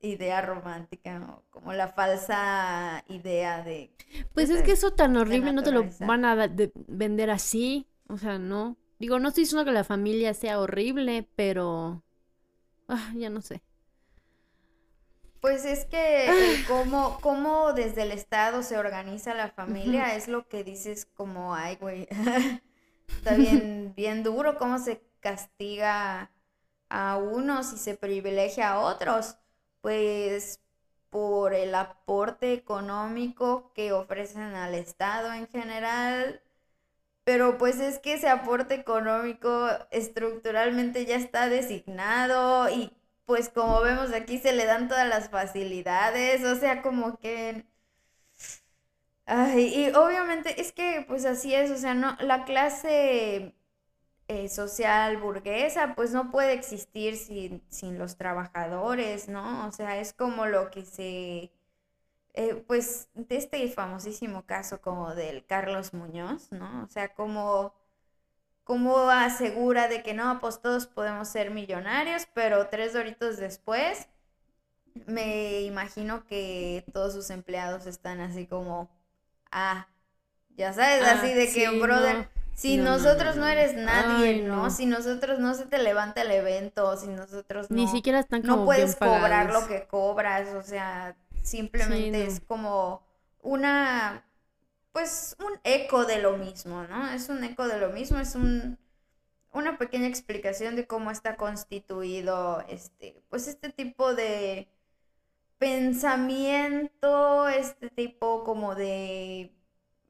idea 0.01 0.41
romántica, 0.41 1.43
como 1.51 1.73
la 1.73 1.89
falsa 1.89 3.05
idea 3.09 3.63
de... 3.63 3.95
Pues 4.33 4.51
es 4.51 4.63
que 4.63 4.73
eso 4.73 4.93
tan 4.93 5.17
horrible 5.17 5.53
no 5.53 5.63
te 5.63 5.73
lo 5.73 5.85
van 6.01 6.25
a 6.25 6.49
vender 6.89 7.31
así, 7.31 7.87
o 8.09 8.17
sea, 8.17 8.39
no. 8.39 8.77
Digo, 9.01 9.19
no 9.19 9.29
estoy 9.29 9.45
diciendo 9.45 9.65
que 9.65 9.73
la 9.73 9.83
familia 9.83 10.35
sea 10.35 10.61
horrible, 10.61 11.27
pero... 11.35 12.05
Ah, 12.87 13.13
ya 13.17 13.31
no 13.31 13.41
sé. 13.41 13.63
Pues 15.41 15.65
es 15.65 15.87
que 15.87 16.29
cómo, 16.69 17.19
cómo, 17.23 17.73
desde 17.73 18.03
el 18.03 18.13
Estado 18.13 18.63
se 18.63 18.77
organiza 18.77 19.33
la 19.33 19.49
familia 19.49 20.15
es 20.17 20.29
lo 20.29 20.47
que 20.49 20.65
dices 20.65 21.07
como, 21.07 21.55
ay, 21.55 21.77
güey, 21.77 22.09
está 23.09 23.35
bien, 23.37 23.95
bien 23.97 24.23
duro 24.23 24.59
cómo 24.59 24.79
se 24.79 25.03
castiga 25.21 26.31
a 26.91 27.17
unos 27.17 27.73
y 27.73 27.79
se 27.79 27.97
privilegia 27.97 28.73
a 28.73 28.81
otros. 28.81 29.39
Pues 29.81 30.61
por 31.09 31.55
el 31.55 31.75
aporte 31.75 32.53
económico 32.53 33.73
que 33.73 33.93
ofrecen 33.93 34.43
al 34.43 34.75
Estado 34.75 35.33
en 35.33 35.49
general, 35.49 36.43
pero 37.25 37.59
pues 37.59 37.81
es 37.81 37.99
que 37.99 38.15
ese 38.15 38.29
aporte 38.29 38.75
económico 38.75 39.69
estructuralmente 39.91 41.07
ya 41.07 41.17
está 41.17 41.49
designado 41.49 42.69
y 42.71 42.93
pues 43.27 43.49
como 43.49 43.81
vemos 43.83 44.13
aquí 44.13 44.39
se 44.39 44.53
le 44.53 44.67
dan 44.67 44.89
todas 44.89 45.09
las 45.09 45.31
facilidades, 45.31 46.45
o 46.45 46.57
sea, 46.57 46.83
como 46.83 47.19
que... 47.19 47.65
Ay, 49.27 49.73
y 49.75 49.91
obviamente 49.95 50.61
es 50.61 50.73
que 50.73 51.05
pues 51.07 51.25
así 51.25 51.55
es, 51.55 51.71
o 51.71 51.77
sea, 51.77 51.95
no, 51.95 52.17
la 52.21 52.45
clase 52.45 53.55
eh, 54.29 54.49
social 54.49 55.19
burguesa 55.19 55.95
pues 55.97 56.13
no 56.13 56.31
puede 56.31 56.53
existir 56.55 57.17
sin, 57.17 57.63
sin 57.71 57.99
los 57.99 58.17
trabajadores, 58.17 59.29
¿no? 59.29 59.67
O 59.69 59.73
sea, 59.73 59.99
es 60.01 60.13
como 60.15 60.47
lo 60.47 60.71
que 60.71 60.85
se 60.85 61.53
eh, 62.35 62.63
pues 62.67 63.09
de 63.15 63.37
este 63.37 63.69
famosísimo 63.69 64.43
caso 64.47 64.81
como 64.81 65.15
del 65.15 65.45
Carlos 65.47 65.93
Muñoz, 65.93 66.53
¿no? 66.53 66.85
O 66.85 66.89
sea, 66.89 67.13
como, 67.13 67.75
como 68.63 69.11
asegura 69.11 69.89
de 69.89 70.03
que 70.03 70.15
no, 70.15 70.39
pues 70.41 70.61
todos 70.61 70.87
podemos 70.87 71.29
ser 71.29 71.51
millonarios, 71.51 72.29
pero 72.33 72.69
tres 72.69 72.93
doritos 72.93 73.37
después, 73.37 74.07
me 75.07 75.63
imagino 75.63 76.25
que 76.27 76.85
todos 76.93 77.15
sus 77.15 77.31
empleados 77.31 77.87
están 77.87 78.21
así 78.21 78.47
como, 78.47 78.89
ah, 79.51 79.89
ya 80.57 80.73
sabes, 80.73 81.03
ah, 81.05 81.15
así 81.19 81.33
de 81.33 81.53
que, 81.53 81.69
brother, 81.81 82.29
si 82.55 82.77
nosotros 82.77 83.35
no, 83.35 83.49
eres 83.49 83.75
nadie, 83.75 84.43
¿no? 84.43 84.71
Si 84.71 84.87
nosotros 84.87 85.41
no 85.41 85.55
se 85.55 85.67
te 85.67 85.79
levanta 85.79 86.23
el 86.23 86.31
evento, 86.31 86.97
si 86.97 87.09
nosotros 87.09 87.71
no... 87.71 87.77
Ni 87.77 87.89
siquiera 87.89 88.21
están 88.21 88.43
como 88.43 88.57
No 88.59 88.65
puedes 88.67 88.95
cobrar 88.95 89.53
lo 89.53 89.67
que 89.67 89.87
cobras, 89.89 90.55
o 90.55 90.63
sea 90.63 91.17
Simplemente 91.43 92.25
es 92.25 92.41
como 92.41 93.03
una, 93.43 94.27
pues 94.93 95.37
un 95.41 95.61
eco 95.65 96.05
de 96.05 96.21
lo 96.21 96.37
mismo, 96.37 96.85
¿no? 96.85 97.09
Es 97.11 97.29
un 97.29 97.43
eco 97.45 97.67
de 97.69 97.79
lo 97.81 97.91
mismo, 97.91 98.19
es 98.19 98.35
un, 98.35 98.79
una 99.53 99.79
pequeña 99.79 100.07
explicación 100.07 100.77
de 100.77 100.87
cómo 100.87 101.11
está 101.11 101.37
constituido 101.37 102.65
este, 102.69 103.23
pues 103.31 103.49
este 103.49 103.71
tipo 103.71 104.15
de 104.15 104.69
pensamiento, 105.59 107.49
este 107.49 107.91
tipo 107.91 108.45
como 108.45 108.75
de, 108.75 109.53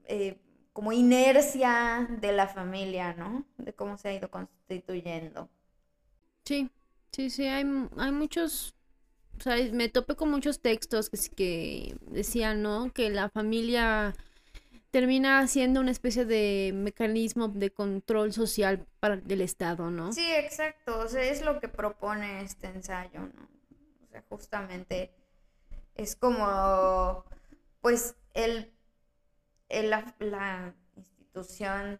eh, 0.07 0.41
como 0.72 0.93
inercia 0.93 2.09
de 2.20 2.33
la 2.33 2.49
familia, 2.49 3.14
¿no? 3.14 3.47
De 3.59 3.74
cómo 3.74 3.97
se 3.99 4.09
ha 4.09 4.14
ido 4.14 4.31
constituyendo. 4.31 5.49
Sí, 6.45 6.70
sí, 7.12 7.31
sí, 7.31 7.47
hay, 7.47 7.64
hay 7.97 8.12
muchos 8.12 8.74
o 9.41 9.43
sea, 9.43 9.57
me 9.72 9.88
topé 9.88 10.16
con 10.16 10.30
muchos 10.30 10.61
textos 10.61 11.09
que, 11.09 11.97
decían, 12.03 12.61
¿no? 12.61 12.93
Que 12.93 13.09
la 13.09 13.30
familia 13.30 14.14
termina 14.91 15.47
siendo 15.49 15.80
una 15.80 15.93
especie 15.93 16.26
de 16.26 16.72
mecanismo 16.74 17.49
de 17.49 17.70
control 17.70 18.34
social 18.34 18.86
para 19.01 19.16
del 19.16 19.41
Estado, 19.41 19.91
¿no? 19.91 20.12
Sí, 20.12 20.30
exacto. 20.30 20.99
O 20.99 21.09
sea, 21.09 21.22
es 21.22 21.41
lo 21.41 21.59
que 21.59 21.68
propone 21.68 22.43
este 22.43 22.66
ensayo, 22.66 23.20
¿no? 23.20 23.49
O 24.05 24.09
sea, 24.11 24.22
justamente 24.28 25.11
Es 25.95 26.16
como, 26.16 27.24
pues, 27.80 28.16
el, 28.34 28.70
la, 29.70 30.14
la 30.18 30.74
institución 30.97 31.99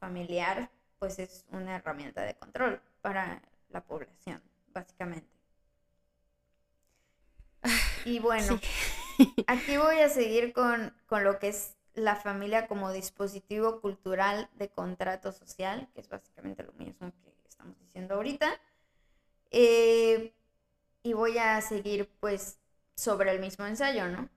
familiar, 0.00 0.70
pues 0.98 1.18
es 1.18 1.44
una 1.50 1.76
herramienta 1.76 2.22
de 2.22 2.34
control 2.34 2.80
para 3.02 3.42
la 3.68 3.84
población, 3.84 4.42
básicamente. 4.72 5.37
Y 8.08 8.20
bueno, 8.20 8.58
aquí 9.46 9.76
voy 9.76 9.98
a 9.98 10.08
seguir 10.08 10.54
con, 10.54 10.94
lo 11.10 11.38
que 11.38 11.48
es 11.48 11.76
la 11.92 12.16
familia 12.16 12.66
como 12.66 12.90
dispositivo 12.90 13.82
cultural 13.82 14.48
de 14.54 14.70
contrato 14.70 15.30
social, 15.30 15.90
que 15.94 16.00
es 16.00 16.08
básicamente 16.08 16.62
lo 16.62 16.72
mismo 16.72 17.12
que 17.22 17.34
estamos 17.46 17.78
diciendo 17.80 18.14
ahorita. 18.14 18.58
Eh, 19.50 20.32
y 21.02 21.12
voy 21.12 21.36
a 21.36 21.60
seguir 21.60 22.08
pues 22.18 22.58
sobre 22.94 23.30
el 23.32 23.40
mismo 23.40 23.66
ensayo, 23.66 24.08
¿no? 24.08 24.30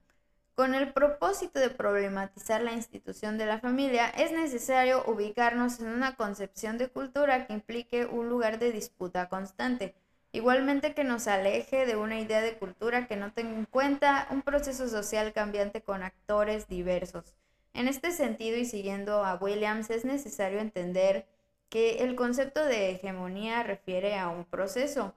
Con 0.53 0.75
el 0.75 0.91
propósito 0.91 1.59
de 1.59 1.69
problematizar 1.69 2.61
la 2.61 2.73
institución 2.73 3.37
de 3.37 3.45
la 3.45 3.59
familia, 3.59 4.09
es 4.09 4.33
necesario 4.33 5.05
ubicarnos 5.07 5.79
en 5.79 5.87
una 5.87 6.17
concepción 6.17 6.77
de 6.77 6.89
cultura 6.89 7.47
que 7.47 7.53
implique 7.53 8.05
un 8.05 8.27
lugar 8.27 8.59
de 8.59 8.73
disputa 8.73 9.29
constante, 9.29 9.95
igualmente 10.31 10.93
que 10.93 11.03
nos 11.03 11.27
aleje 11.27 11.85
de 11.85 11.95
una 11.95 12.19
idea 12.19 12.41
de 12.41 12.57
cultura 12.57 13.07
que 13.07 13.15
no 13.15 13.33
tenga 13.33 13.51
en 13.51 13.65
cuenta 13.65 14.27
un 14.31 14.41
proceso 14.41 14.87
social 14.87 15.33
cambiante 15.33 15.81
con 15.81 16.03
actores 16.03 16.67
diversos. 16.67 17.35
En 17.73 17.87
este 17.87 18.11
sentido, 18.11 18.57
y 18.57 18.65
siguiendo 18.65 19.23
a 19.23 19.35
Williams, 19.35 19.89
es 19.89 20.05
necesario 20.05 20.59
entender 20.59 21.25
que 21.69 22.03
el 22.03 22.15
concepto 22.15 22.65
de 22.65 22.91
hegemonía 22.91 23.63
refiere 23.63 24.17
a 24.17 24.29
un 24.29 24.43
proceso, 24.45 25.13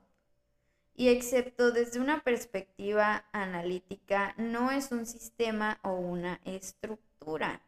y 0.96 1.08
excepto 1.08 1.72
desde 1.72 1.98
una 1.98 2.22
perspectiva 2.22 3.24
analítica, 3.32 4.34
no 4.36 4.70
es 4.70 4.92
un 4.92 5.06
sistema 5.06 5.80
o 5.82 5.94
una 5.94 6.40
estructura. 6.44 7.60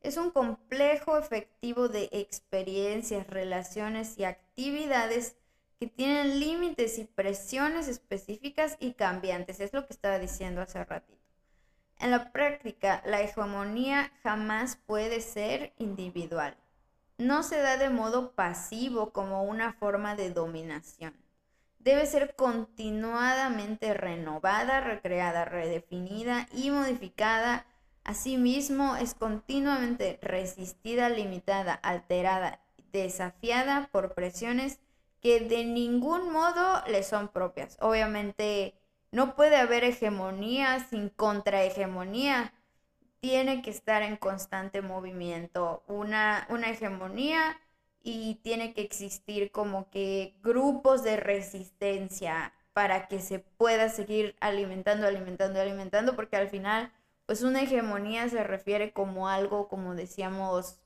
Es 0.00 0.16
un 0.16 0.30
complejo 0.30 1.16
efectivo 1.16 1.88
de 1.88 2.08
experiencias, 2.12 3.28
relaciones 3.28 4.18
y 4.18 4.24
actividades 4.24 5.36
que 5.78 5.86
tienen 5.86 6.40
límites 6.40 6.98
y 6.98 7.04
presiones 7.04 7.88
específicas 7.88 8.76
y 8.80 8.94
cambiantes. 8.94 9.60
Es 9.60 9.72
lo 9.72 9.86
que 9.86 9.92
estaba 9.92 10.18
diciendo 10.18 10.60
hace 10.60 10.84
ratito. 10.84 11.18
En 11.98 12.10
la 12.10 12.32
práctica, 12.32 13.02
la 13.06 13.20
hegemonía 13.20 14.12
jamás 14.22 14.76
puede 14.76 15.20
ser 15.20 15.72
individual. 15.78 16.56
No 17.18 17.42
se 17.42 17.58
da 17.58 17.76
de 17.76 17.90
modo 17.90 18.32
pasivo 18.32 19.12
como 19.12 19.44
una 19.44 19.72
forma 19.72 20.16
de 20.16 20.30
dominación 20.30 21.14
debe 21.84 22.06
ser 22.06 22.34
continuadamente 22.34 23.92
renovada, 23.92 24.80
recreada, 24.80 25.44
redefinida 25.44 26.48
y 26.52 26.70
modificada. 26.70 27.66
Asimismo, 28.04 28.96
es 28.96 29.14
continuamente 29.14 30.18
resistida, 30.22 31.10
limitada, 31.10 31.74
alterada, 31.74 32.60
desafiada 32.90 33.88
por 33.92 34.14
presiones 34.14 34.80
que 35.24 35.40
de 35.40 35.64
ningún 35.64 36.30
modo 36.30 36.82
le 36.86 37.02
son 37.02 37.28
propias. 37.28 37.78
Obviamente, 37.80 38.74
no 39.10 39.34
puede 39.36 39.56
haber 39.56 39.82
hegemonía 39.82 40.86
sin 40.90 41.08
contrahegemonía. 41.08 42.52
Tiene 43.20 43.62
que 43.62 43.70
estar 43.70 44.02
en 44.02 44.18
constante 44.18 44.82
movimiento. 44.82 45.82
Una, 45.88 46.46
una 46.50 46.68
hegemonía 46.68 47.58
y 48.02 48.34
tiene 48.42 48.74
que 48.74 48.82
existir 48.82 49.50
como 49.50 49.88
que 49.88 50.36
grupos 50.42 51.02
de 51.02 51.16
resistencia 51.16 52.52
para 52.74 53.08
que 53.08 53.20
se 53.20 53.38
pueda 53.38 53.88
seguir 53.88 54.36
alimentando, 54.40 55.06
alimentando, 55.06 55.58
alimentando, 55.58 56.16
porque 56.16 56.36
al 56.36 56.50
final, 56.50 56.92
pues 57.24 57.42
una 57.42 57.62
hegemonía 57.62 58.28
se 58.28 58.44
refiere 58.44 58.92
como 58.92 59.26
algo, 59.30 59.68
como 59.68 59.94
decíamos 59.94 60.76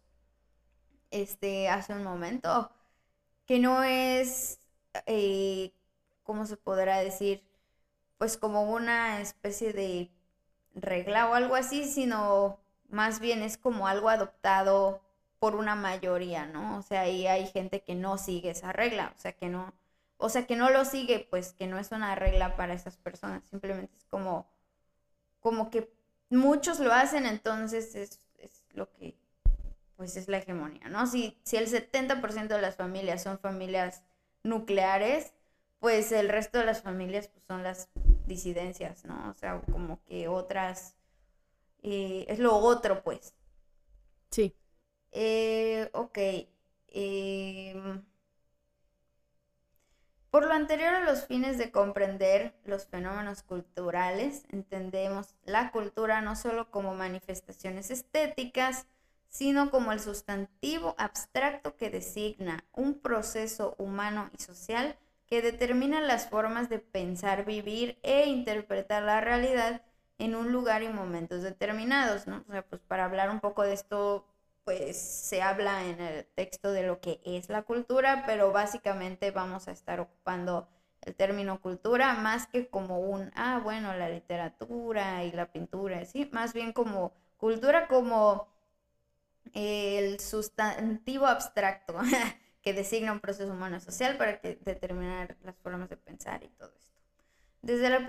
este, 1.10 1.68
hace 1.68 1.92
un 1.92 2.04
momento, 2.04 2.70
que 3.48 3.58
no 3.58 3.82
es, 3.82 4.60
eh, 5.06 5.72
¿cómo 6.22 6.46
se 6.46 6.58
podrá 6.58 6.98
decir? 6.98 7.42
Pues 8.18 8.36
como 8.36 8.70
una 8.70 9.20
especie 9.22 9.72
de 9.72 10.10
regla 10.74 11.30
o 11.30 11.34
algo 11.34 11.56
así, 11.56 11.84
sino 11.84 12.60
más 12.90 13.20
bien 13.20 13.42
es 13.42 13.56
como 13.56 13.88
algo 13.88 14.10
adoptado 14.10 15.00
por 15.38 15.54
una 15.54 15.74
mayoría, 15.74 16.46
¿no? 16.46 16.78
O 16.78 16.82
sea, 16.82 17.08
y 17.08 17.26
hay 17.26 17.46
gente 17.46 17.82
que 17.82 17.94
no 17.94 18.18
sigue 18.18 18.50
esa 18.50 18.72
regla, 18.72 19.14
o 19.16 19.20
sea, 19.20 19.32
que 19.32 19.48
no, 19.48 19.72
o 20.18 20.28
sea, 20.28 20.46
que 20.46 20.56
no 20.56 20.68
lo 20.70 20.84
sigue, 20.84 21.26
pues 21.30 21.52
que 21.54 21.66
no 21.66 21.78
es 21.78 21.90
una 21.90 22.14
regla 22.16 22.54
para 22.56 22.74
esas 22.74 22.98
personas, 22.98 23.42
simplemente 23.50 23.96
es 23.96 24.04
como, 24.04 24.46
como 25.40 25.70
que 25.70 25.90
muchos 26.30 26.80
lo 26.80 26.92
hacen, 26.92 27.24
entonces 27.26 27.94
es, 27.94 28.20
lo 28.74 28.90
que, 28.92 29.16
pues 29.98 30.16
es 30.16 30.28
la 30.28 30.38
hegemonía, 30.38 30.88
¿no? 30.88 31.08
Si, 31.08 31.36
si 31.42 31.56
el 31.56 31.66
70% 31.66 32.46
de 32.46 32.62
las 32.62 32.76
familias 32.76 33.20
son 33.20 33.40
familias 33.40 34.04
nucleares, 34.44 35.34
pues 35.80 36.12
el 36.12 36.28
resto 36.28 36.58
de 36.58 36.66
las 36.66 36.82
familias 36.82 37.26
pues, 37.26 37.44
son 37.46 37.64
las 37.64 37.88
disidencias, 38.24 39.04
¿no? 39.04 39.28
O 39.28 39.34
sea, 39.34 39.60
como 39.72 40.00
que 40.04 40.28
otras, 40.28 40.94
eh, 41.82 42.26
es 42.28 42.38
lo 42.38 42.54
otro, 42.54 43.02
pues. 43.02 43.34
Sí. 44.30 44.54
Eh, 45.10 45.90
ok. 45.92 46.18
Em, 46.86 48.04
por 50.30 50.46
lo 50.46 50.52
anterior 50.52 50.94
a 50.94 51.04
los 51.04 51.26
fines 51.26 51.58
de 51.58 51.72
comprender 51.72 52.54
los 52.64 52.86
fenómenos 52.86 53.42
culturales, 53.42 54.44
entendemos 54.50 55.34
la 55.44 55.72
cultura 55.72 56.20
no 56.20 56.36
solo 56.36 56.70
como 56.70 56.94
manifestaciones 56.94 57.90
estéticas, 57.90 58.86
sino 59.28 59.70
como 59.70 59.92
el 59.92 60.00
sustantivo 60.00 60.94
abstracto 60.98 61.76
que 61.76 61.90
designa 61.90 62.64
un 62.72 62.98
proceso 62.98 63.74
humano 63.78 64.30
y 64.38 64.42
social 64.42 64.96
que 65.26 65.42
determina 65.42 66.00
las 66.00 66.28
formas 66.28 66.68
de 66.68 66.78
pensar, 66.78 67.44
vivir 67.44 67.98
e 68.02 68.26
interpretar 68.26 69.02
la 69.02 69.20
realidad 69.20 69.82
en 70.18 70.34
un 70.34 70.52
lugar 70.52 70.82
y 70.82 70.88
momentos 70.88 71.42
determinados, 71.42 72.26
¿no? 72.26 72.44
O 72.48 72.52
sea, 72.52 72.62
pues 72.62 72.80
para 72.82 73.04
hablar 73.04 73.30
un 73.30 73.40
poco 73.40 73.62
de 73.62 73.74
esto 73.74 74.24
pues 74.64 74.98
se 74.98 75.40
habla 75.40 75.86
en 75.86 75.98
el 75.98 76.26
texto 76.26 76.72
de 76.72 76.82
lo 76.82 77.00
que 77.00 77.22
es 77.24 77.48
la 77.48 77.62
cultura, 77.62 78.24
pero 78.26 78.52
básicamente 78.52 79.30
vamos 79.30 79.66
a 79.66 79.72
estar 79.72 79.98
ocupando 79.98 80.68
el 81.00 81.14
término 81.14 81.58
cultura 81.62 82.12
más 82.12 82.46
que 82.46 82.68
como 82.68 82.98
un, 82.98 83.32
ah, 83.34 83.60
bueno, 83.64 83.94
la 83.94 84.10
literatura 84.10 85.24
y 85.24 85.32
la 85.32 85.50
pintura, 85.50 86.04
¿sí? 86.04 86.28
Más 86.32 86.52
bien 86.52 86.74
como 86.74 87.12
cultura 87.38 87.88
como 87.88 88.46
el 89.54 90.20
sustantivo 90.20 91.26
abstracto 91.26 91.98
que 92.62 92.72
designa 92.72 93.12
un 93.12 93.20
proceso 93.20 93.52
humano 93.52 93.80
social 93.80 94.16
para 94.16 94.40
que 94.40 94.58
determinar 94.64 95.36
las 95.42 95.56
formas 95.58 95.88
de 95.88 95.96
pensar 95.96 96.42
y 96.44 96.48
todo 96.48 96.72
esto. 96.76 96.88
Desde, 97.62 97.90
la 97.90 98.06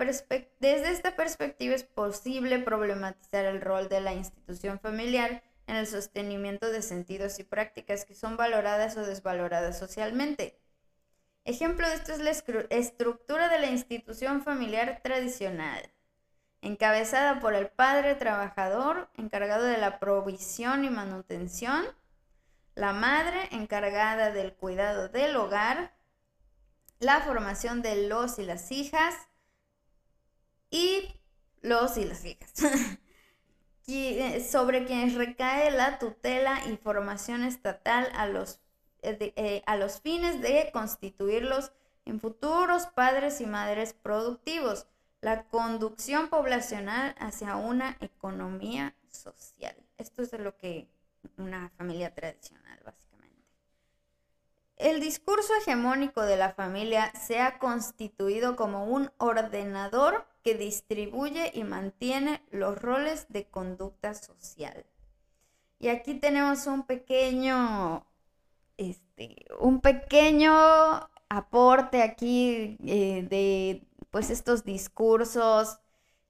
desde 0.60 0.90
esta 0.90 1.16
perspectiva 1.16 1.74
es 1.74 1.84
posible 1.84 2.58
problematizar 2.60 3.44
el 3.44 3.60
rol 3.60 3.88
de 3.88 4.00
la 4.00 4.14
institución 4.14 4.78
familiar 4.78 5.42
en 5.66 5.76
el 5.76 5.86
sostenimiento 5.86 6.70
de 6.70 6.82
sentidos 6.82 7.38
y 7.38 7.44
prácticas 7.44 8.04
que 8.04 8.14
son 8.14 8.36
valoradas 8.36 8.96
o 8.96 9.04
desvaloradas 9.04 9.78
socialmente. 9.78 10.58
Ejemplo 11.44 11.88
de 11.88 11.94
esto 11.94 12.12
es 12.12 12.20
la 12.20 12.30
estructura 12.70 13.48
de 13.48 13.60
la 13.60 13.70
institución 13.70 14.42
familiar 14.42 15.00
tradicional, 15.02 15.90
encabezada 16.62 17.40
por 17.40 17.54
el 17.54 17.68
padre 17.68 18.14
trabajador 18.14 19.08
encargado 19.16 19.64
de 19.64 19.78
la 19.78 19.98
provisión 19.98 20.84
y 20.84 20.90
manutención, 20.90 21.84
la 22.74 22.92
madre 22.92 23.48
encargada 23.52 24.30
del 24.30 24.52
cuidado 24.52 25.08
del 25.08 25.36
hogar, 25.36 25.92
la 26.98 27.20
formación 27.20 27.82
de 27.82 28.08
los 28.08 28.38
y 28.38 28.44
las 28.44 28.70
hijas 28.72 29.14
y 30.70 31.14
los 31.62 31.96
y 31.96 32.04
las 32.04 32.24
hijas. 32.24 32.52
Eh, 33.92 34.46
sobre 34.48 34.84
quienes 34.84 35.14
recae 35.16 35.72
la 35.72 35.98
tutela 35.98 36.64
y 36.66 36.76
formación 36.76 37.42
estatal 37.42 38.08
a 38.14 38.28
los, 38.28 38.60
eh, 39.02 39.32
eh, 39.34 39.62
a 39.66 39.76
los 39.76 40.00
fines 40.00 40.40
de 40.40 40.70
constituirlos 40.72 41.72
en 42.04 42.20
futuros 42.20 42.86
padres 42.86 43.40
y 43.40 43.46
madres 43.46 43.92
productivos, 43.92 44.86
la 45.20 45.44
conducción 45.44 46.28
poblacional 46.28 47.14
hacia 47.18 47.56
una 47.56 47.96
economía 48.00 48.94
social. 49.08 49.76
Esto 49.98 50.22
es 50.22 50.32
lo 50.32 50.56
que 50.56 50.88
una 51.36 51.70
familia 51.76 52.14
tradicional, 52.14 52.80
básicamente. 52.84 53.10
El 54.76 55.00
discurso 55.00 55.52
hegemónico 55.60 56.22
de 56.22 56.38
la 56.38 56.54
familia 56.54 57.12
se 57.14 57.40
ha 57.40 57.58
constituido 57.58 58.56
como 58.56 58.86
un 58.86 59.10
ordenador 59.18 60.26
que 60.42 60.54
distribuye 60.54 61.50
y 61.52 61.64
mantiene 61.64 62.42
los 62.50 62.80
roles 62.80 63.26
de 63.28 63.46
conducta 63.46 64.14
social. 64.14 64.86
Y 65.78 65.88
aquí 65.88 66.14
tenemos 66.14 66.66
un 66.66 66.84
pequeño, 66.84 68.06
este, 68.78 69.46
un 69.58 69.80
pequeño 69.80 70.52
aporte 71.28 72.02
aquí 72.02 72.76
eh, 72.84 73.26
de 73.28 73.86
pues 74.10 74.30
estos 74.30 74.64
discursos 74.64 75.78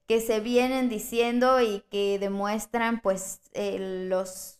que 0.07 0.19
se 0.19 0.39
vienen 0.39 0.89
diciendo 0.89 1.61
y 1.61 1.81
que 1.89 2.19
demuestran 2.19 3.01
pues 3.01 3.41
eh, 3.53 4.05
los, 4.09 4.59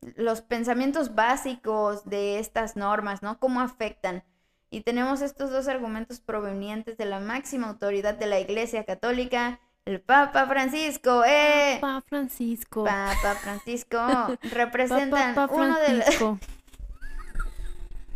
los 0.00 0.42
pensamientos 0.42 1.14
básicos 1.14 2.04
de 2.04 2.38
estas 2.38 2.76
normas, 2.76 3.22
¿no? 3.22 3.38
Cómo 3.38 3.60
afectan. 3.60 4.24
Y 4.70 4.82
tenemos 4.82 5.22
estos 5.22 5.50
dos 5.50 5.68
argumentos 5.68 6.20
provenientes 6.20 6.96
de 6.96 7.06
la 7.06 7.20
máxima 7.20 7.68
autoridad 7.68 8.14
de 8.14 8.26
la 8.26 8.40
Iglesia 8.40 8.84
Católica, 8.84 9.60
el 9.84 10.00
Papa 10.00 10.46
Francisco. 10.46 11.24
¡Eh! 11.24 11.78
Papa 11.80 12.04
Francisco. 12.08 12.84
Papa 12.84 13.34
Francisco. 13.36 13.98
Representan 14.52 15.34
Papa 15.34 15.54
uno 15.54 15.78
de 15.78 15.94
los... 15.94 16.06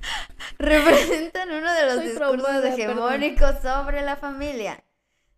Representan 0.58 1.50
uno 1.50 1.72
de 1.72 1.86
los 1.86 1.94
Soy 1.96 2.08
discursos 2.08 2.46
perdón. 2.46 2.72
hegemónicos 2.72 3.56
sobre 3.62 4.02
la 4.02 4.16
familia. 4.16 4.82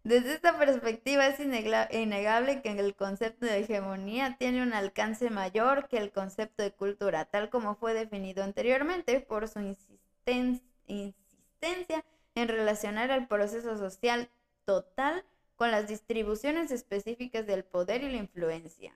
Desde 0.04 0.34
esta 0.34 0.58
perspectiva 0.58 1.26
es 1.28 1.38
innegable 1.38 2.60
que 2.60 2.70
el 2.72 2.96
concepto 2.96 3.46
de 3.46 3.60
hegemonía 3.60 4.36
tiene 4.36 4.62
un 4.62 4.72
alcance 4.72 5.30
mayor 5.30 5.86
que 5.88 5.98
el 5.98 6.10
concepto 6.10 6.64
de 6.64 6.72
cultura, 6.72 7.24
tal 7.26 7.50
como 7.50 7.76
fue 7.76 7.94
definido 7.94 8.42
anteriormente 8.42 9.20
por 9.20 9.46
su 9.48 9.60
insisten- 9.60 10.60
insistencia 10.88 12.04
en 12.34 12.48
relacionar 12.48 13.12
el 13.12 13.28
proceso 13.28 13.78
social 13.78 14.28
total 14.64 15.24
con 15.54 15.70
las 15.70 15.86
distribuciones 15.86 16.72
específicas 16.72 17.46
del 17.46 17.62
poder 17.62 18.02
y 18.02 18.10
la 18.10 18.16
influencia. 18.16 18.92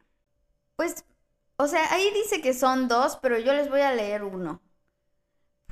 Pues, 0.75 1.05
o 1.57 1.69
sea, 1.69 1.93
ahí 1.93 2.11
dice 2.15 2.41
que 2.43 2.53
son 2.53 2.89
dos, 2.89 3.17
pero 3.23 3.39
yo 3.39 3.53
les 3.53 3.71
voy 3.71 3.83
a 3.83 3.93
leer 3.95 4.25
uno 4.25 4.61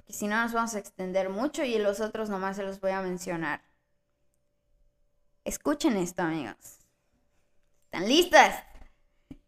porque 0.05 0.13
si 0.19 0.27
no 0.27 0.37
nos 0.43 0.53
vamos 0.53 0.75
a 0.75 0.79
extender 0.79 1.31
mucho 1.31 1.65
y 1.65 1.79
los 1.79 2.01
otros 2.01 2.29
nomás 2.29 2.57
se 2.57 2.63
los 2.63 2.79
voy 2.81 2.91
a 2.91 3.01
mencionar. 3.01 3.63
Escuchen 5.45 5.97
esto, 5.97 6.23
amigos. 6.23 6.79
¿Están 7.87 8.09
listas? 8.09 8.63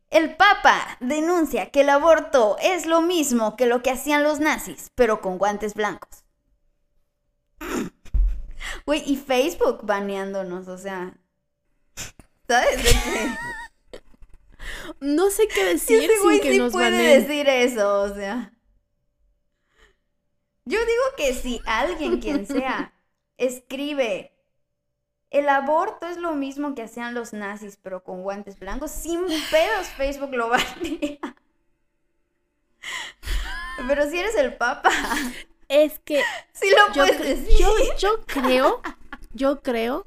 El 0.09 0.37
Papa 0.37 0.97
denuncia 1.01 1.71
que 1.71 1.83
el 1.83 1.91
aborto 1.91 2.57
es 2.63 2.87
lo 2.87 3.03
mismo 3.03 3.57
que 3.57 3.67
lo 3.67 3.83
que 3.83 3.91
hacían 3.91 4.23
los 4.23 4.41
nazis, 4.41 4.93
pero 4.95 5.21
con 5.21 5.39
guantes 5.39 5.75
blancos. 5.75 6.25
Güey, 8.85 9.03
y 9.07 9.17
Facebook 9.17 9.81
baneándonos, 9.85 10.67
o 10.69 10.77
sea. 10.77 11.15
¿Sabes 12.49 12.77
de 12.79 12.91
qué? 12.91 13.39
No 15.01 15.31
sé 15.31 15.47
qué 15.49 15.65
decir 15.75 16.11
güey 16.23 16.37
sin 16.39 16.43
que 16.43 16.53
sí 16.53 16.59
nos 16.59 16.73
puede 16.73 16.91
baneen. 16.91 17.23
decir 17.23 17.49
eso, 17.49 18.03
o 18.03 18.15
sea. 18.15 18.56
Yo 20.67 20.79
digo 20.79 21.03
que 21.17 21.33
si 21.33 21.63
alguien, 21.65 22.21
quien 22.21 22.47
sea, 22.47 22.93
escribe 23.39 24.33
el 25.31 25.49
aborto 25.49 26.07
es 26.07 26.17
lo 26.19 26.35
mismo 26.35 26.75
que 26.75 26.83
hacían 26.83 27.15
los 27.15 27.33
nazis, 27.33 27.79
pero 27.83 28.03
con 28.03 28.23
guantes 28.23 28.59
blancos, 28.59 28.91
sin 28.91 29.27
pedos 29.51 29.89
Facebook 29.97 30.35
lo. 30.35 30.51
Pero 33.89 34.11
si 34.11 34.19
eres 34.19 34.35
el 34.37 34.55
papa, 34.57 34.91
Es 35.69 35.99
que 36.01 36.23
sí 36.53 36.71
lo 36.71 36.93
yo, 36.95 37.05
puedes 37.07 37.19
decir. 37.21 37.59
yo, 37.59 37.71
yo 37.99 38.21
creo, 38.27 38.81
yo 39.33 39.63
creo 39.63 40.07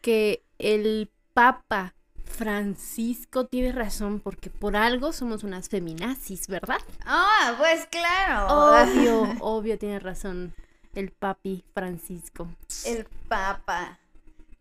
que 0.00 0.44
el 0.58 1.10
Papa 1.34 1.94
Francisco 2.32 3.46
tiene 3.46 3.72
razón 3.72 4.20
porque 4.20 4.50
por 4.50 4.76
algo 4.76 5.12
somos 5.12 5.44
unas 5.44 5.68
feminazis, 5.68 6.48
¿verdad? 6.48 6.80
Ah, 7.04 7.54
pues 7.58 7.86
claro. 7.86 8.46
Obvio, 8.48 9.34
obvio 9.40 9.78
tiene 9.78 9.98
razón 9.98 10.54
el 10.94 11.10
papi 11.10 11.64
Francisco. 11.74 12.48
El 12.84 13.06
Papa. 13.28 13.98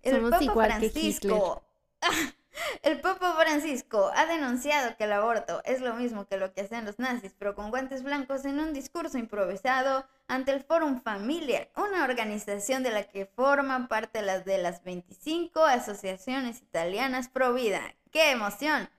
El 0.02 0.16
Somos 0.16 0.32
Papa 0.32 0.44
igual 0.44 0.80
que 0.80 0.90
Francisco. 0.90 1.64
El 2.84 3.00
Papa 3.00 3.34
Francisco 3.40 4.12
ha 4.14 4.26
denunciado 4.26 4.98
que 4.98 5.06
el 5.06 5.14
aborto 5.14 5.62
es 5.66 5.82
lo 5.82 5.94
mismo 5.94 6.26
que 6.26 6.38
lo 6.38 6.54
que 6.54 6.62
hacían 6.62 6.86
los 6.86 7.00
nazis, 7.00 7.34
pero 7.38 7.56
con 7.56 7.70
guantes 7.70 8.04
blancos 8.04 8.44
en 8.46 8.60
un 8.60 8.74
discurso 8.74 9.18
improvisado 9.18 10.06
ante 10.28 10.52
el 10.52 10.64
Forum 10.64 11.02
Familia, 11.02 11.70
una 11.76 12.04
organización 12.04 12.84
de 12.84 12.92
la 12.92 13.04
que 13.04 13.26
forman 13.26 13.88
parte 13.88 14.22
las 14.22 14.46
de 14.46 14.58
las 14.58 14.84
25 14.84 15.64
asociaciones 15.64 16.62
italianas 16.62 17.30
pro 17.30 17.54
vida. 17.54 17.82
¡Qué 18.12 18.32
emoción! 18.32 18.90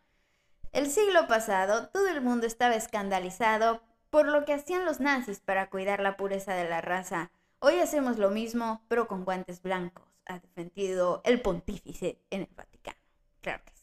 El 0.72 0.90
siglo 0.90 1.28
pasado, 1.28 1.88
todo 1.88 2.08
el 2.08 2.22
mundo 2.22 2.46
estaba 2.46 2.74
escandalizado 2.74 3.82
por 4.08 4.26
lo 4.26 4.44
que 4.44 4.54
hacían 4.54 4.84
los 4.84 5.00
nazis 5.00 5.40
para 5.40 5.68
cuidar 5.68 6.00
la 6.00 6.16
pureza 6.16 6.54
de 6.54 6.68
la 6.68 6.80
raza. 6.80 7.30
Hoy 7.58 7.78
hacemos 7.80 8.18
lo 8.18 8.30
mismo, 8.30 8.82
pero 8.88 9.06
con 9.06 9.24
guantes 9.24 9.62
blancos, 9.62 10.06
ha 10.26 10.38
defendido 10.38 11.20
el 11.24 11.42
pontífice 11.42 12.18
en 12.30 12.42
el 12.42 12.54
Vaticano. 12.54 13.01
Claro 13.42 13.62
que 13.64 13.72
sí. 13.74 13.82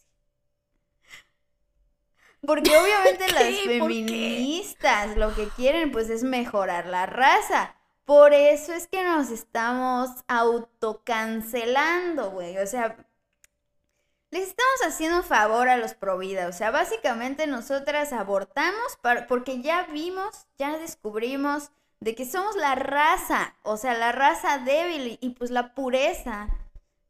Porque 2.46 2.78
obviamente 2.78 3.26
¿Qué? 3.28 3.32
las 3.34 3.60
feministas 3.62 5.18
lo 5.18 5.36
que 5.36 5.48
quieren 5.50 5.92
pues 5.92 6.10
es 6.10 6.24
mejorar 6.24 6.86
la 6.88 7.06
raza. 7.06 7.76
Por 8.06 8.34
eso 8.34 8.74
es 8.74 8.88
que 8.88 9.04
nos 9.04 9.30
estamos 9.30 10.10
autocancelando, 10.28 12.32
güey. 12.32 12.58
O 12.58 12.66
sea, 12.66 12.96
les 14.32 14.48
estamos 14.48 14.82
haciendo 14.88 15.18
un 15.18 15.24
favor 15.24 15.70
a 15.70 15.78
los 15.78 15.94
pro 15.94 16.18
vida. 16.18 16.48
O 16.48 16.54
sea, 16.54 16.72
básicamente 16.72 17.46
nosotras 17.46 18.14
abortamos 18.14 18.96
para- 19.02 19.28
porque 19.28 19.62
ya 19.62 19.84
vimos, 19.84 20.48
ya 20.58 20.78
descubrimos 20.78 21.72
de 22.00 22.16
que 22.16 22.26
somos 22.26 22.56
la 22.56 22.74
raza. 22.76 23.56
O 23.64 23.78
sea, 23.78 23.94
la 23.96 24.12
raza 24.12 24.58
débil 24.60 25.18
y, 25.22 25.30
pues 25.32 25.52
la 25.52 25.74
pureza 25.76 26.48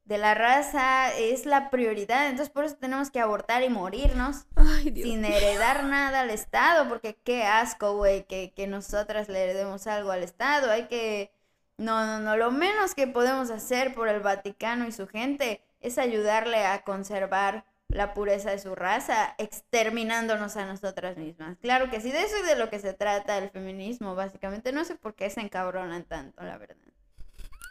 de 0.10 0.18
la 0.18 0.34
raza 0.34 1.14
es 1.16 1.46
la 1.46 1.70
prioridad. 1.70 2.26
Entonces 2.26 2.50
por 2.50 2.66
eso 2.66 2.76
tenemos 2.76 3.12
que 3.12 3.20
abortar 3.20 3.62
y 3.62 3.70
morirnos 3.70 4.48
Ay, 4.56 4.90
Dios. 4.90 5.08
sin 5.08 5.24
heredar 5.24 5.84
nada 5.84 6.22
al 6.22 6.32
Estado, 6.32 6.90
porque 6.90 7.16
qué 7.24 7.44
asco, 7.44 7.96
güey, 7.96 8.26
que, 8.26 8.52
que 8.56 8.66
nosotras 8.66 9.30
le 9.30 9.44
heredemos 9.44 9.86
algo 9.86 10.12
al 10.12 10.24
Estado. 10.24 10.72
Hay 10.72 10.88
que... 10.88 11.32
No, 11.78 12.06
no, 12.06 12.20
no, 12.20 12.36
lo 12.36 12.50
menos 12.52 12.96
que 12.96 13.06
podemos 13.08 13.52
hacer 13.52 13.94
por 13.94 14.10
el 14.10 14.20
Vaticano 14.20 14.88
y 14.88 14.92
su 14.92 15.08
gente 15.08 15.62
es 15.80 16.00
ayudarle 16.00 16.66
a 16.66 16.84
conservar 16.84 17.64
la 17.88 18.14
pureza 18.14 18.50
de 18.50 18.60
su 18.60 18.76
raza, 18.76 19.36
exterminándonos 19.38 20.58
a 20.58 20.66
nosotras 20.66 21.18
mismas. 21.18 21.58
Claro 21.62 21.90
que 21.90 22.02
sí, 22.02 22.12
de 22.12 22.24
eso 22.24 22.36
es 22.38 22.48
de 22.48 22.56
lo 22.56 22.70
que 22.70 22.80
se 22.80 22.94
trata 22.94 23.38
el 23.38 23.50
feminismo, 23.52 24.16
básicamente. 24.16 24.74
No 24.74 24.84
sé 24.86 24.96
por 24.96 25.14
qué 25.14 25.30
se 25.30 25.42
encabronan 25.42 26.04
tanto, 26.04 26.44
la 26.44 26.58
verdad. 26.58 26.76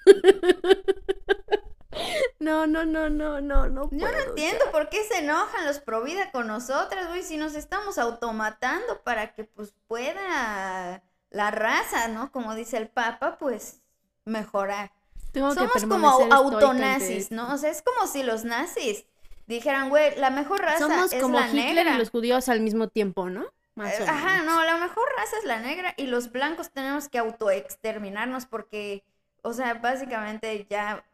No, 2.38 2.66
no, 2.66 2.84
no, 2.84 3.10
no, 3.10 3.40
no, 3.40 3.68
no. 3.68 3.90
Yo 3.90 4.06
no 4.06 4.12
puedo, 4.12 4.28
entiendo 4.28 4.64
por 4.70 4.88
qué 4.88 5.02
se 5.04 5.18
enojan 5.18 5.66
los 5.66 5.80
pro 5.80 6.02
vida 6.02 6.30
con 6.30 6.46
nosotras, 6.46 7.08
güey, 7.08 7.22
si 7.22 7.36
nos 7.36 7.54
estamos 7.54 7.98
automatando 7.98 9.02
para 9.02 9.34
que 9.34 9.44
pues 9.44 9.74
pueda 9.86 11.02
la 11.30 11.50
raza, 11.50 12.08
¿no? 12.08 12.30
Como 12.30 12.54
dice 12.54 12.76
el 12.76 12.88
Papa, 12.88 13.38
pues 13.38 13.82
mejorar. 14.24 14.92
Tengo 15.32 15.52
Somos 15.54 15.84
como 15.84 16.08
autonazis. 16.08 17.30
¿no? 17.30 17.52
O 17.52 17.58
sea, 17.58 17.70
es 17.70 17.82
como 17.82 18.06
si 18.06 18.22
los 18.22 18.44
nazis 18.44 19.04
dijeran, 19.46 19.88
güey, 19.88 20.16
la 20.16 20.30
mejor 20.30 20.60
raza 20.60 20.78
Somos 20.78 21.12
es 21.12 21.22
como 21.22 21.38
la 21.38 21.48
Hitler 21.48 21.74
negra. 21.74 21.94
y 21.94 21.98
los 21.98 22.10
judíos 22.10 22.48
al 22.48 22.60
mismo 22.60 22.88
tiempo, 22.88 23.28
¿no? 23.30 23.46
Más 23.74 23.98
o 24.00 24.02
Eh, 24.04 24.06
Ajá, 24.08 24.42
no, 24.42 24.62
la 24.64 24.76
mejor 24.78 25.04
raza 25.16 25.36
es 25.38 25.44
la 25.44 25.60
negra 25.60 25.94
y 25.96 26.06
los 26.06 26.32
blancos 26.32 26.70
tenemos 26.70 27.08
que 27.08 27.18
autoexterminarnos 27.18 28.46
porque, 28.46 29.04
o 29.42 29.52
sea, 29.52 29.74
básicamente 29.74 30.66
ya 30.68 31.04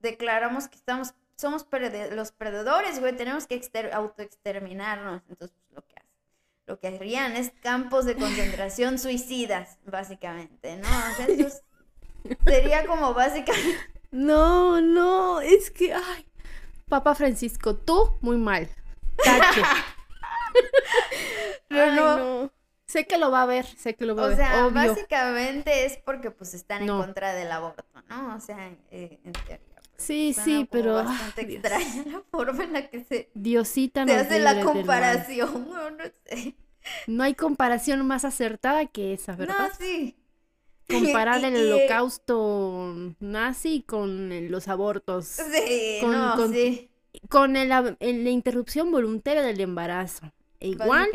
declaramos 0.00 0.68
que 0.68 0.76
estamos, 0.76 1.14
somos 1.36 1.66
los 2.12 2.32
perdedores, 2.32 3.00
güey, 3.00 3.16
tenemos 3.16 3.46
que 3.46 3.54
exter- 3.54 3.92
autoexterminarnos. 3.92 5.22
Entonces, 5.28 5.56
pues, 5.68 5.74
lo 5.74 5.86
que 5.86 5.94
lo 6.66 6.78
que 6.78 6.86
harían 6.86 7.34
es 7.36 7.50
campos 7.62 8.04
de 8.04 8.14
concentración 8.14 8.98
suicidas, 9.00 9.78
básicamente, 9.86 10.76
¿no? 10.76 10.88
O 10.88 11.14
sea, 11.16 11.26
eso 11.26 11.46
es- 11.48 11.62
sería 12.44 12.86
como 12.86 13.14
básicamente... 13.14 13.78
No, 14.12 14.80
no, 14.80 15.40
es 15.40 15.70
que, 15.70 15.94
ay, 15.94 16.26
Papa 16.88 17.14
Francisco, 17.14 17.76
tú 17.76 18.18
muy 18.20 18.38
mal. 18.38 18.68
Tache. 19.22 19.62
No, 21.68 21.80
Ay, 21.80 21.96
no. 21.96 22.16
no. 22.18 22.52
Sé 22.86 23.06
que 23.06 23.18
lo 23.18 23.30
va 23.30 23.42
a 23.42 23.46
ver, 23.46 23.64
sé 23.66 23.94
que 23.94 24.04
lo 24.06 24.16
va 24.16 24.22
a 24.22 24.26
O 24.26 24.28
ver, 24.30 24.36
sea, 24.38 24.66
obvio. 24.66 24.74
básicamente 24.88 25.84
es 25.86 25.96
porque 25.98 26.32
pues 26.32 26.54
están 26.54 26.86
No. 26.86 26.96
en 26.96 27.02
contra 27.06 27.34
del 27.34 27.52
aborto, 27.52 27.84
¿no? 28.08 28.34
O 28.34 28.40
sea, 28.40 28.68
eh, 28.90 29.20
en 29.24 29.32
teoría. 29.32 29.60
Sí, 30.00 30.32
suena 30.34 30.44
sí, 30.60 30.68
pero 30.70 30.98
ay, 30.98 31.04
bastante 31.06 31.44
Dios. 31.46 31.64
extraña 31.64 32.04
la 32.12 32.22
forma 32.30 32.64
en 32.64 32.72
la 32.72 32.88
que 32.88 33.04
se, 33.04 33.30
Diosita 33.34 34.04
se 34.06 34.14
hace 34.16 34.40
la 34.40 34.60
comparación, 34.62 35.68
no 35.98 36.04
sé. 36.26 36.54
No 37.06 37.22
hay 37.22 37.34
comparación 37.34 38.06
más 38.06 38.24
acertada 38.24 38.86
que 38.86 39.12
esa, 39.12 39.36
¿verdad? 39.36 39.68
No, 39.70 39.74
sí. 39.78 40.16
Comparar 40.88 41.44
el 41.44 41.72
holocausto 41.72 43.14
nazi 43.20 43.82
con 43.82 44.50
los 44.50 44.68
abortos. 44.68 45.26
Sí, 45.26 45.98
con- 46.00 46.12
no, 46.12 46.36
con- 46.36 46.52
sí. 46.52 46.90
Con 47.28 47.56
el 47.56 47.68
la 47.68 48.30
interrupción 48.30 48.90
voluntaria 48.90 49.42
del 49.42 49.60
embarazo. 49.60 50.32
E 50.60 50.68
igual 50.68 51.08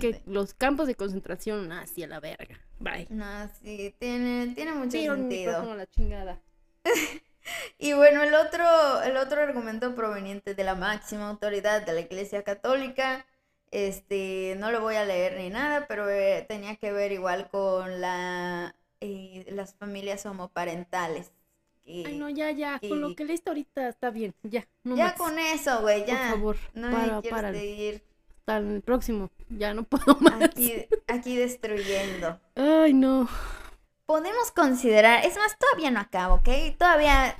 que 0.00 0.22
los 0.26 0.54
campos 0.54 0.86
de 0.86 0.94
concentración 0.94 1.68
nazi 1.68 2.02
a 2.04 2.06
la 2.06 2.20
verga. 2.20 2.58
Bye. 2.78 3.06
No, 3.10 3.48
sí, 3.62 3.94
tiene, 3.98 4.54
tiene 4.54 4.72
mucho 4.72 4.96
el 4.96 5.06
sentido. 5.06 5.74
la 5.74 5.86
chingada. 5.86 6.40
Y 7.78 7.92
bueno, 7.94 8.22
el 8.22 8.34
otro, 8.34 9.02
el 9.02 9.16
otro 9.16 9.40
argumento 9.40 9.94
proveniente 9.94 10.54
de 10.54 10.64
la 10.64 10.74
máxima 10.74 11.28
autoridad 11.28 11.84
de 11.84 11.92
la 11.92 12.00
Iglesia 12.00 12.42
Católica, 12.42 13.26
este, 13.70 14.54
no 14.58 14.70
lo 14.70 14.80
voy 14.80 14.96
a 14.96 15.04
leer 15.04 15.38
ni 15.38 15.50
nada, 15.50 15.86
pero 15.88 16.08
eh, 16.08 16.44
tenía 16.48 16.76
que 16.76 16.92
ver 16.92 17.10
igual 17.12 17.48
con 17.50 18.00
la, 18.00 18.76
eh, 19.00 19.46
las 19.50 19.74
familias 19.74 20.24
homoparentales. 20.26 21.32
Ay, 21.84 22.16
no, 22.16 22.28
ya, 22.28 22.50
ya, 22.52 22.78
con 22.78 23.00
lo 23.00 23.16
que 23.16 23.24
leíste 23.24 23.50
ahorita 23.50 23.88
está 23.88 24.10
bien, 24.10 24.34
ya. 24.44 24.68
No 24.84 24.94
ya 24.94 25.14
con 25.14 25.36
eso, 25.38 25.80
güey, 25.80 26.06
ya. 26.06 26.28
Por 26.30 26.38
favor, 26.38 26.56
no 26.74 26.90
para, 26.92 27.22
para. 27.22 27.52
Seguir. 27.52 28.02
Hasta 28.38 28.58
el 28.58 28.82
próximo, 28.82 29.30
ya 29.48 29.74
no 29.74 29.82
puedo 29.82 30.16
más. 30.20 30.40
Aquí, 30.42 30.86
aquí 31.08 31.36
destruyendo. 31.36 32.38
Ay, 32.54 32.92
no. 32.92 33.28
Podemos 34.12 34.50
considerar, 34.50 35.24
es 35.24 35.38
más, 35.38 35.56
todavía 35.56 35.90
no 35.90 35.98
acabo, 35.98 36.34
¿ok? 36.34 36.76
Todavía 36.76 37.34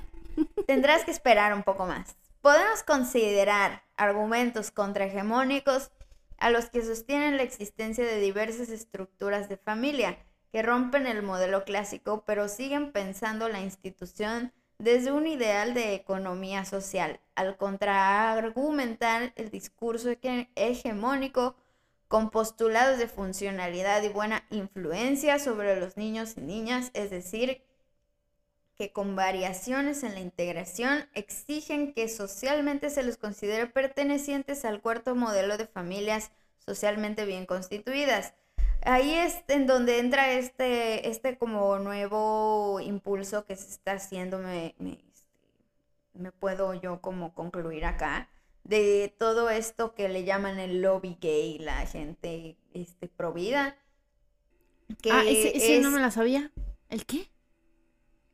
tendrás 0.65 1.05
que 1.05 1.11
esperar 1.11 1.53
un 1.53 1.61
poco 1.61 1.85
más. 1.85 2.15
Podemos 2.41 2.81
considerar 2.81 3.83
argumentos 3.95 4.71
contrahegemónicos 4.71 5.91
a 6.39 6.49
los 6.49 6.71
que 6.71 6.81
sostienen 6.81 7.37
la 7.37 7.43
existencia 7.43 8.03
de 8.03 8.19
diversas 8.19 8.69
estructuras 8.69 9.49
de 9.49 9.57
familia 9.57 10.17
que 10.51 10.63
rompen 10.63 11.05
el 11.05 11.21
modelo 11.21 11.63
clásico, 11.63 12.23
pero 12.25 12.47
siguen 12.47 12.91
pensando 12.91 13.49
la 13.49 13.61
institución 13.61 14.51
desde 14.79 15.11
un 15.11 15.27
ideal 15.27 15.75
de 15.75 15.93
economía 15.93 16.65
social, 16.65 17.19
al 17.35 17.55
contraargumentar 17.55 19.31
el 19.35 19.51
discurso 19.51 20.09
hegemónico 20.55 21.55
con 22.13 22.29
postulados 22.29 22.99
de 22.99 23.07
funcionalidad 23.07 24.03
y 24.03 24.07
buena 24.07 24.45
influencia 24.51 25.39
sobre 25.39 25.79
los 25.79 25.97
niños 25.97 26.35
y 26.37 26.41
niñas, 26.41 26.91
es 26.93 27.09
decir, 27.09 27.63
que 28.75 28.93
con 28.93 29.15
variaciones 29.15 30.03
en 30.03 30.13
la 30.13 30.19
integración 30.19 31.09
exigen 31.15 31.91
que 31.91 32.07
socialmente 32.07 32.91
se 32.91 33.01
les 33.01 33.17
considere 33.17 33.65
pertenecientes 33.65 34.63
al 34.63 34.79
cuarto 34.79 35.15
modelo 35.15 35.57
de 35.57 35.65
familias 35.65 36.29
socialmente 36.59 37.25
bien 37.25 37.47
constituidas. 37.47 38.35
Ahí 38.83 39.15
es 39.15 39.43
en 39.47 39.65
donde 39.65 39.97
entra 39.97 40.33
este, 40.33 41.09
este 41.09 41.39
como 41.39 41.79
nuevo 41.79 42.79
impulso 42.79 43.43
que 43.45 43.55
se 43.55 43.69
está 43.69 43.93
haciendo, 43.93 44.37
me, 44.37 44.75
me, 44.77 44.99
este, 45.15 46.31
puedo 46.33 46.75
yo 46.75 47.01
como 47.01 47.33
concluir 47.33 47.85
acá, 47.85 48.29
de 48.63 49.13
todo 49.17 49.49
esto 49.49 49.93
que 49.93 50.09
le 50.09 50.23
llaman 50.23 50.59
el 50.59 50.81
lobby 50.81 51.17
gay, 51.19 51.59
la 51.59 51.85
gente 51.85 52.57
este, 52.73 53.07
pro 53.07 53.33
vida. 53.33 53.77
Que 55.01 55.11
ah, 55.11 55.23
ese, 55.25 55.79
no 55.79 55.91
me 55.91 55.99
la 55.99 56.11
sabía. 56.11 56.51
¿El 56.89 57.05
qué? 57.05 57.29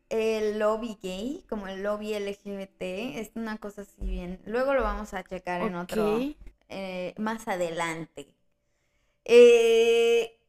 el 0.10 0.58
lobby 0.58 0.98
gay, 1.02 1.46
como 1.48 1.68
el 1.68 1.84
lobby 1.84 2.18
LGBT, 2.18 2.82
es 2.82 3.32
una 3.36 3.58
cosa 3.58 3.84
así 3.84 4.02
bien. 4.02 4.42
Luego 4.46 4.74
lo 4.74 4.82
vamos 4.82 5.14
a 5.14 5.24
checar 5.24 5.62
en 5.62 5.76
otro, 5.76 6.20
eh, 6.68 7.14
más 7.18 7.48
adelante. 7.48 8.34
Eh, 9.24 10.40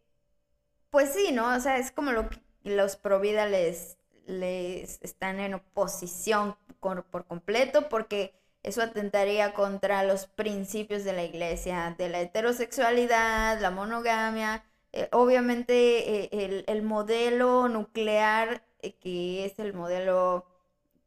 pues 0.90 1.12
sí, 1.12 1.32
¿no? 1.32 1.54
O 1.54 1.60
sea, 1.60 1.76
es 1.76 1.92
como 1.92 2.12
lo 2.12 2.28
que 2.30 2.40
los 2.64 2.96
provida 2.96 3.46
les, 3.46 3.98
les 4.26 4.98
están 5.02 5.40
en 5.40 5.54
oposición 5.54 6.56
por 6.80 7.26
completo 7.26 7.90
porque 7.90 8.39
eso 8.62 8.82
atentaría 8.82 9.54
contra 9.54 10.04
los 10.04 10.26
principios 10.26 11.04
de 11.04 11.12
la 11.12 11.24
iglesia, 11.24 11.94
de 11.98 12.08
la 12.08 12.20
heterosexualidad, 12.20 13.60
la 13.60 13.70
monogamia. 13.70 14.64
Eh, 14.92 15.08
obviamente 15.12 16.44
el, 16.44 16.64
el 16.66 16.82
modelo 16.82 17.68
nuclear 17.68 18.62
eh, 18.82 18.94
que 18.94 19.44
es 19.44 19.58
el 19.58 19.74
modelo 19.74 20.46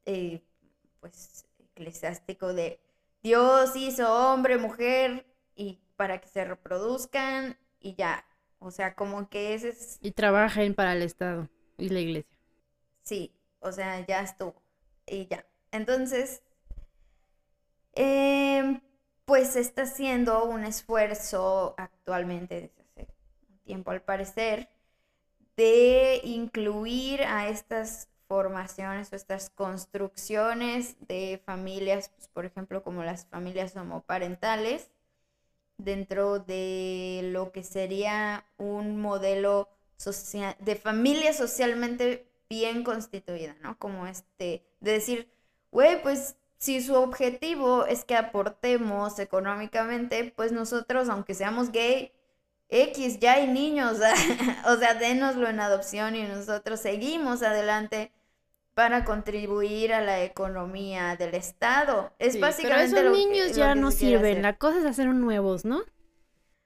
eh, 0.06 0.42
pues 1.00 1.46
eclesiástico 1.60 2.54
de 2.54 2.80
Dios 3.24 3.76
hizo 3.76 4.14
hombre, 4.14 4.58
mujer 4.58 5.26
y 5.56 5.80
para 5.96 6.20
que 6.22 6.28
se 6.28 6.46
reproduzcan 6.46 7.58
y 7.80 7.96
ya. 7.96 8.26
O 8.60 8.72
sea, 8.72 8.96
como 8.96 9.28
que 9.30 9.54
ese 9.54 9.70
es... 9.70 9.98
Y 10.02 10.12
trabajen 10.12 10.74
para 10.74 10.94
el 10.94 11.02
Estado 11.02 11.50
y 11.78 11.90
la 11.90 12.00
iglesia. 12.00 12.38
Sí, 13.02 13.34
o 13.60 13.72
sea, 13.72 14.06
ya 14.06 14.22
estuvo. 14.22 14.56
Y 15.06 15.28
ya. 15.28 15.46
Entonces, 15.72 16.43
em, 17.94 18.82
pues 19.26 19.56
está 19.56 19.84
haciendo 19.84 20.46
un 20.46 20.64
esfuerzo 20.64 21.76
actualmente 21.78 22.56
desde 22.56 22.82
hace 22.82 23.14
tiempo 23.64 23.92
al 23.92 24.02
parecer 24.02 24.70
de 25.56 26.22
incluir 26.24 27.24
a 27.24 27.48
estas 27.48 28.10
formaciones 28.28 29.12
o 29.12 29.16
estas 29.16 29.50
construcciones 29.52 30.96
de 31.08 31.42
familias, 31.46 32.10
pues, 32.16 32.28
por 32.28 32.46
ejemplo, 32.46 32.84
como 32.84 33.04
las 33.04 33.26
familias 33.28 33.76
homoparentales, 33.76 34.90
dentro 35.78 36.40
de 36.40 37.22
lo 37.32 37.52
que 37.52 37.64
sería 37.64 38.46
un 38.58 39.00
modelo 39.00 39.70
social, 39.98 40.56
de 40.60 40.76
familia 40.76 41.34
socialmente 41.34 42.28
bien 42.50 42.84
constituida, 42.84 43.56
¿no? 43.62 43.78
Como 43.78 44.08
este, 44.08 44.64
de 44.80 44.92
decir, 44.92 45.32
güey, 45.72 46.02
pues 46.02 46.36
si 46.64 46.80
su 46.80 46.96
objetivo 46.96 47.86
es 47.86 48.06
que 48.06 48.16
aportemos 48.16 49.20
económicamente, 49.20 50.32
pues 50.34 50.54
nosotros, 50.54 51.10
aunque 51.10 51.34
seamos 51.34 51.74
gay, 51.74 52.14
X, 52.70 53.20
ya 53.20 53.34
hay 53.34 53.48
niños, 53.48 53.98
o 54.66 54.78
sea, 54.78 54.94
dénoslo 54.94 55.50
en 55.50 55.60
adopción 55.60 56.16
y 56.16 56.24
nosotros 56.24 56.80
seguimos 56.80 57.44
adelante 57.44 58.14
para 58.76 59.04
contribuir 59.04 59.94
a 59.94 60.00
la 60.00 60.24
economía 60.24 61.18
del 61.18 61.36
Estado. 61.36 62.14
Es 62.18 62.40
básicamente 62.40 62.96
pero 62.96 63.10
esos 63.10 63.20
niños 63.20 63.56
ya 63.58 63.76
no 63.76 63.92
sirven, 63.92 64.42
la 64.42 64.56
cosa 64.56 64.80
es 64.80 64.86
hacer 64.86 65.08
nuevos, 65.08 65.66
¿no? 65.66 65.82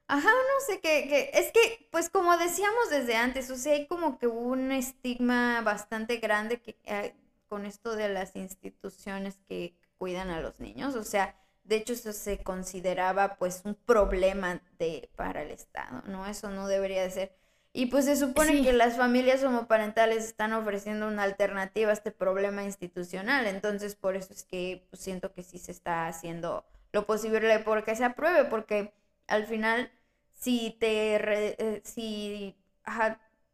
Ajá, 0.08 0.30
no 0.30 0.66
sé 0.68 0.80
qué, 0.80 1.32
es 1.34 1.52
que, 1.52 1.90
pues 1.90 2.12
como 2.12 2.38
decíamos 2.38 2.92
desde 2.92 3.16
antes, 3.16 3.50
o 3.50 3.56
sea, 3.56 3.74
hay 3.74 3.88
como 3.88 4.20
que 4.20 4.28
un 4.28 4.72
estigma 4.72 5.62
bastante 5.62 6.18
grande 6.18 6.62
que, 6.62 6.78
eh, 6.84 7.16
con 7.48 7.66
esto 7.66 7.96
de 7.96 8.10
las 8.10 8.36
instituciones 8.36 9.40
que 9.48 9.74
cuidan 9.98 10.30
a 10.30 10.42
los 10.42 10.60
niños, 10.60 10.96
o 10.96 11.04
sea, 11.04 11.36
de 11.68 11.76
hecho, 11.76 11.94
eso 11.94 12.14
se 12.14 12.42
consideraba 12.44 13.36
pues 13.36 13.62
un 13.66 13.76
problema 13.76 14.62
de, 14.80 15.10
para 15.18 15.42
el 15.44 15.52
Estado, 15.52 16.02
¿no? 16.08 16.26
Eso 16.26 16.50
no 16.50 16.68
debería 16.68 17.04
de 17.04 17.12
ser. 17.12 17.36
Y 17.74 17.88
pues 17.88 18.06
se 18.06 18.16
supone 18.16 18.64
que 18.64 18.72
las 18.72 18.96
familias 18.96 19.44
homoparentales 19.44 20.24
están 20.24 20.54
ofreciendo 20.54 21.08
una 21.08 21.24
alternativa 21.24 21.90
a 21.90 21.94
este 21.94 22.12
problema 22.12 22.64
institucional. 22.64 23.48
Entonces, 23.48 23.96
por 23.96 24.16
eso 24.16 24.34
es 24.34 24.44
que 24.44 24.88
pues, 24.90 25.02
siento 25.02 25.34
que 25.34 25.44
sí 25.44 25.60
se 25.60 25.72
está 25.74 26.08
haciendo 26.08 26.66
lo 26.94 27.06
posible 27.06 27.60
porque 27.60 27.96
se 27.98 28.06
apruebe, 28.06 28.46
porque 28.46 28.94
al 29.28 29.46
final, 29.46 29.92
si 30.34 30.78
te... 30.80 31.16
Eh, 31.16 31.82
si, 31.84 32.56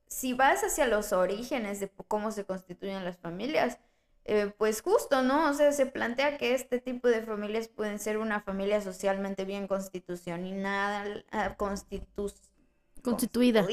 si 0.07 0.33
vas 0.33 0.63
hacia 0.63 0.85
los 0.85 1.11
orígenes 1.13 1.79
de 1.79 1.89
cómo 2.07 2.31
se 2.31 2.45
constituyen 2.45 3.03
las 3.03 3.17
familias, 3.17 3.79
eh, 4.25 4.51
pues 4.57 4.81
justo, 4.81 5.21
¿no? 5.21 5.49
O 5.49 5.53
sea, 5.53 5.73
se 5.73 5.85
plantea 5.85 6.37
que 6.37 6.53
este 6.53 6.79
tipo 6.79 7.09
de 7.09 7.21
familias 7.23 7.67
pueden 7.67 7.99
ser 7.99 8.17
una 8.17 8.39
familia 8.39 8.79
socialmente 8.79 9.43
bien 9.43 9.67
constitucionada, 9.67 11.03
ah, 11.31 11.55
constitu 11.57 12.31
constituida, 13.01 13.67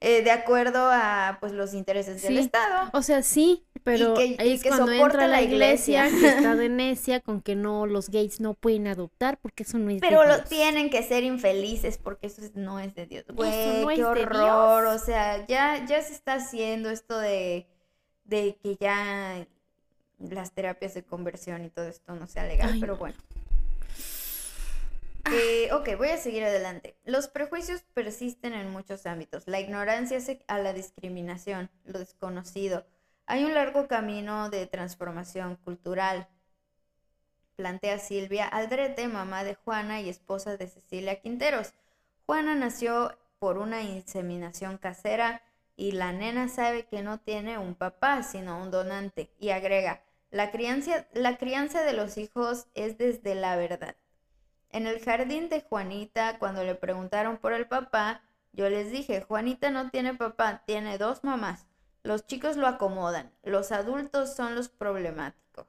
eh, 0.00 0.22
de 0.22 0.30
acuerdo 0.30 0.90
a 0.92 1.38
pues 1.40 1.52
los 1.52 1.72
intereses 1.72 2.20
del 2.20 2.36
Estado. 2.36 2.90
O 2.92 3.00
sea, 3.00 3.22
sí, 3.22 3.64
pero 3.82 4.14
ahí 4.18 4.52
es 4.52 4.62
cuando 4.62 4.92
entra 4.92 5.26
la 5.26 5.40
iglesia, 5.40 6.10
que 6.10 6.28
está 6.28 6.54
de 6.54 6.68
necia 6.68 7.20
con 7.20 7.40
que 7.40 7.56
no 7.56 7.86
los 7.86 8.10
gays 8.10 8.40
no 8.40 8.52
pueden 8.52 8.88
adoptar 8.88 9.38
porque 9.38 9.62
eso 9.62 9.78
no 9.78 9.90
es 9.90 10.02
pero 10.02 10.20
de 10.20 10.26
Dios. 10.26 10.36
Pero 10.36 10.48
tienen 10.50 10.90
que 10.90 11.02
ser 11.02 11.24
infelices 11.24 11.96
porque 11.96 12.26
eso 12.26 12.42
no 12.54 12.78
es 12.78 12.94
de 12.94 13.06
Dios. 13.06 13.24
Güey, 13.32 13.96
qué 13.96 14.04
horror, 14.04 14.84
o 14.84 14.98
sea, 14.98 15.46
ya 15.46 15.86
ya 15.86 16.02
se 16.02 16.12
está 16.12 16.34
haciendo 16.34 16.90
esto 16.90 17.18
de 17.18 17.66
de 18.26 18.58
que 18.62 18.76
ya 18.76 19.46
las 20.18 20.52
terapias 20.52 20.94
de 20.94 21.02
conversión 21.02 21.64
y 21.64 21.70
todo 21.70 21.86
esto 21.86 22.14
no 22.14 22.26
sea 22.26 22.44
legal, 22.44 22.76
pero 22.80 22.96
bueno. 22.96 23.16
Eh, 25.32 25.70
ok, 25.72 25.96
voy 25.98 26.08
a 26.08 26.18
seguir 26.18 26.44
adelante. 26.44 26.96
Los 27.04 27.28
prejuicios 27.28 27.82
persisten 27.94 28.52
en 28.52 28.70
muchos 28.70 29.06
ámbitos. 29.06 29.46
La 29.46 29.58
ignorancia 29.58 30.18
a 30.46 30.58
la 30.58 30.72
discriminación, 30.72 31.70
lo 31.84 31.98
desconocido. 31.98 32.86
Hay 33.26 33.44
un 33.44 33.54
largo 33.54 33.88
camino 33.88 34.50
de 34.50 34.66
transformación 34.66 35.56
cultural. 35.56 36.28
Plantea 37.56 37.98
Silvia 37.98 38.46
Aldrete, 38.46 39.08
mamá 39.08 39.42
de 39.42 39.54
Juana 39.54 40.00
y 40.00 40.08
esposa 40.08 40.56
de 40.56 40.68
Cecilia 40.68 41.20
Quinteros. 41.20 41.72
Juana 42.26 42.54
nació 42.54 43.18
por 43.38 43.58
una 43.58 43.82
inseminación 43.82 44.78
casera 44.78 45.42
y 45.76 45.92
la 45.92 46.12
nena 46.12 46.48
sabe 46.48 46.86
que 46.86 47.02
no 47.02 47.18
tiene 47.18 47.58
un 47.58 47.74
papá, 47.74 48.22
sino 48.22 48.60
un 48.62 48.70
donante. 48.70 49.30
Y 49.38 49.50
agrega, 49.50 50.02
la 50.30 50.50
crianza, 50.50 51.06
la 51.12 51.36
crianza 51.36 51.82
de 51.82 51.92
los 51.92 52.16
hijos 52.18 52.66
es 52.74 52.98
desde 52.98 53.34
la 53.34 53.56
verdad. 53.56 53.96
En 54.70 54.86
el 54.86 55.00
jardín 55.00 55.48
de 55.48 55.60
Juanita, 55.60 56.38
cuando 56.38 56.64
le 56.64 56.74
preguntaron 56.74 57.36
por 57.36 57.52
el 57.52 57.66
papá, 57.66 58.22
yo 58.52 58.68
les 58.68 58.90
dije, 58.90 59.20
Juanita 59.22 59.70
no 59.70 59.90
tiene 59.90 60.14
papá, 60.14 60.62
tiene 60.66 60.98
dos 60.98 61.24
mamás. 61.24 61.66
Los 62.02 62.26
chicos 62.26 62.56
lo 62.56 62.66
acomodan, 62.66 63.32
los 63.42 63.72
adultos 63.72 64.34
son 64.34 64.54
los 64.54 64.68
problemáticos. 64.68 65.66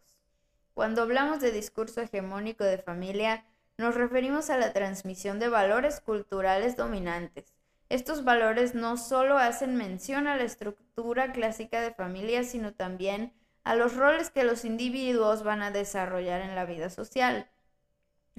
Cuando 0.73 1.01
hablamos 1.01 1.41
de 1.41 1.51
discurso 1.51 2.01
hegemónico 2.01 2.63
de 2.63 2.77
familia, 2.77 3.45
nos 3.77 3.95
referimos 3.95 4.49
a 4.49 4.57
la 4.57 4.73
transmisión 4.73 5.39
de 5.39 5.49
valores 5.49 5.99
culturales 5.99 6.77
dominantes. 6.77 7.56
Estos 7.89 8.23
valores 8.23 8.75
no 8.75 8.97
solo 8.97 9.37
hacen 9.37 9.75
mención 9.75 10.27
a 10.27 10.35
la 10.35 10.43
estructura 10.43 11.31
clásica 11.31 11.81
de 11.81 11.93
familia, 11.93 12.43
sino 12.43 12.73
también 12.73 13.33
a 13.63 13.75
los 13.75 13.95
roles 13.95 14.29
que 14.29 14.43
los 14.43 14.65
individuos 14.65 15.43
van 15.43 15.61
a 15.61 15.71
desarrollar 15.71 16.41
en 16.41 16.55
la 16.55 16.65
vida 16.65 16.89
social. 16.89 17.49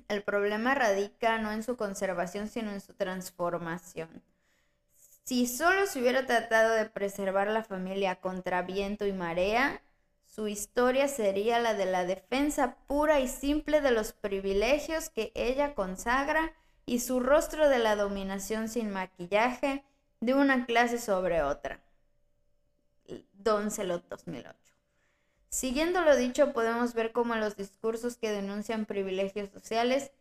El 0.08 0.22
problema 0.22 0.74
radica 0.74 1.38
no 1.38 1.52
en 1.52 1.62
su 1.62 1.76
conservación, 1.76 2.48
sino 2.48 2.70
en 2.70 2.80
su 2.80 2.94
transformación. 2.94 4.22
Si 5.24 5.46
solo 5.46 5.86
se 5.86 6.00
hubiera 6.00 6.24
tratado 6.24 6.74
de 6.74 6.86
preservar 6.86 7.48
la 7.48 7.62
familia 7.62 8.16
contra 8.16 8.62
viento 8.62 9.06
y 9.06 9.12
marea, 9.12 9.82
su 10.26 10.46
historia 10.46 11.08
sería 11.08 11.58
la 11.58 11.74
de 11.74 11.86
la 11.86 12.04
defensa 12.04 12.76
pura 12.86 13.20
y 13.20 13.28
simple 13.28 13.80
de 13.80 13.90
los 13.90 14.12
privilegios 14.12 15.10
que 15.10 15.32
ella 15.34 15.74
consagra 15.74 16.54
y 16.88 17.00
su 17.00 17.20
rostro 17.20 17.68
de 17.68 17.78
la 17.78 17.96
dominación 17.96 18.68
sin 18.68 18.90
maquillaje 18.90 19.84
de 20.20 20.32
una 20.32 20.64
clase 20.64 20.98
sobre 20.98 21.42
otra. 21.42 21.80
Don 23.34 23.70
Celot 23.70 24.08
2008. 24.08 24.56
Siguiendo 25.50 26.00
lo 26.00 26.16
dicho, 26.16 26.54
podemos 26.54 26.94
ver 26.94 27.12
cómo 27.12 27.34
los 27.36 27.56
discursos 27.56 28.16
que 28.16 28.30
denuncian 28.30 28.86
privilegios 28.86 29.50
sociales 29.50 30.12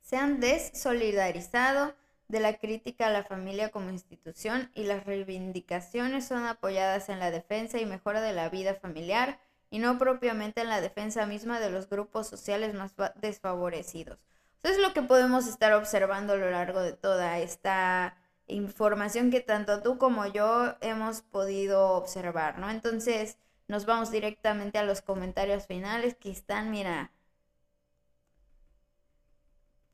se 0.00 0.16
han 0.16 0.40
desolidarizado 0.40 1.94
de 2.28 2.40
la 2.40 2.56
crítica 2.56 3.08
a 3.08 3.10
la 3.10 3.24
familia 3.24 3.70
como 3.70 3.90
institución 3.90 4.70
y 4.74 4.84
las 4.84 5.04
reivindicaciones 5.04 6.26
son 6.26 6.46
apoyadas 6.46 7.10
en 7.10 7.18
la 7.18 7.30
defensa 7.30 7.78
y 7.78 7.84
mejora 7.84 8.22
de 8.22 8.32
la 8.32 8.48
vida 8.48 8.74
familiar 8.74 9.38
y 9.68 9.78
no 9.78 9.98
propiamente 9.98 10.62
en 10.62 10.68
la 10.68 10.80
defensa 10.80 11.26
misma 11.26 11.60
de 11.60 11.70
los 11.70 11.88
grupos 11.88 12.28
sociales 12.28 12.74
más 12.74 12.94
desfavorecidos. 13.16 14.18
Eso 14.62 14.74
es 14.74 14.80
lo 14.80 14.92
que 14.92 15.02
podemos 15.02 15.46
estar 15.46 15.72
observando 15.72 16.34
a 16.34 16.36
lo 16.36 16.50
largo 16.50 16.80
de 16.80 16.92
toda 16.92 17.38
esta 17.38 18.16
información 18.46 19.30
que 19.30 19.40
tanto 19.40 19.82
tú 19.82 19.96
como 19.98 20.26
yo 20.26 20.76
hemos 20.80 21.22
podido 21.22 21.92
observar, 21.92 22.58
¿no? 22.58 22.70
Entonces 22.70 23.38
nos 23.68 23.86
vamos 23.86 24.10
directamente 24.10 24.78
a 24.78 24.84
los 24.84 25.00
comentarios 25.00 25.66
finales 25.66 26.14
que 26.16 26.30
están, 26.30 26.70
mira, 26.70 27.12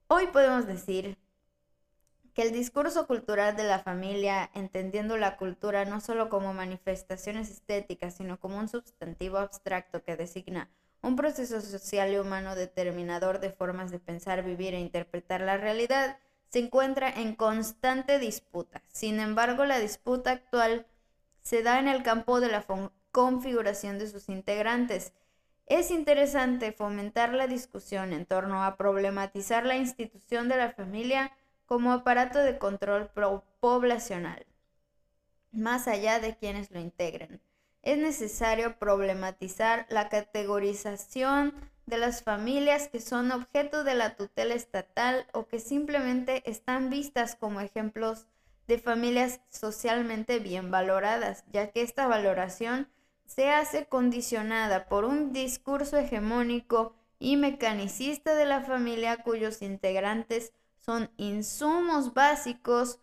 hoy 0.09 0.27
podemos 0.29 0.67
decir 0.67 1.19
que 2.35 2.43
el 2.43 2.53
discurso 2.53 3.07
cultural 3.07 3.57
de 3.57 3.65
la 3.65 3.79
familia, 3.79 4.51
entendiendo 4.55 5.17
la 5.17 5.37
cultura 5.37 5.85
no 5.85 6.01
solo 6.01 6.29
como 6.29 6.53
manifestaciones 6.53 7.51
estéticas, 7.51 8.17
sino 8.17 8.39
como 8.41 8.59
un 8.59 8.69
sustantivo 8.69 9.39
abstracto 9.39 10.03
que 10.03 10.17
designa 10.17 10.69
un 11.03 11.17
proceso 11.17 11.61
social 11.61 12.13
y 12.13 12.19
humano 12.19 12.55
determinador 12.55 13.41
de 13.41 13.51
formas 13.51 13.91
de 13.91 13.99
pensar, 13.99 14.43
vivir 14.43 14.75
e 14.75 14.81
interpretar 14.81 15.41
la 15.41 15.57
realidad, 15.57 16.19
se 16.49 16.61
encuentra 16.61 17.11
en 17.11 17.35
constante 17.35 18.19
disputa. 18.19 18.83
Sin 18.89 19.21
embargo, 19.21 19.65
la 19.65 19.79
disputa 19.79 20.33
actual 20.33 20.87
se 21.43 21.63
da 21.63 21.79
en 21.79 21.89
el 21.89 22.03
campo 22.03 22.41
de 22.41 22.49
la 22.49 22.65
configuración 23.13 23.99
de 23.99 24.09
sus 24.09 24.29
integrantes. 24.29 25.13
Es 25.67 25.91
interesante 25.91 26.73
fomentar 26.73 27.35
la 27.35 27.47
discusión 27.47 28.13
en 28.13 28.27
torno 28.27 28.65
a 28.65 28.77
problematizar 28.77 29.67
la 29.67 29.77
institución 29.77 30.49
de 30.49 30.57
la 30.57 30.73
familia 30.73 31.33
como 31.67 31.93
aparato 31.93 32.39
de 32.39 32.59
control 32.59 33.11
poblacional, 33.61 34.47
más 35.51 35.89
allá 35.89 36.21
de 36.21 36.37
quienes 36.37 36.71
lo 36.71 36.79
integren. 36.79 37.41
Es 37.87 37.99
necesario 37.99 38.81
problematizar 38.81 39.87
la 39.91 40.09
categorización 40.09 41.55
de 41.87 41.99
las 41.99 42.25
familias 42.25 42.89
que 42.89 43.01
son 43.01 43.31
objeto 43.31 43.85
de 43.85 43.95
la 43.95 44.17
tutela 44.17 44.57
estatal 44.57 45.25
o 45.33 45.47
que 45.47 45.61
simplemente 45.61 46.43
están 46.51 46.91
vistas 46.91 47.37
como 47.37 47.61
ejemplos 47.61 48.27
de 48.67 48.81
familias 48.81 49.41
socialmente 49.51 50.41
bien 50.41 50.73
valoradas, 50.73 51.45
ya 51.53 51.71
que 51.71 51.83
esta 51.83 52.09
valoración 52.09 52.89
se 53.25 53.51
hace 53.51 53.87
condicionada 53.87 54.89
por 54.89 55.05
un 55.05 55.33
discurso 55.33 55.97
hegemónico 55.97 56.97
y 57.21 57.37
mecanicista 57.37 58.35
de 58.35 58.47
la 58.47 58.63
familia 58.63 59.19
cuyos 59.19 59.63
integrantes 59.63 60.53
son 60.75 61.09
insumos 61.19 62.15
básicos 62.15 62.99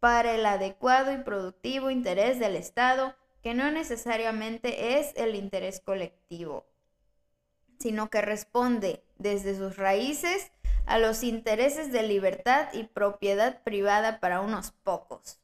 para 0.00 0.34
el 0.34 0.44
adecuado 0.44 1.14
y 1.14 1.16
productivo 1.16 1.88
interés 1.88 2.38
del 2.38 2.56
Estado, 2.56 3.16
que 3.42 3.54
no 3.54 3.70
necesariamente 3.70 4.98
es 4.98 5.12
el 5.16 5.34
interés 5.34 5.80
colectivo, 5.80 6.66
sino 7.78 8.10
que 8.10 8.20
responde 8.20 9.04
desde 9.18 9.56
sus 9.56 9.76
raíces 9.76 10.50
a 10.86 10.98
los 10.98 11.22
intereses 11.22 11.92
de 11.92 12.02
libertad 12.02 12.68
y 12.72 12.84
propiedad 12.84 13.62
privada 13.62 14.20
para 14.20 14.40
unos 14.40 14.72
pocos. 14.72 15.40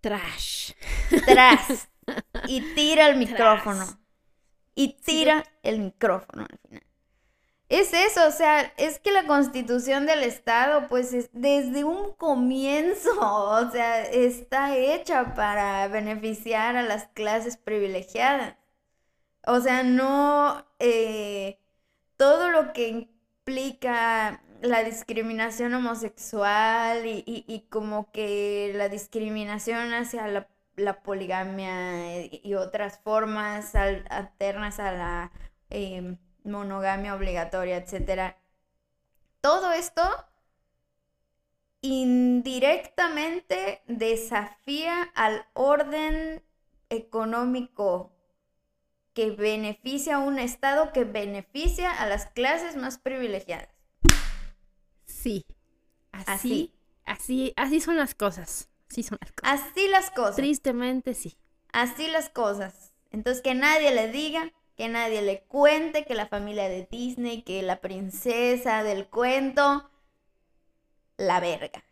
Trash. 0.00 0.72
Trash. 1.26 1.86
Y 2.46 2.74
tira 2.74 3.08
el 3.08 3.16
micrófono. 3.16 3.86
Y 4.74 5.00
tira 5.00 5.42
el 5.62 5.78
micrófono 5.78 6.42
al 6.42 6.58
final 6.58 6.83
es 7.68 7.92
eso, 7.94 8.26
o 8.28 8.30
sea, 8.30 8.72
es 8.76 8.98
que 8.98 9.10
la 9.12 9.26
constitución 9.26 10.06
del 10.06 10.22
Estado, 10.22 10.86
pues 10.88 11.12
es, 11.14 11.30
desde 11.32 11.84
un 11.84 12.12
comienzo, 12.14 13.10
o 13.20 13.70
sea, 13.70 14.02
está 14.04 14.76
hecha 14.76 15.34
para 15.34 15.88
beneficiar 15.88 16.76
a 16.76 16.82
las 16.82 17.08
clases 17.08 17.56
privilegiadas. 17.56 18.56
O 19.46 19.60
sea, 19.60 19.82
no 19.82 20.66
eh, 20.78 21.58
todo 22.16 22.50
lo 22.50 22.72
que 22.72 22.88
implica 22.88 24.42
la 24.62 24.82
discriminación 24.84 25.74
homosexual 25.74 27.02
y, 27.04 27.66
como 27.70 28.10
que 28.12 28.72
la 28.74 28.88
discriminación 28.88 29.92
hacia 29.92 30.26
la, 30.76 31.02
poligamia 31.02 32.24
y, 32.26 32.54
otras 32.54 32.98
formas 33.00 33.74
alternas 33.74 34.80
a 34.80 34.92
la... 34.92 35.32
Em, 35.70 36.18
monogamia 36.44 37.14
obligatoria, 37.14 37.76
etcétera. 37.76 38.38
Todo 39.40 39.72
esto 39.72 40.02
indirectamente 41.80 43.82
desafía 43.86 45.02
al 45.14 45.46
orden 45.52 46.42
económico 46.88 48.12
que 49.12 49.30
beneficia 49.30 50.16
a 50.16 50.18
un 50.18 50.38
Estado 50.38 50.92
que 50.92 51.04
beneficia 51.04 51.92
a 51.92 52.06
las 52.06 52.26
clases 52.26 52.76
más 52.76 52.98
privilegiadas. 52.98 53.68
Sí. 55.04 55.44
Así, 56.10 56.72
así, 57.04 57.52
así, 57.56 57.80
son 57.80 57.96
las 57.96 58.14
cosas. 58.14 58.70
Así 58.90 59.02
son 59.02 59.18
las 59.20 59.32
cosas. 59.32 59.60
Así 59.60 59.88
las 59.88 60.10
cosas. 60.10 60.36
Tristemente 60.36 61.14
sí. 61.14 61.36
Así 61.72 62.08
las 62.08 62.28
cosas. 62.28 62.92
Entonces 63.10 63.42
que 63.42 63.54
nadie 63.54 63.92
le 63.92 64.10
diga 64.10 64.52
que 64.76 64.88
nadie 64.88 65.22
le 65.22 65.42
cuente 65.42 66.04
que 66.04 66.14
la 66.14 66.26
familia 66.26 66.68
de 66.68 66.86
Disney, 66.90 67.42
que 67.42 67.62
la 67.62 67.80
princesa 67.80 68.82
del 68.82 69.06
cuento, 69.06 69.88
la 71.16 71.40
verga. 71.40 71.84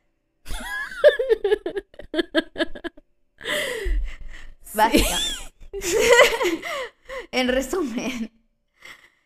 Básicamente. 4.74 5.52
en 7.32 7.48
resumen. 7.48 8.32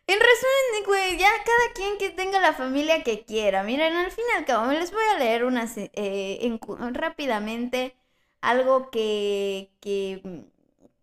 En 0.09 0.19
resumen, 0.19 0.85
güey, 0.85 1.17
ya 1.17 1.29
cada 1.45 1.73
quien 1.73 1.97
que 1.97 2.11
tenga 2.11 2.39
la 2.39 2.53
familia 2.53 3.03
que 3.03 3.25
quiera. 3.25 3.63
Miren, 3.63 3.93
al 3.93 4.11
fin 4.11 4.23
y 4.33 4.37
al 4.37 4.45
cabo, 4.45 4.71
les 4.71 4.91
voy 4.91 5.03
a 5.13 5.19
leer 5.19 5.43
unas 5.43 5.73
eh, 5.77 6.59
rápidamente 6.93 7.93
algo 8.39 8.89
que, 8.89 9.69
que 9.81 10.45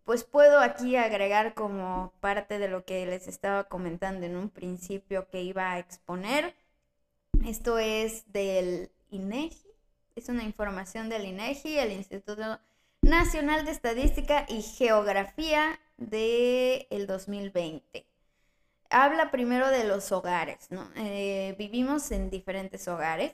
pues 0.05 0.23
puedo 0.23 0.59
aquí 0.59 0.95
agregar 0.95 1.55
como 1.55 2.13
parte 2.21 2.59
de 2.59 2.67
lo 2.67 2.85
que 2.85 3.05
les 3.07 3.27
estaba 3.27 3.65
comentando 3.65 4.25
en 4.25 4.37
un 4.37 4.49
principio 4.49 5.27
que 5.27 5.41
iba 5.41 5.71
a 5.71 5.79
exponer. 5.79 6.55
Esto 7.43 7.79
es 7.79 8.31
del 8.31 8.91
INEGI, 9.09 9.67
es 10.15 10.29
una 10.29 10.43
información 10.43 11.09
del 11.09 11.25
INEGI, 11.25 11.79
el 11.79 11.91
Instituto 11.91 12.59
Nacional 13.01 13.65
de 13.65 13.71
Estadística 13.71 14.45
y 14.47 14.61
Geografía 14.61 15.79
del 15.97 16.85
el 16.91 17.07
2020. 17.07 18.05
Habla 18.91 19.31
primero 19.31 19.67
de 19.69 19.85
los 19.85 20.11
hogares, 20.11 20.67
¿no? 20.69 20.87
Eh, 20.95 21.55
vivimos 21.57 22.11
en 22.11 22.29
diferentes 22.29 22.87
hogares. 22.87 23.33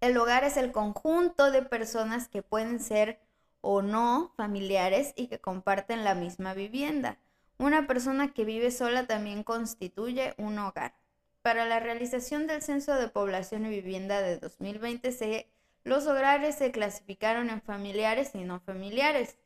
El 0.00 0.16
hogar 0.16 0.44
es 0.44 0.56
el 0.56 0.72
conjunto 0.72 1.50
de 1.50 1.62
personas 1.62 2.28
que 2.28 2.42
pueden 2.42 2.80
ser 2.80 3.20
o 3.60 3.82
no 3.82 4.32
familiares 4.36 5.12
y 5.16 5.28
que 5.28 5.40
comparten 5.40 6.04
la 6.04 6.14
misma 6.14 6.54
vivienda. 6.54 7.18
Una 7.58 7.86
persona 7.86 8.32
que 8.32 8.44
vive 8.44 8.70
sola 8.70 9.06
también 9.06 9.42
constituye 9.42 10.34
un 10.38 10.58
hogar. 10.58 10.94
Para 11.42 11.64
la 11.64 11.80
realización 11.80 12.46
del 12.46 12.62
Censo 12.62 12.94
de 12.94 13.08
Población 13.08 13.66
y 13.66 13.70
Vivienda 13.70 14.22
de 14.22 14.38
2020 14.38 15.12
se 15.12 15.50
los 15.84 16.06
hogares 16.06 16.56
se 16.56 16.70
clasificaron 16.70 17.48
en 17.48 17.62
familiares 17.62 18.32
y 18.34 18.44
no 18.44 18.60
familiares. 18.60 19.38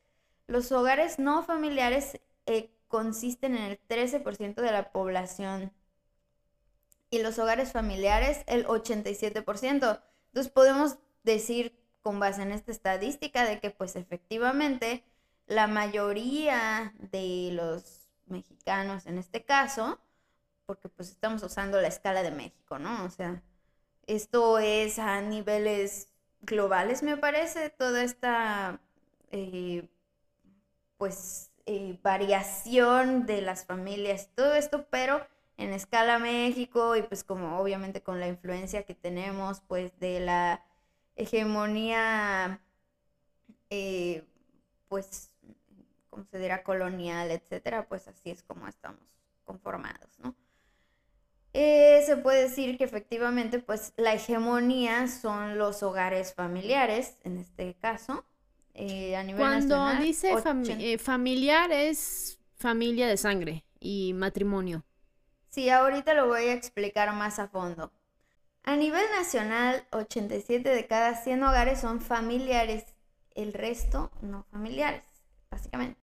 Los 0.48 0.72
hogares 0.72 1.18
no 1.18 1.44
familiares 1.44 2.20
eh, 2.46 2.70
consisten 2.88 3.56
en 3.56 3.62
el 3.62 3.80
13% 3.88 4.54
de 4.56 4.72
la 4.72 4.90
población 4.90 5.72
y 7.10 7.22
los 7.22 7.38
hogares 7.38 7.72
familiares 7.72 8.42
el 8.46 8.66
87%. 8.66 10.02
Entonces 10.26 10.52
podemos 10.52 10.96
decir 11.22 11.78
con 12.02 12.20
base 12.20 12.42
en 12.42 12.52
esta 12.52 12.72
estadística 12.72 13.44
de 13.44 13.60
que 13.60 13.70
pues 13.70 13.96
efectivamente 13.96 15.04
la 15.46 15.66
mayoría 15.66 16.94
de 16.98 17.50
los 17.52 18.08
mexicanos 18.26 19.06
en 19.06 19.18
este 19.18 19.44
caso, 19.44 20.00
porque 20.66 20.88
pues 20.88 21.10
estamos 21.10 21.42
usando 21.42 21.80
la 21.80 21.88
escala 21.88 22.22
de 22.22 22.30
México, 22.30 22.78
¿no? 22.78 23.04
O 23.04 23.10
sea, 23.10 23.42
esto 24.06 24.58
es 24.58 24.98
a 24.98 25.20
niveles 25.20 26.08
globales, 26.40 27.02
me 27.02 27.16
parece, 27.16 27.70
toda 27.70 28.02
esta, 28.02 28.80
eh, 29.30 29.88
pues, 30.96 31.50
eh, 31.66 31.98
variación 32.02 33.26
de 33.26 33.42
las 33.42 33.64
familias, 33.66 34.30
todo 34.34 34.54
esto, 34.54 34.86
pero 34.90 35.26
en 35.56 35.72
escala 35.72 36.18
México 36.18 36.96
y 36.96 37.02
pues 37.02 37.22
como 37.24 37.58
obviamente 37.60 38.02
con 38.02 38.18
la 38.20 38.28
influencia 38.28 38.84
que 38.84 38.94
tenemos, 38.94 39.60
pues, 39.60 39.98
de 40.00 40.20
la 40.20 40.64
hegemonía, 41.16 42.60
eh, 43.70 44.24
pues, 44.88 45.30
como 46.10 46.24
se 46.24 46.38
dirá, 46.38 46.62
colonial, 46.62 47.30
etcétera, 47.30 47.88
pues 47.88 48.08
así 48.08 48.30
es 48.30 48.42
como 48.42 48.68
estamos 48.68 49.00
conformados, 49.44 50.18
¿no? 50.18 50.34
Eh, 51.54 52.02
se 52.06 52.16
puede 52.16 52.42
decir 52.42 52.78
que 52.78 52.84
efectivamente, 52.84 53.58
pues 53.58 53.92
la 53.96 54.14
hegemonía 54.14 55.06
son 55.06 55.58
los 55.58 55.82
hogares 55.82 56.32
familiares, 56.32 57.18
en 57.24 57.36
este 57.36 57.74
caso, 57.74 58.24
eh, 58.74 59.16
a 59.16 59.22
nivel 59.22 59.40
Cuando 59.40 59.76
nacional, 59.76 60.02
dice 60.02 60.34
eh, 60.78 60.98
familiar 60.98 61.70
es 61.70 62.38
familia 62.56 63.06
de 63.06 63.18
sangre 63.18 63.64
y 63.80 64.14
matrimonio. 64.14 64.82
Sí, 65.50 65.68
ahorita 65.68 66.14
lo 66.14 66.28
voy 66.28 66.44
a 66.44 66.54
explicar 66.54 67.12
más 67.14 67.38
a 67.38 67.48
fondo. 67.48 67.92
A 68.64 68.76
nivel 68.76 69.04
nacional, 69.16 69.84
87 69.90 70.68
de 70.68 70.86
cada 70.86 71.16
100 71.16 71.42
hogares 71.42 71.80
son 71.80 72.00
familiares, 72.00 72.84
el 73.34 73.52
resto 73.52 74.10
no 74.20 74.44
familiares, 74.52 75.02
básicamente. 75.50 76.00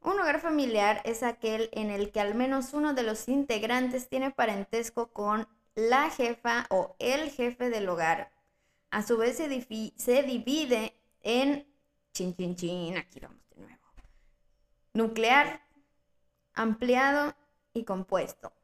Un 0.00 0.20
hogar 0.20 0.40
familiar 0.40 1.00
es 1.04 1.22
aquel 1.22 1.68
en 1.72 1.90
el 1.90 2.10
que 2.10 2.20
al 2.20 2.34
menos 2.34 2.74
uno 2.74 2.94
de 2.94 3.02
los 3.02 3.28
integrantes 3.28 4.08
tiene 4.08 4.30
parentesco 4.30 5.12
con 5.12 5.48
la 5.74 6.10
jefa 6.10 6.66
o 6.70 6.96
el 6.98 7.30
jefe 7.30 7.70
del 7.70 7.88
hogar. 7.88 8.32
A 8.90 9.02
su 9.02 9.16
vez 9.16 9.36
se, 9.36 9.92
se 9.96 10.22
divide 10.22 10.94
en 11.22 11.66
chin 12.12 12.34
chin 12.36 12.56
chin, 12.56 12.96
aquí 12.96 13.20
vamos 13.20 13.48
de 13.50 13.62
nuevo. 13.62 13.82
Nuclear, 14.92 15.60
ampliado 16.54 17.34
y 17.74 17.84
compuesto. 17.84 18.55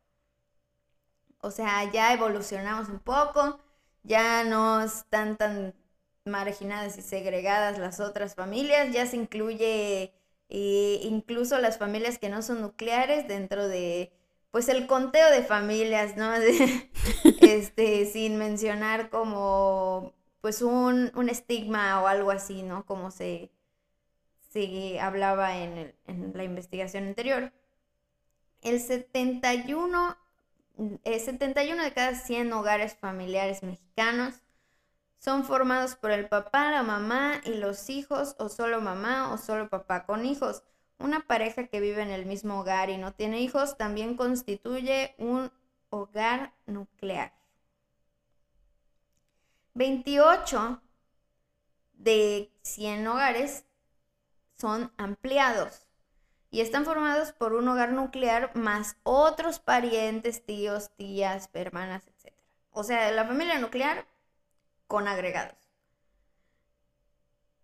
O 1.43 1.53
sea, 1.53 1.91
ya 1.93 2.15
evolucionamos 2.15 2.89
un 2.91 3.01
poco, 3.01 3.61
ya 4.05 4.45
no 4.45 4.83
están 4.83 5.37
tan 5.39 5.75
marginadas 6.27 6.99
y 6.99 7.03
segregadas 7.03 7.79
las 7.79 8.01
otras 8.01 8.35
familias, 8.37 8.93
ya 8.95 9.07
se 9.07 9.17
incluye 9.19 10.15
eh, 10.51 11.01
incluso 11.05 11.59
las 11.59 11.79
familias 11.79 12.19
que 12.19 12.31
no 12.31 12.43
son 12.43 12.63
nucleares 12.63 13.29
dentro 13.29 13.69
de, 13.69 14.13
pues 14.53 14.69
el 14.71 14.87
conteo 14.87 15.31
de 15.31 15.43
familias, 15.45 16.17
¿no? 16.17 16.33
Este, 17.39 18.07
sin 18.07 18.37
mencionar 18.39 19.11
como, 19.11 20.15
pues 20.41 20.63
un, 20.63 21.11
un 21.17 21.29
estigma 21.29 22.01
o 22.03 22.07
algo 22.07 22.31
así, 22.31 22.63
¿no? 22.63 22.87
Como 22.87 23.11
se, 23.11 23.51
se 24.51 25.01
hablaba 25.01 25.59
en, 25.59 25.79
el- 25.79 25.95
en 26.07 26.33
la 26.37 26.45
investigación 26.45 27.05
anterior. 27.09 27.53
El 28.63 28.81
71 28.81 30.17
eh, 31.05 31.21
71 31.21 31.83
de 31.83 31.93
cada 31.93 32.15
100 32.15 32.53
hogares 32.53 32.95
familiares 32.95 33.63
mexicanos 33.63 34.35
son 35.19 35.45
formados 35.45 35.95
por 35.95 36.11
el 36.11 36.29
papá, 36.29 36.71
la 36.71 36.83
mamá 36.83 37.41
y 37.45 37.55
los 37.55 37.91
hijos, 37.91 38.35
o 38.39 38.49
solo 38.49 38.81
mamá 38.81 39.33
o 39.33 39.39
solo 39.39 39.69
papá 39.69 40.05
con 40.05 40.27
hijos. 40.27 40.65
Una 40.99 41.21
pareja 41.21 41.69
que 41.69 41.81
vive 41.81 42.03
en 42.03 42.11
el 42.11 42.27
mismo 42.27 42.61
hogar 42.61 42.91
y 42.91 42.99
no 42.99 43.13
tiene 43.13 43.41
hijos 43.41 43.77
también 43.77 44.17
constituye 44.17 45.15
un 45.19 45.53
hogar 45.91 46.55
nuclear. 46.67 47.33
28 49.75 50.83
de 51.95 52.51
100 52.63 53.07
hogares 53.07 53.65
son 54.57 54.93
ampliados 54.97 55.87
y 56.53 56.61
están 56.61 56.85
formados 56.85 57.33
por 57.33 57.55
un 57.55 57.67
hogar 57.67 57.93
nuclear 57.93 58.55
más 58.55 58.97
otros 59.05 59.59
parientes, 59.59 60.45
tíos, 60.45 60.91
tías, 60.95 61.49
hermanas, 61.55 62.05
etc. 62.07 62.35
O 62.71 62.85
sea, 62.85 63.11
la 63.11 63.25
familia 63.25 63.59
nuclear 63.59 64.07
con 64.87 65.09
agregados. 65.09 65.57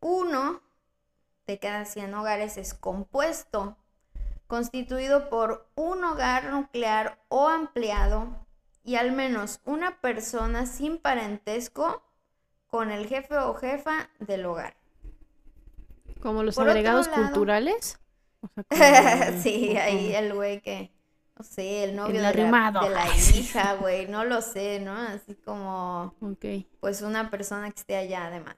Uno 0.00 0.62
de 1.46 1.58
cada 1.58 1.84
100 1.84 2.14
hogares 2.14 2.56
es 2.56 2.72
compuesto, 2.72 3.76
constituido 4.46 5.28
por 5.28 5.68
un 5.74 6.02
hogar 6.04 6.44
nuclear 6.52 7.22
o 7.28 7.48
ampliado 7.48 8.46
y 8.84 8.96
al 8.96 9.12
menos 9.12 9.60
una 9.66 10.00
persona 10.00 10.64
sin 10.64 10.96
parentesco 10.98 12.02
con 12.68 12.90
el 12.90 13.06
jefe 13.06 13.36
o 13.36 13.52
jefa 13.54 14.08
del 14.18 14.46
hogar. 14.46 14.76
Como 16.22 16.42
los 16.42 16.54
Por 16.56 16.68
agregados 16.70 17.06
lado- 17.08 17.22
culturales. 17.22 17.98
O 18.42 18.76
sea, 18.76 19.02
como- 19.02 19.24
sí, 19.42 19.76
ahí 19.76 20.14
el 20.14 20.34
güey 20.34 20.60
que, 20.60 20.92
no 21.36 21.44
sé, 21.44 21.84
el 21.84 21.96
novio 21.96 22.10
El 22.10 22.14
de 22.16 22.22
la, 22.22 22.28
arrimado. 22.28 22.80
de 22.80 22.90
la 22.90 23.06
hija, 23.34 23.74
güey, 23.74 24.06
no 24.08 24.24
lo 24.24 24.40
sé, 24.42 24.80
¿no? 24.80 24.92
Así 24.94 25.34
como, 25.34 26.14
pues 26.80 27.02
una 27.02 27.30
persona 27.30 27.70
que 27.70 27.80
esté 27.80 27.96
allá 27.96 28.26
además. 28.26 28.56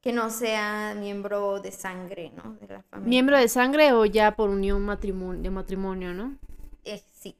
Que 0.00 0.12
no 0.12 0.28
sea 0.28 0.94
miembro 0.98 1.60
de 1.60 1.72
sangre, 1.72 2.30
¿no? 2.36 2.56
De 2.60 2.68
la 2.68 2.82
familia. 2.82 3.08
¿Miembro 3.08 3.38
de 3.38 3.48
sangre 3.48 3.92
o 3.94 4.04
ya 4.04 4.36
por 4.36 4.50
unión 4.50 4.82
matrimonio, 4.84 5.40
de 5.42 5.50
matrimonio, 5.50 6.12
no? 6.12 6.36
Eh, 6.84 7.02
sí. 7.14 7.36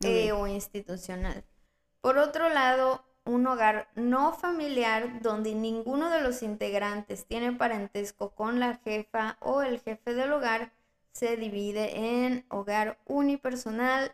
Eh, 0.00 0.32
o 0.32 0.46
institucional. 0.46 1.44
Por 2.00 2.16
otro 2.18 2.48
lado, 2.48 3.04
un 3.24 3.46
hogar 3.46 3.88
no 3.94 4.32
familiar 4.34 5.20
donde 5.22 5.54
ninguno 5.54 6.10
de 6.10 6.20
los 6.20 6.42
integrantes 6.42 7.26
tiene 7.26 7.52
parentesco 7.52 8.34
con 8.34 8.60
la 8.60 8.76
jefa 8.76 9.36
o 9.40 9.62
el 9.62 9.80
jefe 9.80 10.14
del 10.14 10.32
hogar 10.32 10.72
se 11.12 11.36
divide 11.36 12.24
en 12.24 12.44
hogar 12.50 12.98
unipersonal 13.06 14.12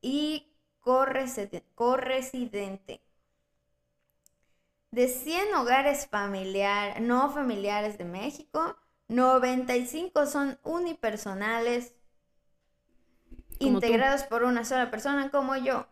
y 0.00 0.52
correside- 0.80 1.64
corresidente. 1.74 3.00
De 4.90 5.08
100 5.08 5.52
hogares 5.54 6.06
familiar, 6.06 7.00
no 7.00 7.30
familiares 7.30 7.98
de 7.98 8.04
México, 8.04 8.76
95 9.08 10.26
son 10.26 10.58
unipersonales 10.62 11.94
Como 13.60 13.82
tú. 13.82 13.90
integrados 13.90 14.22
por 14.24 14.44
una 14.44 14.64
sola 14.64 14.90
persona 14.92 15.30
como 15.30 15.56
yo. 15.56 15.86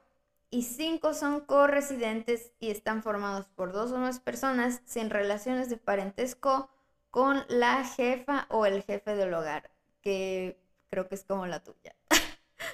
Y 0.53 0.63
cinco 0.63 1.15
son 1.15 1.41
corresidentes 1.41 2.53
y 2.61 2.71
están 2.71 3.03
formados 3.03 3.49
por 3.49 3.73
dos 3.73 3.91
o 3.93 3.99
más 3.99 4.21
personas 4.21 4.83
sin 4.85 5.11
relaciones 5.11 5.69
de 5.71 5.79
parentesco 5.79 6.71
con 7.11 7.45
la 7.49 7.85
jefa 7.85 8.47
o 8.51 8.67
el 8.67 8.85
jefe 8.85 9.17
del 9.17 9.35
hogar, 9.35 9.73
que 10.03 10.61
creo 10.91 11.09
que 11.09 11.17
es 11.17 11.25
como 11.25 11.47
la 11.49 11.65
tuya. 11.65 11.97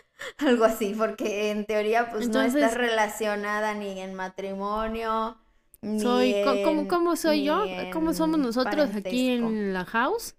Algo 0.38 0.64
así, 0.64 0.94
porque 0.96 1.50
en 1.50 1.66
teoría 1.66 2.10
pues 2.10 2.28
no 2.28 2.42
estás 2.42 2.74
relacionada 2.74 3.74
ni 3.74 4.00
en 4.00 4.14
matrimonio, 4.14 5.38
ni 5.82 6.00
Soy, 6.00 6.34
co- 6.36 6.60
¿cómo, 6.60 6.86
en- 6.86 6.88
cómo 6.88 7.16
soy 7.16 7.44
yo? 7.44 7.68
¿Cómo 7.90 8.14
somos 8.14 8.38
nosotros 8.38 8.94
aquí 8.94 9.28
en 9.30 9.72
la 9.74 9.84
house? 9.84 10.34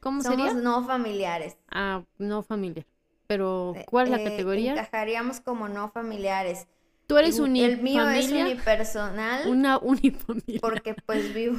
¿Cómo 0.00 0.22
Somos 0.22 0.54
sería? 0.54 0.54
no 0.54 0.82
familiares. 0.84 1.56
Ah, 1.70 2.04
no 2.18 2.42
familia. 2.42 2.86
Pero, 3.26 3.78
¿cuál 3.84 4.06
es 4.06 4.10
la 4.10 4.18
eh, 4.18 4.20
categoría? 4.20 4.74
Encajaríamos 4.74 5.40
como 5.40 5.68
no 5.68 5.90
familiares. 5.90 6.66
Tú 7.06 7.18
eres 7.18 7.38
uni 7.38 7.62
El 7.62 7.82
mío 7.82 8.08
es 8.08 8.30
unipersonal 8.30 9.48
una 9.48 9.78
unifamilia. 9.78 10.60
porque 10.60 10.94
pues 11.06 11.34
vivo, 11.34 11.58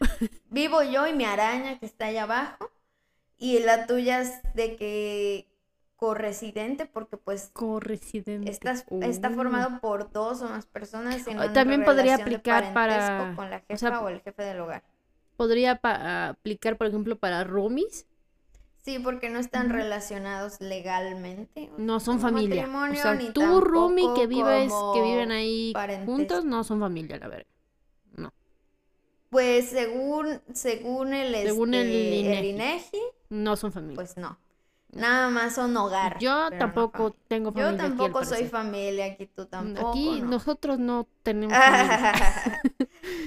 vivo 0.50 0.82
yo 0.82 1.06
y 1.06 1.12
mi 1.12 1.24
araña 1.24 1.78
que 1.78 1.86
está 1.86 2.06
allá 2.06 2.22
abajo. 2.24 2.70
Y 3.38 3.58
la 3.60 3.86
tuya 3.86 4.20
es 4.20 4.32
de 4.54 4.76
que 4.76 5.48
corresidente 5.96 6.86
porque 6.86 7.16
pues 7.16 7.50
Corresidente. 7.52 8.50
estás, 8.50 8.84
está 9.02 9.30
Uh. 9.30 9.34
formado 9.34 9.80
por 9.80 10.10
dos 10.12 10.42
o 10.42 10.48
más 10.48 10.66
personas 10.66 11.22
sin 11.22 11.38
Ah, 11.38 11.44
una 11.44 11.52
también 11.52 11.84
podría 11.84 12.16
aplicar 12.16 12.72
para- 12.74 13.32
con 13.34 13.50
la 13.50 13.60
jefa 13.60 13.74
o 13.74 13.78
sea, 13.78 14.00
o 14.00 14.08
el 14.08 14.20
jefe 14.20 14.42
del 14.42 14.60
hogar. 14.60 14.82
Podría 15.36 15.78
aplicar, 15.82 16.76
por 16.78 16.86
ejemplo, 16.86 17.16
para 17.18 17.44
roomies. 17.44 18.06
Sí, 18.86 19.00
porque 19.00 19.30
no 19.30 19.40
están 19.40 19.68
relacionados 19.70 20.60
legalmente. 20.60 21.72
No 21.76 21.98
son 21.98 22.20
familia. 22.20 22.68
O 22.68 22.94
sea, 22.94 23.14
ni 23.14 23.32
tú 23.32 23.60
roomie 23.60 24.14
que 24.14 24.28
vives, 24.28 24.72
que 24.94 25.02
viven 25.02 25.32
ahí 25.32 25.74
juntos, 26.04 26.44
no 26.44 26.62
son 26.62 26.78
familia, 26.78 27.18
la 27.18 27.26
verdad. 27.26 27.46
Pues 29.28 29.70
según, 29.70 30.40
según 30.54 31.12
el, 31.12 31.34
Según 31.34 31.74
el 31.74 31.88
este, 31.88 32.16
INEGI. 32.16 32.48
INEGI, 32.48 33.00
No 33.30 33.56
son 33.56 33.72
familia. 33.72 33.96
pues 33.96 34.16
no. 34.16 34.38
Nada 34.92 35.30
más 35.30 35.56
son 35.56 35.76
hogar. 35.76 36.18
Yo 36.20 36.48
no 36.50 36.56
tampoco 36.56 36.98
familia. 36.98 37.18
tengo 37.26 37.52
familia. 37.52 37.70
Yo 37.70 37.74
aquí, 37.76 37.82
tampoco 37.82 38.20
soy 38.24 38.30
parecer. 38.30 38.50
familia, 38.50 39.04
aquí 39.06 39.26
tú 39.26 39.46
tampoco. 39.46 39.90
Aquí 39.90 40.20
¿no? 40.20 40.28
nosotros 40.28 40.78
no 40.78 41.08
tenemos 41.24 41.58
familia. 41.58 42.60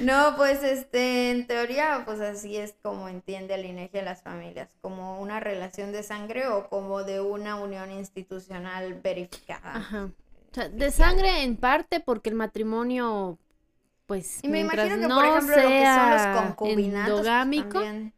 No, 0.02 0.36
pues 0.38 0.64
este, 0.64 1.32
en 1.32 1.48
teoría, 1.48 2.04
pues 2.06 2.20
así 2.22 2.58
es 2.58 2.76
como 2.82 3.08
entiende 3.10 3.56
el 3.56 3.66
INEGI 3.66 4.00
a 4.00 4.04
las 4.04 4.22
familias, 4.24 4.70
como 4.82 5.20
una 5.22 5.40
relación 5.40 5.92
de 5.92 6.04
sangre 6.04 6.48
o 6.48 6.70
como 6.70 7.04
de 7.04 7.22
una 7.22 7.56
unión 7.56 7.92
institucional 7.92 8.96
verificada. 9.02 9.76
Ajá. 9.76 10.10
O 10.52 10.54
sea, 10.56 10.70
de 10.70 10.92
sangre 10.92 11.44
en 11.44 11.58
parte 11.58 12.00
porque 12.00 12.30
el 12.30 12.36
matrimonio, 12.36 13.38
pues, 14.08 14.40
Y 14.44 14.48
me 14.48 14.64
mientras 14.64 14.88
imagino 14.88 15.02
que, 15.02 15.08
no 15.08 15.16
por 15.16 15.26
ejemplo, 15.26 15.56
lo 15.56 15.74
que 15.78 15.86
son 15.86 16.10
los 16.10 16.28
concubinatos, 16.28 17.36
pues, 17.56 17.70
también. 17.70 18.14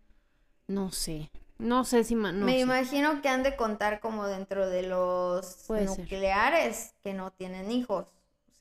no 0.67 0.91
sé. 0.91 1.29
No 1.57 1.83
sé 1.85 2.03
si 2.03 2.15
no 2.15 2.45
me 2.45 2.53
sé. 2.53 2.59
imagino 2.59 3.21
que 3.21 3.29
han 3.29 3.43
de 3.43 3.55
contar 3.55 3.99
como 3.99 4.25
dentro 4.27 4.67
de 4.69 4.83
los 4.83 5.67
Puede 5.67 5.87
ser. 5.87 5.99
nucleares 5.99 6.95
que 7.03 7.13
no 7.13 7.31
tienen 7.31 7.71
hijos. 7.71 8.07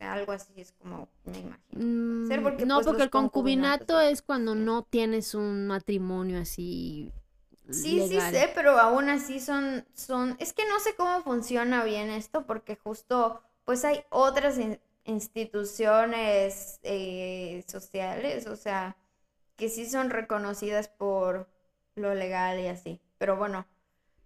Sea, 0.00 0.14
algo 0.14 0.32
así 0.32 0.52
es 0.56 0.72
como, 0.72 1.08
me 1.24 1.38
imagino. 1.40 1.58
ser 2.26 2.40
Mm, 2.40 2.42
porque, 2.42 2.64
no, 2.66 2.74
pues, 2.76 2.86
porque 2.86 3.02
el 3.04 3.10
concubinato 3.10 4.00
es 4.00 4.22
cuando 4.22 4.54
no 4.54 4.82
tienes 4.82 5.34
un 5.34 5.66
matrimonio 5.66 6.40
así 6.40 7.12
Sí, 7.70 8.00
legal. 8.00 8.08
sí 8.08 8.38
sé, 8.38 8.50
pero 8.54 8.78
aún 8.78 9.08
así 9.10 9.38
son, 9.40 9.86
son, 9.94 10.36
es 10.40 10.52
que 10.54 10.66
no 10.68 10.80
sé 10.80 10.94
cómo 10.96 11.22
funciona 11.22 11.84
bien 11.84 12.10
esto, 12.10 12.46
porque 12.46 12.76
justo, 12.76 13.42
pues 13.64 13.84
hay 13.84 14.02
otras 14.10 14.58
in- 14.58 14.80
instituciones 15.04 16.80
eh, 16.82 17.62
sociales, 17.68 18.46
o 18.46 18.56
sea, 18.56 18.96
que 19.56 19.68
sí 19.68 19.86
son 19.88 20.10
reconocidas 20.10 20.88
por 20.88 21.48
lo 21.94 22.14
legal 22.14 22.58
y 22.60 22.66
así. 22.68 23.00
Pero 23.18 23.36
bueno, 23.36 23.66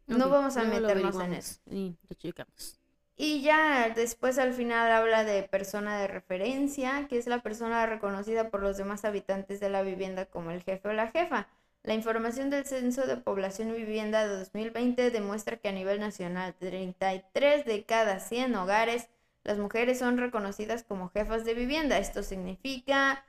no 0.06 0.30
vamos 0.30 0.56
a 0.56 0.62
luego 0.64 0.70
meternos 0.70 1.16
en 1.20 1.34
eso. 1.34 1.60
Y 1.70 1.96
lo 2.09 2.14
checamos. 2.16 2.80
Y 3.16 3.43
ya 3.43 3.91
después 3.91 4.39
al 4.39 4.53
final 4.55 4.91
habla 4.91 5.24
de 5.24 5.43
persona 5.45 5.99
de 5.99 6.09
referencia, 6.09 7.07
que 7.09 7.19
es 7.19 7.27
la 7.27 7.43
persona 7.43 7.86
reconocida 7.86 8.51
por 8.51 8.62
los 8.62 8.77
demás 8.77 9.05
habitantes 9.05 9.61
de 9.61 9.69
la 9.69 9.82
vivienda 9.82 10.27
como 10.27 10.51
el 10.51 10.62
jefe 10.62 10.89
o 10.89 10.93
la 10.93 11.09
jefa. 11.09 11.49
La 11.85 11.95
información 11.95 12.51
del 12.51 12.66
Censo 12.66 13.07
de 13.07 13.16
Población 13.19 13.70
y 13.70 13.74
Vivienda 13.74 14.27
de 14.27 14.36
2020 14.39 15.11
demuestra 15.11 15.59
que 15.59 15.69
a 15.69 15.73
nivel 15.73 16.01
nacional 16.01 16.55
33 16.55 17.65
de 17.65 17.85
cada 17.85 18.20
100 18.20 18.55
hogares 18.57 19.09
las 19.45 19.59
mujeres 19.59 19.99
son 19.99 20.19
reconocidas 20.19 20.82
como 20.82 21.11
jefas 21.11 21.45
de 21.45 21.55
vivienda. 21.55 21.99
Esto 21.99 22.23
significa 22.23 23.24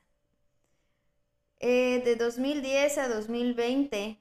Eh, 1.61 2.03
de 2.05 2.17
2010 2.17 2.99
a 2.99 3.09
2020 3.09 4.19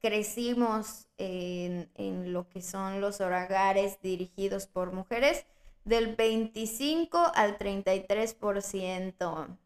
crecimos 0.00 1.06
en, 1.18 1.90
en 1.94 2.32
lo 2.32 2.48
que 2.48 2.62
son 2.62 3.00
los 3.00 3.20
hogares 3.20 4.00
dirigidos 4.02 4.66
por 4.66 4.92
mujeres 4.92 5.46
del 5.84 6.14
25 6.16 7.32
al 7.34 7.58
33%. 7.58 9.58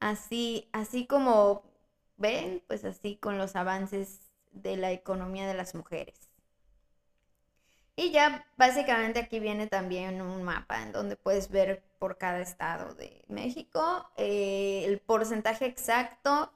Así, 0.00 0.68
así 0.72 1.06
como 1.06 1.62
ven, 2.16 2.62
pues 2.66 2.84
así 2.84 3.16
con 3.16 3.38
los 3.38 3.56
avances 3.56 4.32
de 4.52 4.76
la 4.76 4.92
economía 4.92 5.46
de 5.46 5.54
las 5.54 5.74
mujeres. 5.74 6.30
Y 7.96 8.10
ya 8.10 8.46
básicamente 8.56 9.20
aquí 9.20 9.38
viene 9.38 9.66
también 9.66 10.22
un 10.22 10.42
mapa 10.42 10.82
en 10.82 10.92
donde 10.92 11.16
puedes 11.16 11.50
ver 11.50 11.82
por 11.98 12.16
cada 12.16 12.40
estado 12.40 12.94
de 12.94 13.24
México 13.28 14.10
eh, 14.16 14.84
el 14.86 14.98
porcentaje 14.98 15.66
exacto 15.66 16.52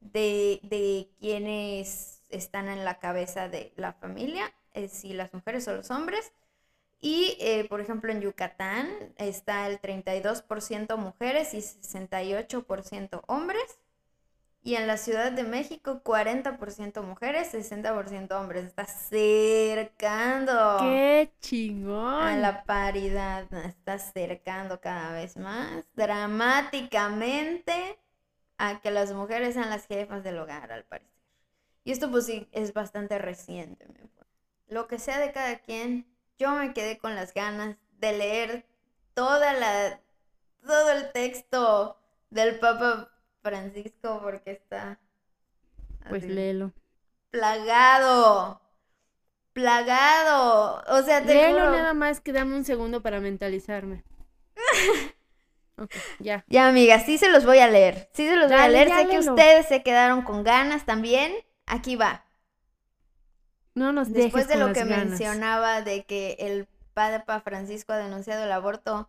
de, 0.00 0.60
de 0.64 1.08
quienes 1.20 2.22
están 2.28 2.68
en 2.68 2.84
la 2.84 2.98
cabeza 2.98 3.48
de 3.48 3.72
la 3.76 3.92
familia, 3.92 4.52
eh, 4.74 4.88
si 4.88 5.12
las 5.12 5.32
mujeres 5.32 5.66
o 5.68 5.76
los 5.76 5.90
hombres. 5.90 6.32
Y, 7.00 7.36
eh, 7.40 7.66
por 7.68 7.80
ejemplo, 7.80 8.12
en 8.12 8.20
Yucatán 8.20 9.14
está 9.16 9.66
el 9.68 9.80
32% 9.80 10.96
mujeres 10.98 11.54
y 11.54 11.58
68% 11.62 13.22
hombres. 13.26 13.78
Y 14.62 14.74
en 14.74 14.86
la 14.86 14.98
Ciudad 14.98 15.32
de 15.32 15.42
México, 15.42 16.02
40% 16.04 17.02
mujeres, 17.02 17.54
60% 17.54 18.32
hombres. 18.32 18.66
Está 18.66 18.84
cercando 18.84 20.76
¡Qué 20.80 21.32
a 21.34 21.40
chingón! 21.40 22.42
la 22.42 22.64
paridad. 22.64 23.46
Está 23.64 23.94
acercando 23.94 24.80
cada 24.80 25.12
vez 25.12 25.36
más 25.36 25.84
dramáticamente 25.94 27.98
a 28.58 28.80
que 28.80 28.90
las 28.90 29.12
mujeres 29.14 29.54
sean 29.54 29.70
las 29.70 29.86
jefas 29.86 30.22
del 30.22 30.38
hogar, 30.38 30.70
al 30.72 30.84
parecer. 30.84 31.10
Y 31.84 31.92
esto 31.92 32.10
pues 32.10 32.26
sí 32.26 32.46
es 32.52 32.74
bastante 32.74 33.18
reciente. 33.18 33.86
Lo 34.68 34.86
que 34.86 34.98
sea 34.98 35.18
de 35.18 35.32
cada 35.32 35.58
quien, 35.60 36.06
yo 36.38 36.50
me 36.52 36.74
quedé 36.74 36.98
con 36.98 37.14
las 37.14 37.32
ganas 37.32 37.76
de 37.98 38.12
leer 38.12 38.66
toda 39.14 39.54
la, 39.54 40.00
todo 40.64 40.90
el 40.90 41.10
texto 41.12 41.98
del 42.28 42.58
Papa 42.58 43.10
Francisco 43.42 44.20
porque 44.22 44.52
está 44.52 44.98
Pues 46.08 46.24
léelo. 46.24 46.72
plagado. 47.30 48.60
Plagado. 49.52 50.82
O 50.88 51.02
sea, 51.02 51.20
te 51.24 51.34
Léelo 51.34 51.58
juro- 51.60 51.72
nada 51.72 51.92
más 51.94 52.20
que 52.20 52.32
dame 52.32 52.56
un 52.56 52.64
segundo 52.64 53.02
para 53.02 53.20
mentalizarme. 53.20 54.04
Ya. 56.18 56.44
Ya, 56.46 56.68
amigas, 56.68 57.06
sí 57.06 57.16
se 57.16 57.30
los 57.30 57.46
voy 57.46 57.58
a 57.58 57.66
leer. 57.66 58.10
Sí 58.12 58.28
se 58.28 58.36
los 58.36 58.50
voy 58.50 58.60
a 58.60 58.68
leer. 58.68 58.90
sé 58.90 59.08
que 59.08 59.18
ustedes 59.18 59.66
se 59.66 59.82
quedaron 59.82 60.20
con 60.20 60.44
ganas 60.44 60.84
también. 60.84 61.32
Aquí 61.64 61.96
va. 61.96 62.26
No 63.74 63.90
nos 63.90 64.12
Después 64.12 64.46
de 64.46 64.56
lo 64.56 64.74
que 64.74 64.80
ganas. 64.84 65.06
mencionaba 65.06 65.80
de 65.80 66.04
que 66.04 66.36
el 66.40 66.68
Papa 66.92 67.40
Francisco 67.40 67.94
ha 67.94 67.96
denunciado 67.96 68.44
el 68.44 68.52
aborto, 68.52 69.08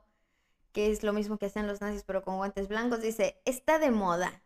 que 0.71 0.91
es 0.91 1.03
lo 1.03 1.13
mismo 1.13 1.37
que 1.37 1.47
hacen 1.47 1.67
los 1.67 1.81
nazis 1.81 2.03
pero 2.03 2.23
con 2.23 2.37
guantes 2.37 2.67
blancos, 2.67 3.01
dice, 3.01 3.41
está 3.45 3.79
de 3.79 3.91
moda. 3.91 4.41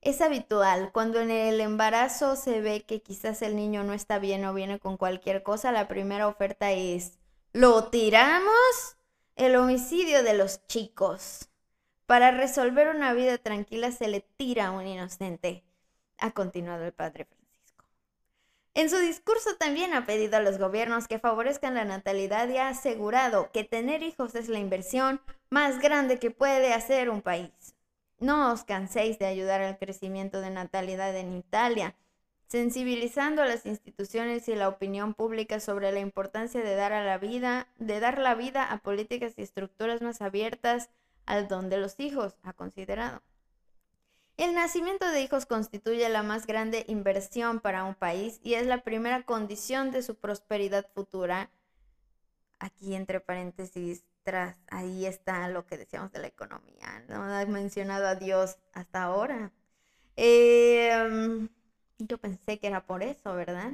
Es 0.00 0.20
habitual, 0.20 0.90
cuando 0.92 1.20
en 1.20 1.30
el 1.30 1.60
embarazo 1.60 2.36
se 2.36 2.60
ve 2.60 2.84
que 2.84 3.02
quizás 3.02 3.42
el 3.42 3.56
niño 3.56 3.82
no 3.82 3.92
está 3.92 4.18
bien 4.18 4.44
o 4.44 4.54
viene 4.54 4.78
con 4.78 4.96
cualquier 4.96 5.42
cosa, 5.42 5.72
la 5.72 5.88
primera 5.88 6.28
oferta 6.28 6.70
es, 6.70 7.18
¿lo 7.52 7.88
tiramos? 7.88 8.96
El 9.34 9.56
homicidio 9.56 10.22
de 10.22 10.34
los 10.34 10.66
chicos. 10.66 11.48
Para 12.06 12.30
resolver 12.30 12.88
una 12.88 13.12
vida 13.12 13.38
tranquila 13.38 13.90
se 13.92 14.08
le 14.08 14.20
tira 14.20 14.68
a 14.68 14.70
un 14.70 14.86
inocente, 14.86 15.64
ha 16.18 16.30
continuado 16.30 16.84
el 16.84 16.92
padre. 16.92 17.26
En 18.78 18.90
su 18.90 18.98
discurso 18.98 19.56
también 19.56 19.92
ha 19.92 20.06
pedido 20.06 20.36
a 20.36 20.40
los 20.40 20.56
gobiernos 20.56 21.08
que 21.08 21.18
favorezcan 21.18 21.74
la 21.74 21.84
natalidad 21.84 22.48
y 22.48 22.58
ha 22.58 22.68
asegurado 22.68 23.50
que 23.50 23.64
tener 23.64 24.04
hijos 24.04 24.36
es 24.36 24.48
la 24.48 24.60
inversión 24.60 25.20
más 25.50 25.80
grande 25.80 26.20
que 26.20 26.30
puede 26.30 26.72
hacer 26.72 27.10
un 27.10 27.20
país. 27.20 27.74
No 28.20 28.52
os 28.52 28.62
canséis 28.62 29.18
de 29.18 29.26
ayudar 29.26 29.62
al 29.62 29.78
crecimiento 29.78 30.40
de 30.40 30.50
natalidad 30.50 31.16
en 31.16 31.36
Italia, 31.36 31.96
sensibilizando 32.46 33.42
a 33.42 33.46
las 33.46 33.66
instituciones 33.66 34.48
y 34.48 34.54
la 34.54 34.68
opinión 34.68 35.12
pública 35.12 35.58
sobre 35.58 35.90
la 35.90 35.98
importancia 35.98 36.62
de 36.62 36.76
dar 36.76 36.92
a 36.92 37.04
la 37.04 37.18
vida, 37.18 37.66
de 37.78 37.98
dar 37.98 38.18
la 38.18 38.36
vida 38.36 38.70
a 38.70 38.78
políticas 38.78 39.32
y 39.38 39.42
estructuras 39.42 40.02
más 40.02 40.22
abiertas 40.22 40.88
al 41.26 41.48
don 41.48 41.68
de 41.68 41.78
los 41.78 41.98
hijos, 41.98 42.36
ha 42.44 42.52
considerado. 42.52 43.22
El 44.38 44.54
nacimiento 44.54 45.10
de 45.10 45.20
hijos 45.20 45.46
constituye 45.46 46.08
la 46.08 46.22
más 46.22 46.46
grande 46.46 46.84
inversión 46.86 47.58
para 47.58 47.82
un 47.82 47.96
país 47.96 48.38
y 48.44 48.54
es 48.54 48.68
la 48.68 48.82
primera 48.82 49.24
condición 49.24 49.90
de 49.90 50.00
su 50.00 50.14
prosperidad 50.14 50.86
futura. 50.94 51.50
Aquí 52.60 52.94
entre 52.94 53.18
paréntesis, 53.18 54.04
tras 54.22 54.56
ahí 54.70 55.06
está 55.06 55.48
lo 55.48 55.66
que 55.66 55.76
decíamos 55.76 56.12
de 56.12 56.20
la 56.20 56.28
economía. 56.28 57.04
No 57.08 57.24
ha 57.24 57.44
mencionado 57.46 58.06
a 58.06 58.14
Dios 58.14 58.58
hasta 58.72 59.02
ahora. 59.02 59.50
Eh, 60.14 61.48
yo 61.98 62.18
pensé 62.18 62.60
que 62.60 62.68
era 62.68 62.86
por 62.86 63.02
eso, 63.02 63.34
¿verdad? 63.34 63.72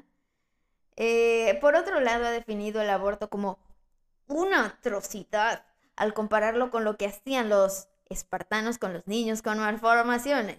Eh, 0.97 1.59
por 1.61 1.75
otro 1.75 2.01
lado, 2.01 2.25
ha 2.25 2.31
definido 2.31 2.81
el 2.81 2.89
aborto 2.89 3.29
como 3.29 3.59
una 4.29 4.65
atrocidad 4.65 5.67
al 5.95 6.15
compararlo 6.15 6.71
con 6.71 6.85
lo 6.85 6.97
que 6.97 7.07
hacían 7.07 7.51
los 7.51 7.89
espartanos 8.09 8.79
con 8.79 8.93
los 8.93 9.07
niños 9.07 9.43
con 9.43 9.59
malformaciones. 9.59 10.59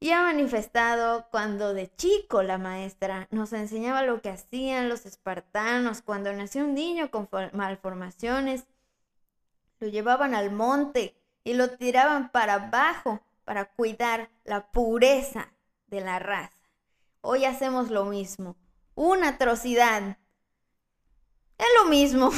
Y 0.00 0.10
ha 0.10 0.22
manifestado 0.22 1.28
cuando 1.30 1.74
de 1.74 1.94
chico 1.94 2.42
la 2.42 2.58
maestra 2.58 3.28
nos 3.30 3.52
enseñaba 3.52 4.02
lo 4.02 4.20
que 4.20 4.30
hacían 4.30 4.88
los 4.88 5.06
espartanos 5.06 6.02
cuando 6.02 6.32
nació 6.32 6.64
un 6.64 6.74
niño 6.74 7.10
con 7.10 7.28
fo- 7.30 7.52
malformaciones 7.52 8.64
lo 9.80 9.88
llevaban 9.88 10.34
al 10.34 10.50
monte 10.52 11.14
y 11.44 11.54
lo 11.54 11.70
tiraban 11.70 12.30
para 12.30 12.54
abajo 12.54 13.20
para 13.44 13.66
cuidar 13.66 14.30
la 14.44 14.70
pureza 14.70 15.52
de 15.88 16.00
la 16.00 16.18
raza. 16.18 16.56
Hoy 17.20 17.44
hacemos 17.44 17.90
lo 17.90 18.04
mismo. 18.04 18.56
Una 18.94 19.28
atrocidad. 19.30 20.18
Es 21.58 21.66
lo 21.82 21.88
mismo. 21.90 22.30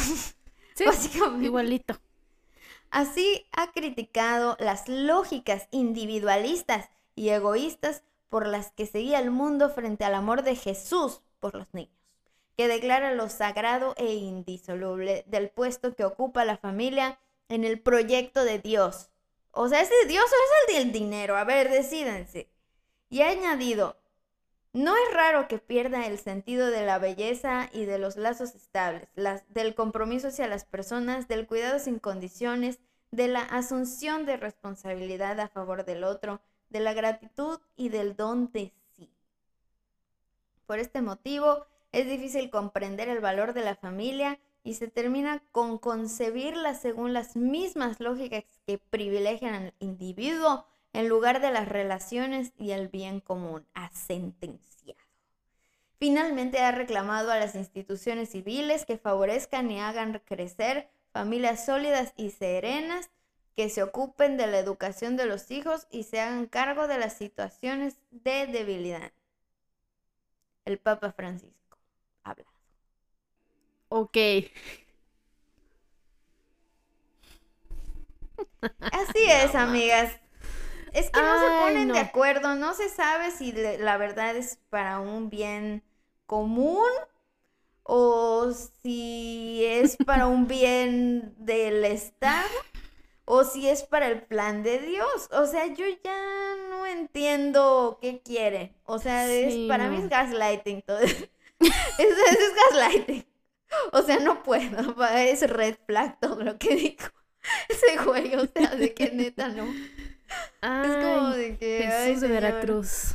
Sí, 0.74 0.84
igualito. 1.40 1.94
Así 2.94 3.44
ha 3.50 3.72
criticado 3.72 4.56
las 4.60 4.88
lógicas 4.88 5.66
individualistas 5.72 6.90
y 7.16 7.30
egoístas 7.30 8.04
por 8.28 8.46
las 8.46 8.70
que 8.70 8.86
seguía 8.86 9.18
el 9.18 9.32
mundo 9.32 9.68
frente 9.68 10.04
al 10.04 10.14
amor 10.14 10.44
de 10.44 10.54
Jesús 10.54 11.20
por 11.40 11.56
los 11.56 11.66
niños, 11.74 11.98
que 12.56 12.68
declara 12.68 13.12
lo 13.12 13.28
sagrado 13.28 13.94
e 13.96 14.14
indisoluble 14.14 15.24
del 15.26 15.50
puesto 15.50 15.96
que 15.96 16.04
ocupa 16.04 16.44
la 16.44 16.56
familia 16.56 17.18
en 17.48 17.64
el 17.64 17.80
proyecto 17.80 18.44
de 18.44 18.60
Dios. 18.60 19.08
O 19.50 19.68
sea, 19.68 19.80
¿es 19.80 19.90
Dios 20.06 20.24
o 20.24 20.68
es 20.68 20.76
el 20.76 20.84
del 20.84 20.92
dinero? 20.92 21.36
A 21.36 21.42
ver, 21.42 21.70
decídense. 21.70 22.48
Y 23.10 23.22
ha 23.22 23.30
añadido, 23.30 23.96
no 24.74 24.96
es 24.96 25.14
raro 25.14 25.46
que 25.46 25.58
pierda 25.58 26.04
el 26.06 26.18
sentido 26.18 26.66
de 26.66 26.84
la 26.84 26.98
belleza 26.98 27.70
y 27.72 27.84
de 27.84 27.96
los 27.98 28.16
lazos 28.16 28.56
estables, 28.56 29.08
del 29.48 29.76
compromiso 29.76 30.28
hacia 30.28 30.48
las 30.48 30.64
personas, 30.64 31.28
del 31.28 31.46
cuidado 31.46 31.78
sin 31.78 32.00
condiciones, 32.00 32.80
de 33.12 33.28
la 33.28 33.42
asunción 33.42 34.26
de 34.26 34.36
responsabilidad 34.36 35.38
a 35.38 35.46
favor 35.46 35.84
del 35.84 36.02
otro, 36.02 36.40
de 36.70 36.80
la 36.80 36.92
gratitud 36.92 37.60
y 37.76 37.90
del 37.90 38.16
don 38.16 38.50
de 38.50 38.72
sí. 38.96 39.08
Por 40.66 40.80
este 40.80 41.02
motivo, 41.02 41.66
es 41.92 42.08
difícil 42.08 42.50
comprender 42.50 43.08
el 43.08 43.20
valor 43.20 43.52
de 43.52 43.62
la 43.62 43.76
familia 43.76 44.40
y 44.64 44.74
se 44.74 44.88
termina 44.88 45.40
con 45.52 45.78
concebirla 45.78 46.74
según 46.74 47.12
las 47.12 47.36
mismas 47.36 48.00
lógicas 48.00 48.42
que 48.66 48.78
privilegian 48.78 49.54
al 49.54 49.74
individuo 49.78 50.66
en 50.94 51.08
lugar 51.08 51.40
de 51.40 51.50
las 51.50 51.68
relaciones 51.68 52.52
y 52.56 52.70
el 52.70 52.88
bien 52.88 53.20
común, 53.20 53.66
ha 53.74 53.90
sentenciado. 53.90 54.98
Finalmente 55.98 56.60
ha 56.60 56.70
reclamado 56.70 57.32
a 57.32 57.38
las 57.38 57.54
instituciones 57.56 58.30
civiles 58.30 58.86
que 58.86 58.96
favorezcan 58.96 59.70
y 59.70 59.80
hagan 59.80 60.20
crecer 60.24 60.88
familias 61.12 61.66
sólidas 61.66 62.12
y 62.16 62.30
serenas 62.30 63.10
que 63.56 63.68
se 63.68 63.82
ocupen 63.82 64.36
de 64.36 64.46
la 64.46 64.58
educación 64.58 65.16
de 65.16 65.26
los 65.26 65.50
hijos 65.50 65.86
y 65.90 66.04
se 66.04 66.20
hagan 66.20 66.46
cargo 66.46 66.86
de 66.86 66.98
las 66.98 67.14
situaciones 67.14 67.98
de 68.10 68.46
debilidad. 68.46 69.12
El 70.64 70.78
Papa 70.78 71.12
Francisco 71.12 71.78
habla. 72.22 72.46
Ok. 73.88 74.16
Así 78.92 79.24
es, 79.28 79.54
amigas. 79.54 80.23
Es 80.94 81.10
que 81.10 81.20
no 81.20 81.40
se 81.40 81.60
ponen 81.60 81.88
de 81.92 81.98
acuerdo, 81.98 82.54
no 82.54 82.72
se 82.72 82.88
sabe 82.88 83.32
si 83.32 83.52
la 83.52 83.96
verdad 83.96 84.36
es 84.36 84.60
para 84.70 85.00
un 85.00 85.28
bien 85.28 85.82
común 86.26 86.88
o 87.82 88.52
si 88.82 89.64
es 89.66 89.96
para 89.96 90.28
un 90.28 90.46
bien 90.48 91.34
del 91.36 91.84
Estado 91.84 92.48
o 93.24 93.42
si 93.42 93.68
es 93.68 93.82
para 93.82 94.06
el 94.06 94.22
plan 94.22 94.62
de 94.62 94.78
Dios. 94.78 95.28
O 95.32 95.46
sea, 95.46 95.66
yo 95.66 95.84
ya 96.04 96.54
no 96.70 96.86
entiendo 96.86 97.98
qué 98.00 98.20
quiere. 98.22 98.72
O 98.84 99.00
sea, 99.00 99.28
es, 99.28 99.68
para 99.68 99.88
mí 99.88 99.96
es 99.96 100.08
gaslighting 100.08 100.82
todo. 100.82 100.98
es, 101.00 101.20
es, 101.98 102.54
gaslighting. 102.70 103.26
O 103.92 104.02
sea, 104.02 104.20
no 104.20 104.44
puedo. 104.44 104.94
Es 105.16 105.50
red 105.50 105.74
flag 105.86 106.20
todo 106.20 106.40
lo 106.40 106.56
que 106.56 106.76
digo. 106.76 107.04
Ese 107.68 107.96
güey, 108.04 108.36
o 108.36 108.46
sea, 108.46 108.76
de 108.76 108.94
que 108.94 109.10
neta 109.10 109.48
no 109.48 109.66
es 110.62 111.04
como 111.04 111.30
de 111.30 111.56
que. 111.58 111.88
Jesús 111.88 112.20
de 112.20 112.28
Veracruz. 112.28 113.14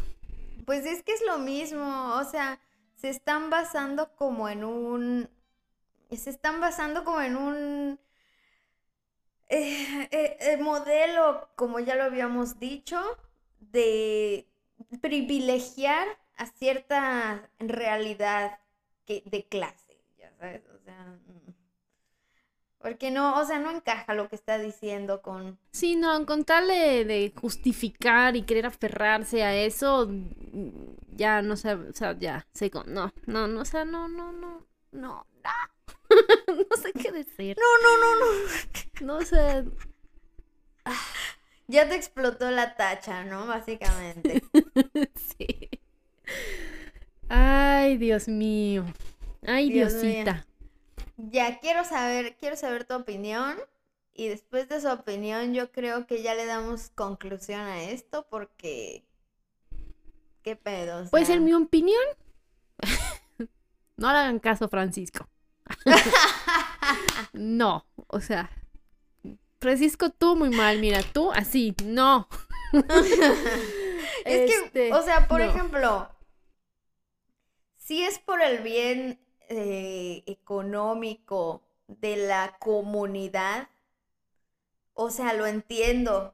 Pues 0.66 0.86
es 0.86 1.04
que 1.04 1.14
es 1.14 1.22
lo 1.26 1.40
mismo. 1.40 2.14
O 2.16 2.24
sea, 2.24 2.60
se 2.96 3.10
están 3.10 3.50
basando 3.50 4.16
como 4.16 4.50
en 4.50 4.64
un. 4.64 5.30
Se 6.12 6.30
están 6.30 6.60
basando 6.60 7.04
como 7.04 7.22
en 7.22 7.36
un. 7.36 8.00
Eh, 9.50 10.08
eh, 10.12 10.38
eh, 10.40 10.58
modelo, 10.58 11.50
como 11.56 11.80
ya 11.80 11.96
lo 11.96 12.04
habíamos 12.04 12.60
dicho, 12.60 13.02
de 13.60 14.48
privilegiar 15.02 16.08
a 16.38 16.46
cierta 16.46 17.50
realidad 17.58 18.60
que, 19.06 19.24
de 19.26 19.48
clase, 19.48 19.98
ya 20.20 20.32
sabes, 20.38 20.62
o 20.70 20.78
sea. 20.84 21.18
Porque 22.80 23.12
no, 23.12 23.38
o 23.40 23.46
sea, 23.46 23.60
no 23.60 23.72
encaja 23.72 24.14
lo 24.14 24.30
que 24.30 24.38
está 24.38 24.58
diciendo 24.58 25.22
con... 25.22 25.60
Sí, 25.72 25.98
no, 25.98 26.26
con 26.26 26.46
tal 26.46 26.68
de, 26.68 27.34
justificar 27.36 28.38
y 28.38 28.44
querer 28.44 28.66
aferrarse 28.66 29.44
a 29.44 29.54
eso, 29.56 30.10
ya 31.14 31.42
no 31.42 31.58
sé, 31.58 31.74
o 31.74 31.94
sea, 31.94 32.18
ya, 32.18 32.48
sé, 32.54 32.72
no, 32.88 33.12
no, 33.26 33.48
no, 33.48 33.62
o 33.62 33.66
sea, 33.66 33.84
no, 33.84 34.08
no, 34.08 34.32
no, 34.32 34.66
no, 34.94 35.26
no, 35.44 35.70
no 36.70 36.78
sé 36.78 36.94
qué 36.94 37.12
decir. 37.12 37.58
No, 37.58 37.88
no, 37.88 37.98
no, 37.98 38.16
no. 38.16 38.26
No 39.20 39.22
sé. 39.22 39.66
Ya 41.68 41.88
te 41.88 41.96
explotó 41.96 42.52
la 42.52 42.76
tacha, 42.76 43.24
¿no? 43.24 43.48
Básicamente. 43.48 44.44
sí. 45.16 45.70
Ay, 47.30 47.98
Dios 47.98 48.28
mío. 48.28 48.86
Ay, 49.46 49.72
Diosita. 49.72 50.46
Ya, 51.28 51.60
quiero 51.60 51.84
saber, 51.84 52.38
quiero 52.38 52.56
saber 52.56 52.86
tu 52.86 52.96
opinión. 52.96 53.58
Y 54.14 54.30
después 54.30 54.70
de 54.70 54.80
su 54.80 54.88
opinión, 54.88 55.54
yo 55.54 55.72
creo 55.72 56.08
que 56.08 56.22
ya 56.24 56.34
le 56.34 56.46
damos 56.46 56.90
conclusión 56.90 57.62
a 57.62 57.84
esto 57.84 58.26
porque. 58.30 59.06
¿Qué 60.44 60.56
pedo? 60.56 61.10
¿Puede 61.10 61.26
ser 61.26 61.42
mi 61.42 61.54
opinión? 61.54 62.02
no 63.98 64.12
le 64.12 64.18
hagan 64.18 64.40
caso, 64.40 64.70
Francisco. 64.70 65.28
no, 67.34 67.86
o 68.08 68.22
sea. 68.22 68.50
Francisco, 69.60 70.10
tú 70.10 70.38
muy 70.38 70.50
mal, 70.50 70.80
mira, 70.80 71.02
tú 71.04 71.32
así, 71.34 71.76
no. 71.84 72.30
es 72.72 72.86
que, 74.24 74.56
este, 74.64 74.94
o 74.94 75.04
sea, 75.04 75.28
por 75.28 75.42
ejemplo, 75.42 76.10
si 77.76 78.04
es 78.04 78.20
por 78.20 78.42
el 78.42 78.64
bien 78.64 79.20
eh, 79.50 80.24
económico 80.28 81.64
de 81.88 82.18
la 82.18 82.58
comunidad, 82.60 83.70
o 84.94 85.10
sea, 85.10 85.34
lo 85.34 85.46
entiendo, 85.48 86.34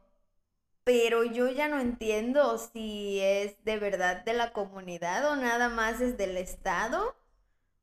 pero 0.85 1.23
yo 1.25 1.49
ya 1.51 1.67
no 1.69 1.79
entiendo 1.81 2.57
si 2.59 3.19
es 3.21 3.63
de 3.65 3.79
verdad 3.79 4.23
de 4.25 4.33
la 4.33 4.53
comunidad 4.53 5.31
o 5.31 5.35
nada 5.37 5.69
más 5.69 6.01
es 6.01 6.17
del 6.17 6.37
Estado 6.37 7.15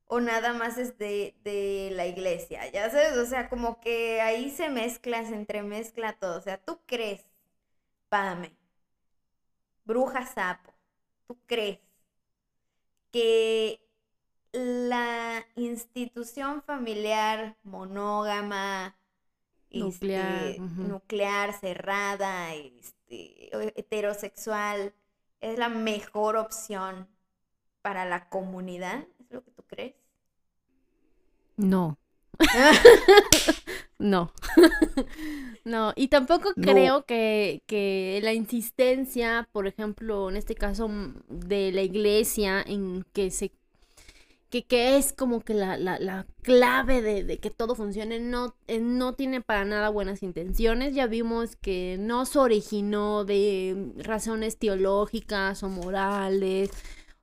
o 0.07 0.21
nada 0.21 0.53
más 0.53 0.77
es 0.79 0.97
de, 0.99 1.35
de 1.43 1.89
la 1.93 2.07
iglesia, 2.07 2.69
ya 2.71 2.89
sabes, 2.91 3.17
o 3.17 3.25
sea, 3.27 3.49
como 3.49 3.79
que 3.81 4.21
ahí 4.21 4.51
se 4.51 4.69
mezcla, 4.69 5.25
se 5.25 5.35
entremezcla 5.35 6.13
todo, 6.19 6.39
o 6.39 6.41
sea, 6.41 6.57
tú 6.59 6.79
crees, 6.87 7.25
Pame, 8.09 8.55
bruja 9.85 10.25
sapo, 10.25 10.73
tú 11.27 11.37
crees 11.45 11.79
que 13.11 13.79
la 14.53 15.45
institución 15.55 16.61
familiar 16.61 17.57
monógama, 17.63 18.95
este, 19.71 20.59
nuclear, 20.59 21.53
cerrada, 21.53 22.53
este, 22.53 23.49
heterosexual, 23.79 24.93
es 25.41 25.57
la 25.57 25.69
mejor 25.69 26.37
opción 26.37 27.07
para 27.81 28.05
la 28.05 28.29
comunidad? 28.29 29.05
¿Es 29.19 29.31
lo 29.31 29.43
que 29.43 29.51
tú 29.51 29.63
crees? 29.63 29.95
No. 31.57 31.97
no. 33.97 34.31
no, 35.65 35.93
y 35.95 36.07
tampoco 36.09 36.53
creo 36.53 37.05
que, 37.05 37.63
que, 37.65 38.19
la 38.23 38.33
insistencia, 38.33 39.49
por 39.51 39.65
ejemplo, 39.65 40.29
en 40.29 40.37
este 40.37 40.53
caso 40.53 40.89
de 41.27 41.71
la 41.71 41.81
iglesia, 41.81 42.61
en 42.61 43.03
que 43.13 43.31
se 43.31 43.51
que, 44.61 44.97
es 44.97 45.13
como 45.13 45.41
que 45.41 45.53
la, 45.55 46.27
clave 46.43 47.01
de, 47.01 47.39
que 47.39 47.49
todo 47.49 47.73
funcione, 47.75 48.19
no, 48.19 48.55
eh, 48.67 48.79
no 48.79 49.15
tiene 49.15 49.41
para 49.41 49.65
nada 49.65 49.89
buenas 49.89 50.21
intenciones. 50.21 50.93
Ya 50.93 51.07
vimos 51.07 51.55
que 51.55 51.97
no 51.99 52.25
se 52.25 52.39
originó 52.39 53.25
de 53.25 53.91
razones 53.97 54.57
teológicas 54.59 55.63
o 55.63 55.69
morales. 55.69 56.69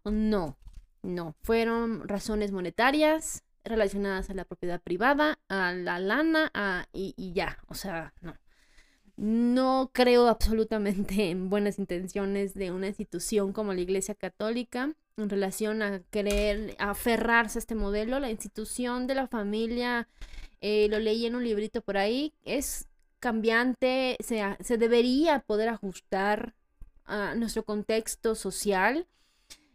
No, 0.05 0.59
no. 1.03 1.37
Fueron 1.43 2.09
razones 2.09 2.51
monetarias 2.53 3.45
relacionadas 3.63 4.31
a 4.31 4.35
la 4.35 4.45
propiedad 4.45 4.81
privada, 4.81 5.39
a 5.49 5.73
la 5.73 6.01
lana 6.01 6.51
y, 6.93 7.15
y 7.17 7.33
ya. 7.33 7.59
O 7.69 7.75
sea, 7.75 8.13
no. 8.21 8.35
No 9.17 9.91
creo 9.93 10.29
absolutamente 10.29 11.31
en 11.31 11.51
buenas 11.51 11.79
intenciones 11.79 12.55
de 12.55 12.71
una 12.71 12.89
institución 12.89 13.53
como 13.53 13.75
la 13.75 13.83
Iglesia 13.83 14.15
Católica 14.15 14.95
en 15.23 15.31
relación 15.31 15.83
a 15.83 16.01
querer 16.11 16.77
aferrarse 16.79 17.59
a 17.59 17.61
este 17.61 17.75
modelo. 17.75 18.21
La 18.21 18.31
institución 18.31 19.07
de 19.07 19.15
la 19.15 19.27
familia 19.27 20.09
Eh, 20.63 20.89
lo 20.91 20.99
leí 20.99 21.27
en 21.27 21.35
un 21.37 21.45
librito 21.45 21.81
por 21.83 21.97
ahí. 21.97 22.35
Es 22.45 22.89
cambiante, 23.19 24.17
se, 24.21 24.43
se 24.61 24.77
debería 24.79 25.41
poder 25.41 25.69
ajustar 25.71 26.55
a 27.07 27.35
nuestro 27.35 27.65
contexto 27.65 28.35
social. 28.35 29.07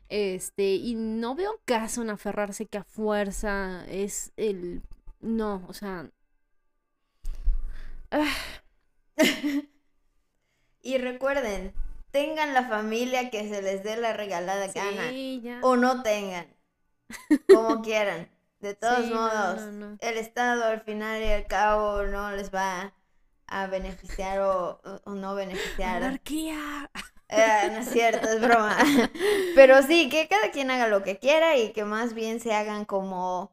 Este, 0.10 0.76
y 0.76 0.96
no 0.96 1.36
veo 1.36 1.60
caso 1.66 2.02
en 2.04 2.12
aferrarse 2.12 2.68
que 2.68 2.78
a 2.78 2.84
fuerza 2.84 3.86
es 3.90 4.32
el. 4.38 4.84
No, 5.22 5.66
o 5.68 5.74
sea. 5.74 6.10
Y 10.82 11.00
recuerden, 11.00 11.74
tengan 12.16 12.54
la 12.54 12.64
familia 12.68 13.30
que 13.32 13.48
se 13.50 13.62
les 13.62 13.84
dé 13.84 13.98
la 13.98 14.14
regalada 14.14 14.68
gana. 14.68 15.04
sí. 15.10 15.42
O 15.60 15.76
no 15.78 16.04
tengan. 16.04 16.48
Como 17.48 17.82
quieran. 17.82 18.30
De 18.60 18.76
todos 18.76 19.06
Sí, 19.06 19.12
no, 19.12 19.18
modos, 19.22 19.62
no, 19.72 19.72
no. 19.72 20.00
el 20.00 20.18
Estado 20.18 20.66
al 20.66 20.82
final 20.82 21.22
y 21.24 21.32
al 21.32 21.48
cabo 21.48 22.04
no 22.04 22.32
les 22.32 22.52
va 22.54 22.94
a 23.48 23.68
beneficiar 23.68 24.40
o, 24.42 24.82
o 25.06 25.12
no 25.16 25.36
beneficiar. 25.36 26.04
Anarquía. 26.04 26.90
Eh, 27.30 27.70
no 27.72 27.80
es 27.80 27.90
cierto, 27.92 28.28
es 28.30 28.42
broma. 28.42 28.78
Pero 29.56 29.82
sí, 29.84 30.10
que 30.10 30.28
cada 30.28 30.52
quien 30.52 30.72
haga 30.72 30.88
lo 30.88 31.04
que 31.04 31.18
quiera 31.20 31.58
y 31.58 31.72
que 31.74 31.84
más 31.86 32.14
bien 32.14 32.40
se 32.40 32.54
hagan 32.54 32.86
como 32.86 33.52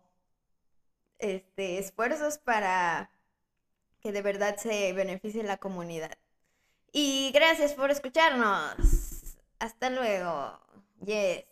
este 1.19 1.79
esfuerzos 1.79 2.37
para 2.39 3.11
que 4.01 4.13
de 4.13 4.23
verdad 4.23 4.57
se 4.59 4.93
beneficie 4.95 5.43
la 5.45 5.59
comunidad. 5.59 6.19
Y 6.93 7.31
gracias 7.33 7.73
por 7.73 7.91
escucharnos. 7.91 8.75
Hasta 9.59 9.91
luego. 9.91 10.59
Yes. 11.05 11.45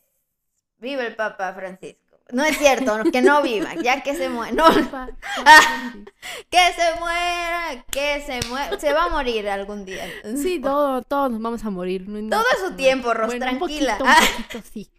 Viva 0.79 1.03
el 1.05 1.17
Papa 1.17 1.53
Francisco. 1.55 2.19
No 2.33 2.45
es 2.45 2.57
cierto, 2.59 2.97
que 3.11 3.23
no 3.23 3.43
viva, 3.43 3.75
ya 3.75 4.03
que 4.05 4.15
se 4.15 4.29
muera. 4.29 4.53
No, 4.53 4.65
que 6.51 6.59
se 6.73 7.01
muera, 7.01 7.85
que 7.91 8.23
se 8.25 8.41
muera. 8.49 8.79
Se 8.79 8.93
va 8.93 9.05
a 9.05 9.09
morir 9.09 9.49
algún 9.49 9.85
día. 9.85 10.07
Sí, 10.37 10.61
todo, 10.62 11.03
todos 11.03 11.31
nos 11.33 11.43
vamos 11.43 11.65
a 11.65 11.71
morir. 11.71 12.09
no 12.09 12.31
Todo 12.31 12.45
a 12.49 12.69
su 12.69 12.77
tiempo, 12.77 13.12
Ros, 13.15 13.27
Bueno, 13.27 13.47
un 13.51 13.59
tranquila. 13.59 13.99
poquito, 13.99 14.05
un 14.05 14.37
poquito, 14.37 14.69
sí. 14.73 14.91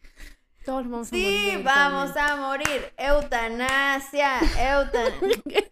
Todos 0.66 0.84
vamos 0.90 1.08
a 1.08 1.16
morir. 1.16 1.52
Sí, 1.58 1.62
vamos 1.64 2.18
a 2.18 2.36
morir. 2.36 2.94
Eutanasia, 2.98 4.40
eutanasia. 4.74 5.64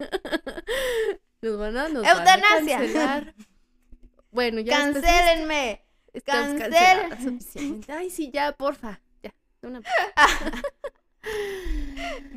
Nos 1.42 1.58
van 1.60 1.78
a, 1.78 1.90
nos 1.90 2.04
van 2.04 2.06
a 2.06 2.12
Eutanasia. 2.20 2.78
cancelar. 2.78 3.34
Bueno, 4.32 4.62
ya 4.62 4.78
Cancélenme. 4.78 5.82
estamos 6.14 6.60
cancel. 6.62 7.14
oficialmente. 7.36 7.92
Ay, 7.92 8.10
sí, 8.10 8.32
ya, 8.34 8.52
porfa. 8.54 9.00
Ya, 9.24 9.34
una. 9.64 9.82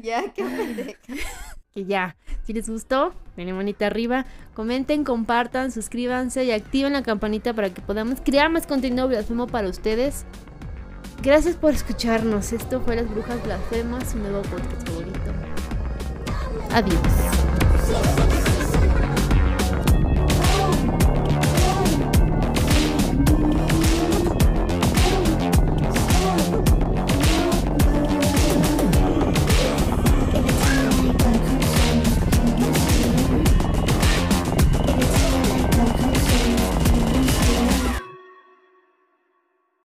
Ya, 0.03 0.33
qué 0.33 0.43
pendeja. 0.43 0.99
que 1.73 1.85
ya. 1.85 2.17
Si 2.45 2.53
les 2.53 2.69
gustó, 2.69 3.15
denle 3.37 3.53
manita 3.53 3.87
arriba, 3.87 4.27
comenten, 4.55 5.05
compartan, 5.05 5.71
suscríbanse 5.71 6.45
y 6.45 6.51
activen 6.51 6.93
la 6.93 7.03
campanita 7.03 7.55
para 7.55 7.71
que 7.73 7.81
podamos 7.81 8.21
crear 8.21 8.51
más 8.51 8.67
contenido 8.67 9.07
blasfemo 9.07 9.47
para 9.47 9.69
ustedes. 9.69 10.25
Gracias 11.23 11.55
por 11.55 11.73
escucharnos. 11.73 12.53
Esto 12.53 12.81
fue 12.81 12.97
Las 12.97 13.09
Brujas 13.09 13.43
Blasfemas, 13.45 14.11
su 14.11 14.19
nuevo 14.19 14.43
podcast 14.43 14.89
favorito. 14.89 15.33
Adiós. 16.73 18.22